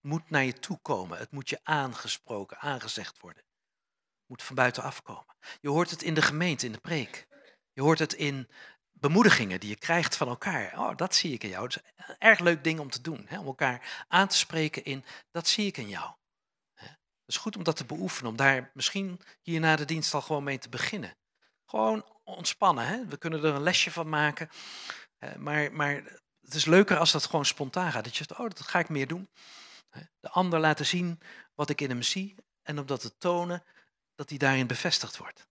moet 0.00 0.30
naar 0.30 0.44
je 0.44 0.58
toe 0.58 0.78
komen. 0.82 1.18
Het 1.18 1.30
moet 1.30 1.48
je 1.48 1.60
aangesproken, 1.62 2.58
aangezegd 2.58 3.20
worden. 3.20 3.42
Het 3.42 4.28
moet 4.28 4.42
van 4.42 4.54
buitenaf 4.54 5.02
komen. 5.02 5.36
Je 5.60 5.68
hoort 5.68 5.90
het 5.90 6.02
in 6.02 6.14
de 6.14 6.22
gemeente, 6.22 6.66
in 6.66 6.72
de 6.72 6.78
preek. 6.78 7.26
Je 7.72 7.82
hoort 7.82 7.98
het 7.98 8.12
in 8.12 8.48
bemoedigingen 8.90 9.60
die 9.60 9.68
je 9.68 9.76
krijgt 9.76 10.16
van 10.16 10.28
elkaar. 10.28 10.78
Oh, 10.78 10.96
dat 10.96 11.14
zie 11.14 11.32
ik 11.32 11.42
in 11.42 11.48
jou. 11.48 11.64
Het 11.64 11.76
is 11.76 12.06
een 12.06 12.16
erg 12.18 12.38
leuk 12.38 12.64
ding 12.64 12.80
om 12.80 12.90
te 12.90 13.00
doen. 13.00 13.26
Hè? 13.28 13.38
Om 13.38 13.46
elkaar 13.46 14.04
aan 14.08 14.28
te 14.28 14.36
spreken 14.36 14.84
in, 14.84 15.04
dat 15.30 15.48
zie 15.48 15.66
ik 15.66 15.76
in 15.76 15.88
jou. 15.88 16.14
Het 16.74 17.34
is 17.34 17.36
goed 17.36 17.56
om 17.56 17.64
dat 17.64 17.76
te 17.76 17.84
beoefenen, 17.84 18.30
om 18.30 18.36
daar 18.36 18.70
misschien 18.74 19.20
hier 19.42 19.60
na 19.60 19.76
de 19.76 19.84
dienst 19.84 20.14
al 20.14 20.20
gewoon 20.20 20.44
mee 20.44 20.58
te 20.58 20.68
beginnen. 20.68 21.16
Gewoon 21.64 22.04
ontspannen. 22.24 22.86
Hè? 22.86 23.06
We 23.06 23.16
kunnen 23.16 23.44
er 23.44 23.54
een 23.54 23.62
lesje 23.62 23.90
van 23.90 24.08
maken. 24.08 24.48
Maar, 25.36 25.72
maar 25.72 25.94
het 26.40 26.54
is 26.54 26.64
leuker 26.64 26.98
als 26.98 27.12
dat 27.12 27.24
gewoon 27.24 27.46
spontaan 27.46 27.92
gaat. 27.92 28.04
Dat 28.04 28.16
je 28.16 28.24
zegt, 28.24 28.40
oh, 28.40 28.48
dat 28.48 28.60
ga 28.60 28.78
ik 28.78 28.88
meer 28.88 29.06
doen. 29.06 29.28
De 30.20 30.30
ander 30.30 30.60
laten 30.60 30.86
zien 30.86 31.20
wat 31.54 31.70
ik 31.70 31.80
in 31.80 31.90
hem 31.90 32.02
zie. 32.02 32.34
En 32.62 32.78
om 32.78 32.86
dat 32.86 33.00
te 33.00 33.18
tonen, 33.18 33.64
dat 34.14 34.28
hij 34.28 34.38
daarin 34.38 34.66
bevestigd 34.66 35.16
wordt. 35.16 35.46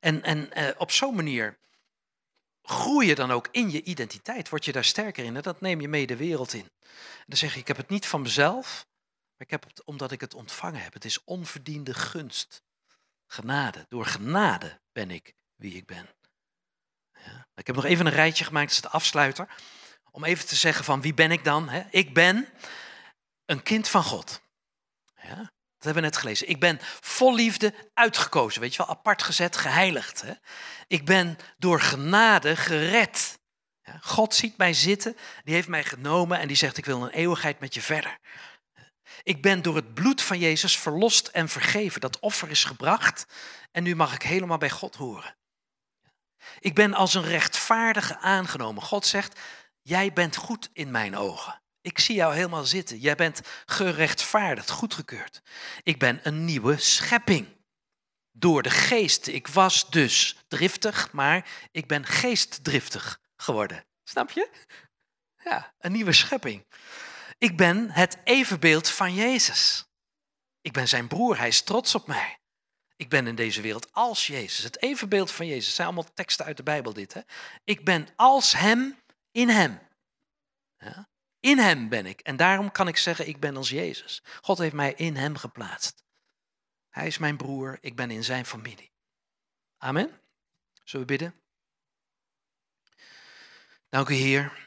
En, 0.00 0.22
en 0.22 0.52
eh, 0.52 0.80
op 0.80 0.90
zo'n 0.90 1.14
manier 1.14 1.58
groei 2.62 3.06
je 3.06 3.14
dan 3.14 3.30
ook 3.30 3.48
in 3.50 3.70
je 3.70 3.82
identiteit. 3.82 4.48
Word 4.48 4.64
je 4.64 4.72
daar 4.72 4.84
sterker 4.84 5.24
in. 5.24 5.36
En 5.36 5.42
dat 5.42 5.60
neem 5.60 5.80
je 5.80 5.88
mee 5.88 6.06
de 6.06 6.16
wereld 6.16 6.52
in. 6.52 6.70
Dan 7.26 7.38
zeg 7.38 7.54
je, 7.54 7.60
ik 7.60 7.68
heb 7.68 7.76
het 7.76 7.88
niet 7.88 8.06
van 8.06 8.22
mezelf. 8.22 8.86
Maar 9.36 9.46
ik 9.46 9.50
heb 9.50 9.64
het 9.64 9.84
omdat 9.84 10.12
ik 10.12 10.20
het 10.20 10.34
ontvangen 10.34 10.82
heb. 10.82 10.92
Het 10.92 11.04
is 11.04 11.24
onverdiende 11.24 11.94
gunst. 11.94 12.62
Genade. 13.26 13.86
Door 13.88 14.06
genade 14.06 14.80
ben 14.92 15.10
ik 15.10 15.34
wie 15.56 15.74
ik 15.74 15.86
ben. 15.86 16.08
Ja. 17.12 17.46
Ik 17.54 17.66
heb 17.66 17.76
nog 17.76 17.84
even 17.84 18.06
een 18.06 18.12
rijtje 18.12 18.44
gemaakt, 18.44 18.68
dat 18.68 18.76
is 18.76 18.90
de 18.90 18.96
afsluiter. 18.96 19.48
Om 20.10 20.24
even 20.24 20.46
te 20.46 20.56
zeggen 20.56 20.84
van 20.84 21.00
wie 21.00 21.14
ben 21.14 21.30
ik 21.30 21.44
dan? 21.44 21.70
Ik 21.90 22.14
ben 22.14 22.48
een 23.44 23.62
kind 23.62 23.88
van 23.88 24.02
God. 24.02 24.42
Ja, 25.22 25.36
dat 25.36 25.94
hebben 25.94 26.02
we 26.02 26.08
net 26.08 26.16
gelezen. 26.16 26.48
Ik 26.48 26.60
ben 26.60 26.78
vol 27.00 27.34
liefde 27.34 27.74
uitgekozen, 27.94 28.60
weet 28.60 28.72
je 28.74 28.78
wel, 28.78 28.96
apart 28.96 29.22
gezet, 29.22 29.56
geheiligd. 29.56 30.20
Hè? 30.22 30.32
Ik 30.86 31.04
ben 31.04 31.38
door 31.58 31.80
genade 31.80 32.56
gered. 32.56 33.38
Ja, 33.82 33.98
God 34.00 34.34
ziet 34.34 34.56
mij 34.56 34.72
zitten, 34.72 35.16
die 35.44 35.54
heeft 35.54 35.68
mij 35.68 35.84
genomen 35.84 36.38
en 36.38 36.48
die 36.48 36.56
zegt 36.56 36.76
ik 36.76 36.84
wil 36.84 37.02
een 37.02 37.10
eeuwigheid 37.10 37.60
met 37.60 37.74
je 37.74 37.82
verder. 37.82 38.18
Ik 39.22 39.42
ben 39.42 39.62
door 39.62 39.76
het 39.76 39.94
bloed 39.94 40.22
van 40.22 40.38
Jezus 40.38 40.78
verlost 40.78 41.26
en 41.26 41.48
vergeven. 41.48 42.00
Dat 42.00 42.18
offer 42.18 42.50
is 42.50 42.64
gebracht 42.64 43.26
en 43.72 43.82
nu 43.82 43.96
mag 43.96 44.14
ik 44.14 44.22
helemaal 44.22 44.58
bij 44.58 44.70
God 44.70 44.94
horen. 44.94 45.36
Ik 46.58 46.74
ben 46.74 46.94
als 46.94 47.14
een 47.14 47.24
rechtvaardige 47.24 48.18
aangenomen. 48.18 48.82
God 48.82 49.06
zegt, 49.06 49.40
jij 49.82 50.12
bent 50.12 50.36
goed 50.36 50.70
in 50.72 50.90
mijn 50.90 51.16
ogen. 51.16 51.62
Ik 51.80 51.98
zie 51.98 52.14
jou 52.14 52.34
helemaal 52.34 52.64
zitten. 52.64 52.98
Jij 52.98 53.14
bent 53.14 53.40
gerechtvaardigd, 53.66 54.70
goedgekeurd. 54.70 55.42
Ik 55.82 55.98
ben 55.98 56.20
een 56.22 56.44
nieuwe 56.44 56.76
schepping. 56.76 57.48
Door 58.32 58.62
de 58.62 58.70
geest. 58.70 59.26
Ik 59.26 59.48
was 59.48 59.90
dus 59.90 60.36
driftig, 60.48 61.12
maar 61.12 61.48
ik 61.70 61.86
ben 61.86 62.06
geestdriftig 62.06 63.20
geworden. 63.36 63.84
Snap 64.04 64.30
je? 64.30 64.50
Ja, 65.44 65.74
een 65.78 65.92
nieuwe 65.92 66.12
schepping. 66.12 66.64
Ik 67.44 67.56
ben 67.56 67.90
het 67.90 68.18
evenbeeld 68.24 68.88
van 68.88 69.14
Jezus. 69.14 69.86
Ik 70.60 70.72
ben 70.72 70.88
zijn 70.88 71.08
broer, 71.08 71.38
hij 71.38 71.48
is 71.48 71.62
trots 71.62 71.94
op 71.94 72.06
mij. 72.06 72.38
Ik 72.96 73.08
ben 73.08 73.26
in 73.26 73.34
deze 73.34 73.60
wereld 73.60 73.92
als 73.92 74.26
Jezus, 74.26 74.64
het 74.64 74.82
evenbeeld 74.82 75.30
van 75.30 75.46
Jezus. 75.46 75.66
Het 75.66 75.74
zijn 75.74 75.86
allemaal 75.86 76.12
teksten 76.14 76.44
uit 76.44 76.56
de 76.56 76.62
Bijbel 76.62 76.92
dit. 76.92 77.14
Hè? 77.14 77.20
Ik 77.64 77.84
ben 77.84 78.08
als 78.16 78.52
Hem, 78.52 79.00
in 79.30 79.48
Hem. 79.48 79.80
Ja? 80.78 81.08
In 81.40 81.58
Hem 81.58 81.88
ben 81.88 82.06
ik. 82.06 82.20
En 82.20 82.36
daarom 82.36 82.72
kan 82.72 82.88
ik 82.88 82.96
zeggen, 82.96 83.28
ik 83.28 83.40
ben 83.40 83.56
als 83.56 83.68
Jezus. 83.68 84.22
God 84.42 84.58
heeft 84.58 84.74
mij 84.74 84.94
in 84.94 85.16
Hem 85.16 85.36
geplaatst. 85.36 86.04
Hij 86.88 87.06
is 87.06 87.18
mijn 87.18 87.36
broer, 87.36 87.78
ik 87.80 87.96
ben 87.96 88.10
in 88.10 88.24
Zijn 88.24 88.46
familie. 88.46 88.92
Amen. 89.78 90.20
Zullen 90.84 91.06
we 91.06 91.12
bidden? 91.12 91.34
Dank 93.88 94.08
u 94.08 94.14
Heer 94.14 94.63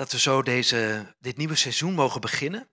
dat 0.00 0.12
we 0.12 0.18
zo 0.18 0.42
deze, 0.42 1.14
dit 1.18 1.36
nieuwe 1.36 1.56
seizoen 1.56 1.94
mogen 1.94 2.20
beginnen 2.20 2.70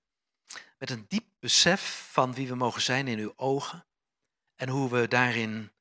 met 0.77 0.89
een 0.89 1.05
diep 1.07 1.25
besef 1.39 2.09
van 2.11 2.33
wie 2.33 2.47
we 2.47 2.55
mogen 2.55 2.81
zijn 2.81 3.07
in 3.07 3.19
uw 3.19 3.33
ogen 3.35 3.87
en 4.55 4.69
hoe 4.69 4.89
we 4.89 5.07
daarin 5.07 5.73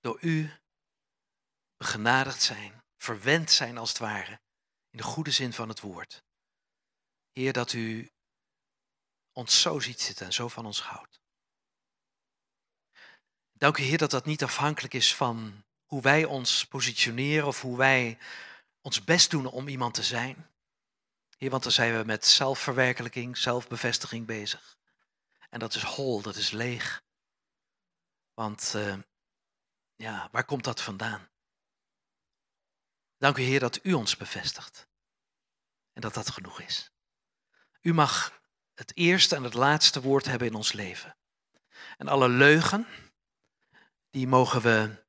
door 0.00 0.18
u 0.20 0.50
begenadigd 1.76 2.42
zijn, 2.42 2.84
verwend 2.96 3.50
zijn 3.50 3.78
als 3.78 3.88
het 3.88 3.98
ware, 3.98 4.40
in 4.90 4.98
de 4.98 5.02
goede 5.02 5.30
zin 5.30 5.52
van 5.52 5.68
het 5.68 5.80
woord. 5.80 6.24
Heer, 7.32 7.52
dat 7.52 7.72
u 7.72 8.10
ons 9.32 9.60
zo 9.60 9.80
ziet 9.80 10.00
zitten 10.00 10.26
en 10.26 10.32
zo 10.32 10.48
van 10.48 10.66
ons 10.66 10.82
houdt. 10.82 11.20
Dank 13.52 13.78
u, 13.78 13.82
Heer, 13.82 13.98
dat 13.98 14.10
dat 14.10 14.24
niet 14.24 14.42
afhankelijk 14.42 14.94
is 14.94 15.14
van 15.14 15.64
hoe 15.84 16.02
wij 16.02 16.24
ons 16.24 16.66
positioneren 16.66 17.46
of 17.46 17.60
hoe 17.60 17.76
wij 17.76 18.18
ons 18.80 19.04
best 19.04 19.30
doen 19.30 19.46
om 19.46 19.68
iemand 19.68 19.94
te 19.94 20.02
zijn. 20.02 20.50
Want 21.38 21.62
dan 21.62 21.72
zijn 21.72 21.98
we 21.98 22.04
met 22.04 22.26
zelfverwerkelijking, 22.26 23.38
zelfbevestiging 23.38 24.26
bezig. 24.26 24.78
En 25.50 25.58
dat 25.58 25.74
is 25.74 25.82
hol, 25.82 26.22
dat 26.22 26.36
is 26.36 26.50
leeg. 26.50 27.02
Want 28.34 28.72
uh, 28.76 28.96
ja, 29.96 30.28
waar 30.32 30.44
komt 30.44 30.64
dat 30.64 30.82
vandaan? 30.82 31.28
Dank 33.18 33.36
u 33.36 33.42
Heer 33.42 33.60
dat 33.60 33.78
u 33.82 33.92
ons 33.92 34.16
bevestigt. 34.16 34.88
En 35.92 36.00
dat 36.00 36.14
dat 36.14 36.30
genoeg 36.30 36.60
is. 36.60 36.92
U 37.80 37.94
mag 37.94 38.40
het 38.74 38.96
eerste 38.96 39.36
en 39.36 39.42
het 39.42 39.54
laatste 39.54 40.00
woord 40.00 40.24
hebben 40.24 40.48
in 40.48 40.54
ons 40.54 40.72
leven. 40.72 41.16
En 41.96 42.08
alle 42.08 42.28
leugen, 42.28 42.86
die 44.10 44.26
mogen 44.26 44.62
we 44.62 45.06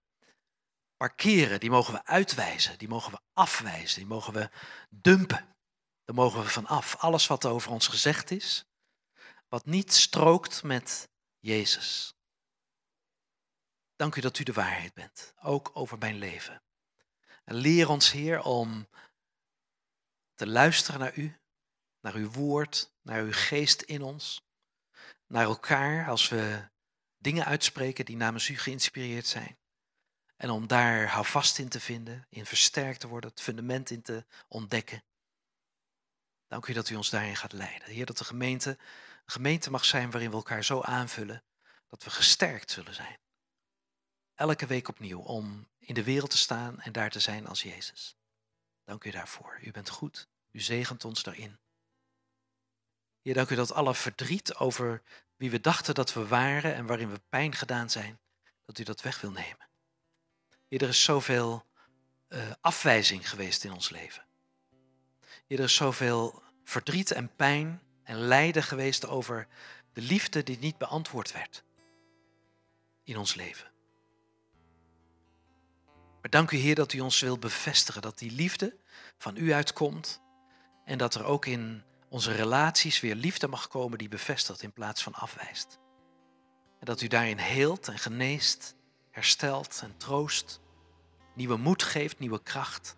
parkeren, 0.99 1.59
die 1.59 1.69
mogen 1.69 1.93
we 1.93 2.05
uitwijzen, 2.05 2.77
die 2.77 2.88
mogen 2.88 3.12
we 3.12 3.19
afwijzen, 3.33 3.99
die 3.99 4.07
mogen 4.07 4.33
we 4.33 4.49
dumpen. 4.89 5.55
Daar 6.03 6.15
mogen 6.15 6.41
we 6.41 6.49
van 6.49 6.65
af. 6.65 6.95
Alles 6.95 7.27
wat 7.27 7.45
over 7.45 7.71
ons 7.71 7.88
gezegd 7.88 8.31
is, 8.31 8.65
wat 9.47 9.65
niet 9.65 9.93
strookt 9.93 10.63
met 10.63 11.09
Jezus. 11.38 12.13
Dank 13.95 14.15
u 14.15 14.21
dat 14.21 14.39
u 14.39 14.43
de 14.43 14.53
waarheid 14.53 14.93
bent, 14.93 15.33
ook 15.41 15.71
over 15.73 15.97
mijn 15.97 16.17
leven. 16.17 16.63
En 17.43 17.55
leer 17.55 17.89
ons, 17.89 18.12
Heer, 18.12 18.41
om 18.41 18.88
te 20.35 20.47
luisteren 20.47 20.99
naar 20.99 21.15
u, 21.15 21.39
naar 22.01 22.13
uw 22.13 22.31
woord, 22.31 22.93
naar 23.01 23.21
uw 23.21 23.33
geest 23.33 23.81
in 23.81 24.01
ons, 24.01 24.41
naar 25.27 25.43
elkaar 25.43 26.09
als 26.09 26.29
we 26.29 26.69
dingen 27.17 27.45
uitspreken 27.45 28.05
die 28.05 28.17
namens 28.17 28.49
u 28.49 28.57
geïnspireerd 28.57 29.27
zijn. 29.27 29.59
En 30.39 30.49
om 30.49 30.67
daar 30.67 31.08
houvast 31.08 31.58
in 31.58 31.69
te 31.69 31.80
vinden, 31.80 32.25
in 32.30 32.45
versterkt 32.45 32.99
te 32.99 33.08
worden, 33.08 33.30
het 33.30 33.41
fundament 33.41 33.89
in 33.89 34.02
te 34.02 34.25
ontdekken. 34.47 35.04
Dank 36.47 36.67
u 36.67 36.73
dat 36.73 36.89
u 36.89 36.95
ons 36.95 37.10
daarin 37.10 37.36
gaat 37.36 37.52
leiden. 37.52 37.89
Heer, 37.89 38.06
dat 38.06 38.17
de 38.17 38.23
gemeente 38.23 38.69
een 38.69 39.32
gemeente 39.32 39.71
mag 39.71 39.86
zijn 39.86 40.12
waarin 40.12 40.30
we 40.30 40.36
elkaar 40.36 40.63
zo 40.63 40.82
aanvullen 40.82 41.43
dat 41.88 42.04
we 42.04 42.10
gesterkt 42.10 42.71
zullen 42.71 42.93
zijn. 42.93 43.17
Elke 44.36 44.65
week 44.65 44.88
opnieuw 44.88 45.19
om 45.19 45.67
in 45.78 45.93
de 45.93 46.04
wereld 46.04 46.30
te 46.30 46.38
staan 46.38 46.80
en 46.80 46.91
daar 46.91 47.10
te 47.10 47.19
zijn 47.19 47.47
als 47.47 47.62
Jezus. 47.62 48.15
Dank 48.84 49.04
u 49.04 49.10
daarvoor. 49.10 49.60
U 49.62 49.71
bent 49.71 49.89
goed. 49.89 50.28
U 50.52 50.60
zegent 50.60 51.06
ons 51.06 51.23
daarin. 51.23 51.60
Heer, 53.21 53.34
dank 53.34 53.49
u 53.49 53.56
dat 53.56 53.73
alle 53.73 53.95
verdriet 53.95 54.56
over 54.56 55.02
wie 55.36 55.52
we 55.52 55.62
dachten 55.62 55.95
dat 55.95 56.13
we 56.13 56.28
waren 56.28 56.75
en 56.75 56.86
waarin 56.86 57.12
we 57.12 57.21
pijn 57.30 57.56
gedaan 57.56 57.89
zijn, 57.89 58.19
dat 58.65 58.80
u 58.80 58.84
dat 58.84 59.02
weg 59.02 59.21
wil 59.21 59.32
nemen. 59.32 59.68
Heer, 60.69 60.82
er 60.82 60.88
is 60.88 61.03
zoveel 61.03 61.65
uh, 62.29 62.52
afwijzing 62.62 63.29
geweest 63.29 63.63
in 63.63 63.73
ons 63.73 63.89
leven. 63.89 64.23
Heer, 65.48 65.58
er 65.58 65.63
is 65.63 65.75
zoveel 65.75 66.44
verdriet 66.63 67.12
en 67.12 67.35
pijn 67.35 67.81
en 68.04 68.17
lijden 68.17 68.63
geweest 68.63 69.08
over 69.08 69.48
de 69.94 70.02
liefde 70.02 70.44
die 70.44 70.60
niet 70.60 70.77
beantwoord 70.77 71.31
werd 71.31 71.63
in 73.04 73.17
ons 73.17 73.35
leven. 73.35 73.71
Maar 76.21 76.29
dank 76.29 76.52
u 76.52 76.58
Heer 76.58 76.75
dat 76.75 76.94
u 76.94 77.00
ons 77.00 77.19
wilt 77.19 77.39
bevestigen 77.39 78.02
dat 78.02 78.17
die 78.17 78.31
liefde 78.31 78.75
van 79.17 79.37
u 79.37 79.54
uitkomt 79.54 80.21
en 80.85 80.98
dat 80.98 81.15
er 81.15 81.23
ook 81.23 81.46
in 81.46 81.83
onze 82.10 82.31
relaties 82.31 83.00
weer 83.00 83.15
liefde 83.15 83.48
mag 83.48 83.67
komen 83.67 83.98
die 83.98 84.10
bevestigt 84.10 84.62
in 84.62 84.71
plaats 84.71 85.04
van 85.04 85.13
afwijst. 85.13 85.79
En 86.79 86.85
dat 86.85 87.02
u 87.02 87.08
daarin 87.08 87.37
heelt 87.37 87.87
en 87.87 88.00
geneest, 88.00 88.75
herstelt 89.20 89.80
en 89.84 89.98
troost, 89.98 90.60
nieuwe 91.34 91.58
moed 91.58 91.84
geeft, 91.84 92.20
nieuwe 92.20 92.44
kracht. 92.44 92.96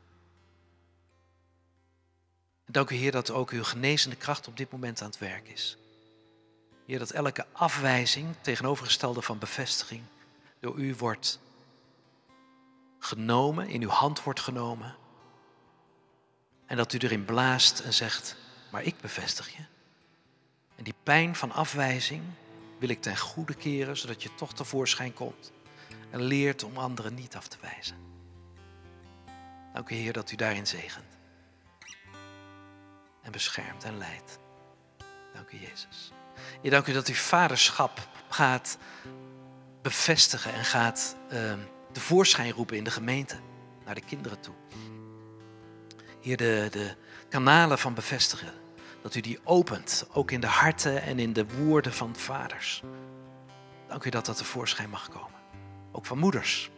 Dank 2.66 2.90
u 2.90 2.96
Heer 2.96 3.12
dat 3.12 3.32
ook 3.32 3.50
uw 3.50 3.64
genezende 3.64 4.16
kracht 4.16 4.48
op 4.48 4.58
dit 4.58 4.72
moment 4.72 5.02
aan 5.02 5.10
het 5.10 5.18
werk 5.18 5.48
is. 5.48 5.78
Heer, 6.86 7.00
dat 7.00 7.12
elke 7.12 7.46
afwijzing, 7.52 8.36
tegenovergestelde 8.42 9.22
van 9.22 9.40
bevestiging, 9.40 10.02
door 10.60 10.78
u 10.78 10.96
wordt 10.96 11.40
genomen, 13.00 13.70
in 13.70 13.82
uw 13.82 13.90
hand 13.90 14.24
wordt 14.24 14.40
genomen. 14.40 14.96
En 16.66 16.78
dat 16.78 16.94
u 16.94 16.98
erin 16.98 17.26
blaast 17.26 17.80
en 17.80 17.94
zegt, 17.94 18.36
maar 18.72 18.84
ik 18.84 19.00
bevestig 19.02 19.50
je. 19.50 19.64
En 20.76 20.84
die 20.84 20.96
pijn 21.04 21.36
van 21.36 21.52
afwijzing 21.52 22.24
wil 22.80 22.90
ik 22.90 23.02
ten 23.02 23.18
goede 23.18 23.54
keren, 23.54 23.98
zodat 23.98 24.24
je 24.24 24.36
toch 24.36 24.54
tevoorschijn 24.54 25.14
komt 25.14 25.52
en 26.12 26.22
leert 26.22 26.64
om 26.64 26.78
anderen 26.78 27.14
niet 27.14 27.36
af 27.36 27.48
te 27.48 27.58
wijzen. 27.62 27.98
Dank 29.74 29.90
u 29.90 29.96
Heer 29.96 30.14
dat 30.14 30.32
u 30.32 30.36
daarin 30.36 30.68
zegent. 30.68 31.18
En 33.22 33.32
beschermt 33.32 33.84
en 33.84 33.98
leidt. 33.98 34.40
Dank 35.34 35.52
u 35.52 35.58
Jezus. 35.58 36.12
Je 36.62 36.70
dank 36.70 36.88
u 36.88 36.94
dat 36.94 37.08
u 37.08 37.14
vaderschap 37.14 38.08
gaat 38.30 38.78
bevestigen 39.82 40.54
en 40.54 40.66
gaat 40.66 41.16
uh, 41.32 41.54
tevoorschijn 41.92 42.52
roepen 42.52 42.78
in 42.78 42.84
de 42.84 42.92
gemeente, 42.92 43.40
naar 43.86 43.96
de 43.96 44.02
kinderen 44.02 44.40
toe. 44.40 44.54
Hier 46.20 46.38
de, 46.38 46.68
de 46.72 46.96
kanalen 47.30 47.80
van 47.80 47.94
bevestigen, 47.94 48.54
dat 49.02 49.16
u 49.16 49.22
die 49.22 49.40
opent, 49.44 50.06
ook 50.14 50.32
in 50.32 50.42
de 50.42 50.48
harten 50.48 51.02
en 51.02 51.20
in 51.20 51.34
de 51.34 51.46
woorden 51.48 51.94
van 51.94 52.16
vaders. 52.16 52.84
Dank 53.88 54.04
u 54.04 54.10
dat 54.10 54.26
dat 54.26 54.38
tevoorschijn 54.38 54.90
mag 54.90 55.10
komen. 55.10 55.41
Ook 55.92 56.06
van 56.06 56.18
moeders. 56.18 56.70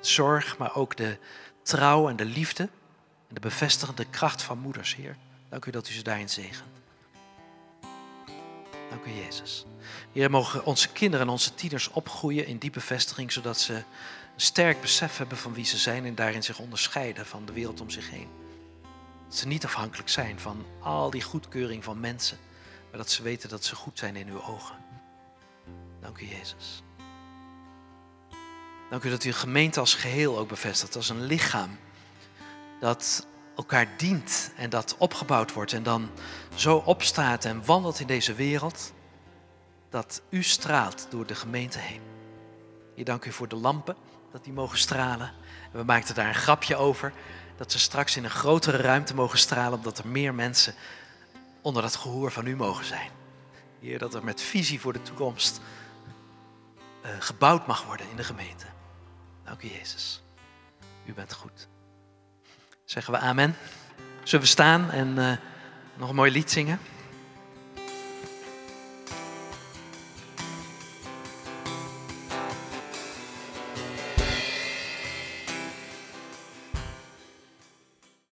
Zorg, 0.00 0.58
maar 0.58 0.74
ook 0.74 0.96
de 0.96 1.18
trouw 1.62 2.08
en 2.08 2.16
de 2.16 2.24
liefde 2.24 2.62
en 3.28 3.34
de 3.34 3.40
bevestigende 3.40 4.04
kracht 4.04 4.42
van 4.42 4.58
moeders, 4.58 4.94
Heer. 4.94 5.16
Dank 5.48 5.64
u 5.64 5.70
dat 5.70 5.88
u 5.88 5.92
ze 5.92 6.02
daarin 6.02 6.28
zegent. 6.28 6.70
Dank 8.90 9.04
u, 9.04 9.10
Jezus. 9.10 9.64
Heer, 10.12 10.30
mogen 10.30 10.64
onze 10.64 10.88
kinderen 10.88 11.26
en 11.26 11.32
onze 11.32 11.54
tieners 11.54 11.90
opgroeien 11.90 12.46
in 12.46 12.58
die 12.58 12.70
bevestiging, 12.70 13.32
zodat 13.32 13.58
ze 13.58 13.74
een 13.74 13.84
sterk 14.36 14.80
besef 14.80 15.16
hebben 15.16 15.38
van 15.38 15.54
wie 15.54 15.64
ze 15.64 15.78
zijn 15.78 16.04
en 16.04 16.14
daarin 16.14 16.42
zich 16.42 16.58
onderscheiden 16.58 17.26
van 17.26 17.46
de 17.46 17.52
wereld 17.52 17.80
om 17.80 17.90
zich 17.90 18.10
heen. 18.10 18.28
Dat 19.24 19.36
ze 19.36 19.46
niet 19.46 19.64
afhankelijk 19.64 20.08
zijn 20.08 20.40
van 20.40 20.66
al 20.80 21.10
die 21.10 21.22
goedkeuring 21.22 21.84
van 21.84 22.00
mensen, 22.00 22.38
maar 22.88 22.98
dat 22.98 23.10
ze 23.10 23.22
weten 23.22 23.48
dat 23.48 23.64
ze 23.64 23.74
goed 23.74 23.98
zijn 23.98 24.16
in 24.16 24.28
uw 24.28 24.42
ogen. 24.42 24.76
Dank 26.00 26.18
u, 26.18 26.26
Jezus. 26.26 26.82
Dank 28.90 29.04
u 29.04 29.10
dat 29.10 29.24
u 29.24 29.28
een 29.28 29.34
gemeente 29.34 29.80
als 29.80 29.94
geheel 29.94 30.38
ook 30.38 30.48
bevestigt, 30.48 30.96
als 30.96 31.08
een 31.08 31.22
lichaam 31.22 31.78
dat 32.80 33.26
elkaar 33.56 33.88
dient 33.96 34.52
en 34.56 34.70
dat 34.70 34.94
opgebouwd 34.98 35.52
wordt 35.52 35.72
en 35.72 35.82
dan 35.82 36.10
zo 36.54 36.76
opstaat 36.76 37.44
en 37.44 37.64
wandelt 37.64 38.00
in 38.00 38.06
deze 38.06 38.34
wereld, 38.34 38.92
dat 39.90 40.22
u 40.30 40.42
straalt 40.42 41.06
door 41.10 41.26
de 41.26 41.34
gemeente 41.34 41.78
heen. 41.78 42.00
Je 42.94 43.04
dank 43.04 43.24
u 43.24 43.32
voor 43.32 43.48
de 43.48 43.56
lampen, 43.56 43.96
dat 44.32 44.44
die 44.44 44.52
mogen 44.52 44.78
stralen. 44.78 45.32
we 45.72 45.84
maakten 45.84 46.14
daar 46.14 46.28
een 46.28 46.34
grapje 46.34 46.76
over, 46.76 47.12
dat 47.56 47.72
ze 47.72 47.78
straks 47.78 48.16
in 48.16 48.24
een 48.24 48.30
grotere 48.30 48.76
ruimte 48.76 49.14
mogen 49.14 49.38
stralen, 49.38 49.78
omdat 49.78 49.98
er 49.98 50.06
meer 50.06 50.34
mensen 50.34 50.74
onder 51.62 51.82
dat 51.82 51.96
gehoor 51.96 52.32
van 52.32 52.46
u 52.46 52.56
mogen 52.56 52.84
zijn. 52.84 53.10
Heer, 53.80 53.98
dat 53.98 54.14
er 54.14 54.24
met 54.24 54.42
visie 54.42 54.80
voor 54.80 54.92
de 54.92 55.02
toekomst 55.02 55.60
uh, 57.04 57.10
gebouwd 57.18 57.66
mag 57.66 57.84
worden 57.84 58.10
in 58.10 58.16
de 58.16 58.24
gemeente. 58.24 58.66
Dank 59.50 59.62
u, 59.62 59.68
Jezus. 59.68 60.22
U 61.04 61.12
bent 61.12 61.32
goed. 61.32 61.68
Zeggen 62.84 63.12
we 63.12 63.18
amen. 63.18 63.56
Zullen 64.22 64.44
we 64.44 64.50
staan 64.50 64.90
en 64.90 65.08
uh, 65.08 65.32
nog 65.96 66.08
een 66.08 66.14
mooi 66.14 66.30
lied 66.30 66.50
zingen? 66.50 66.78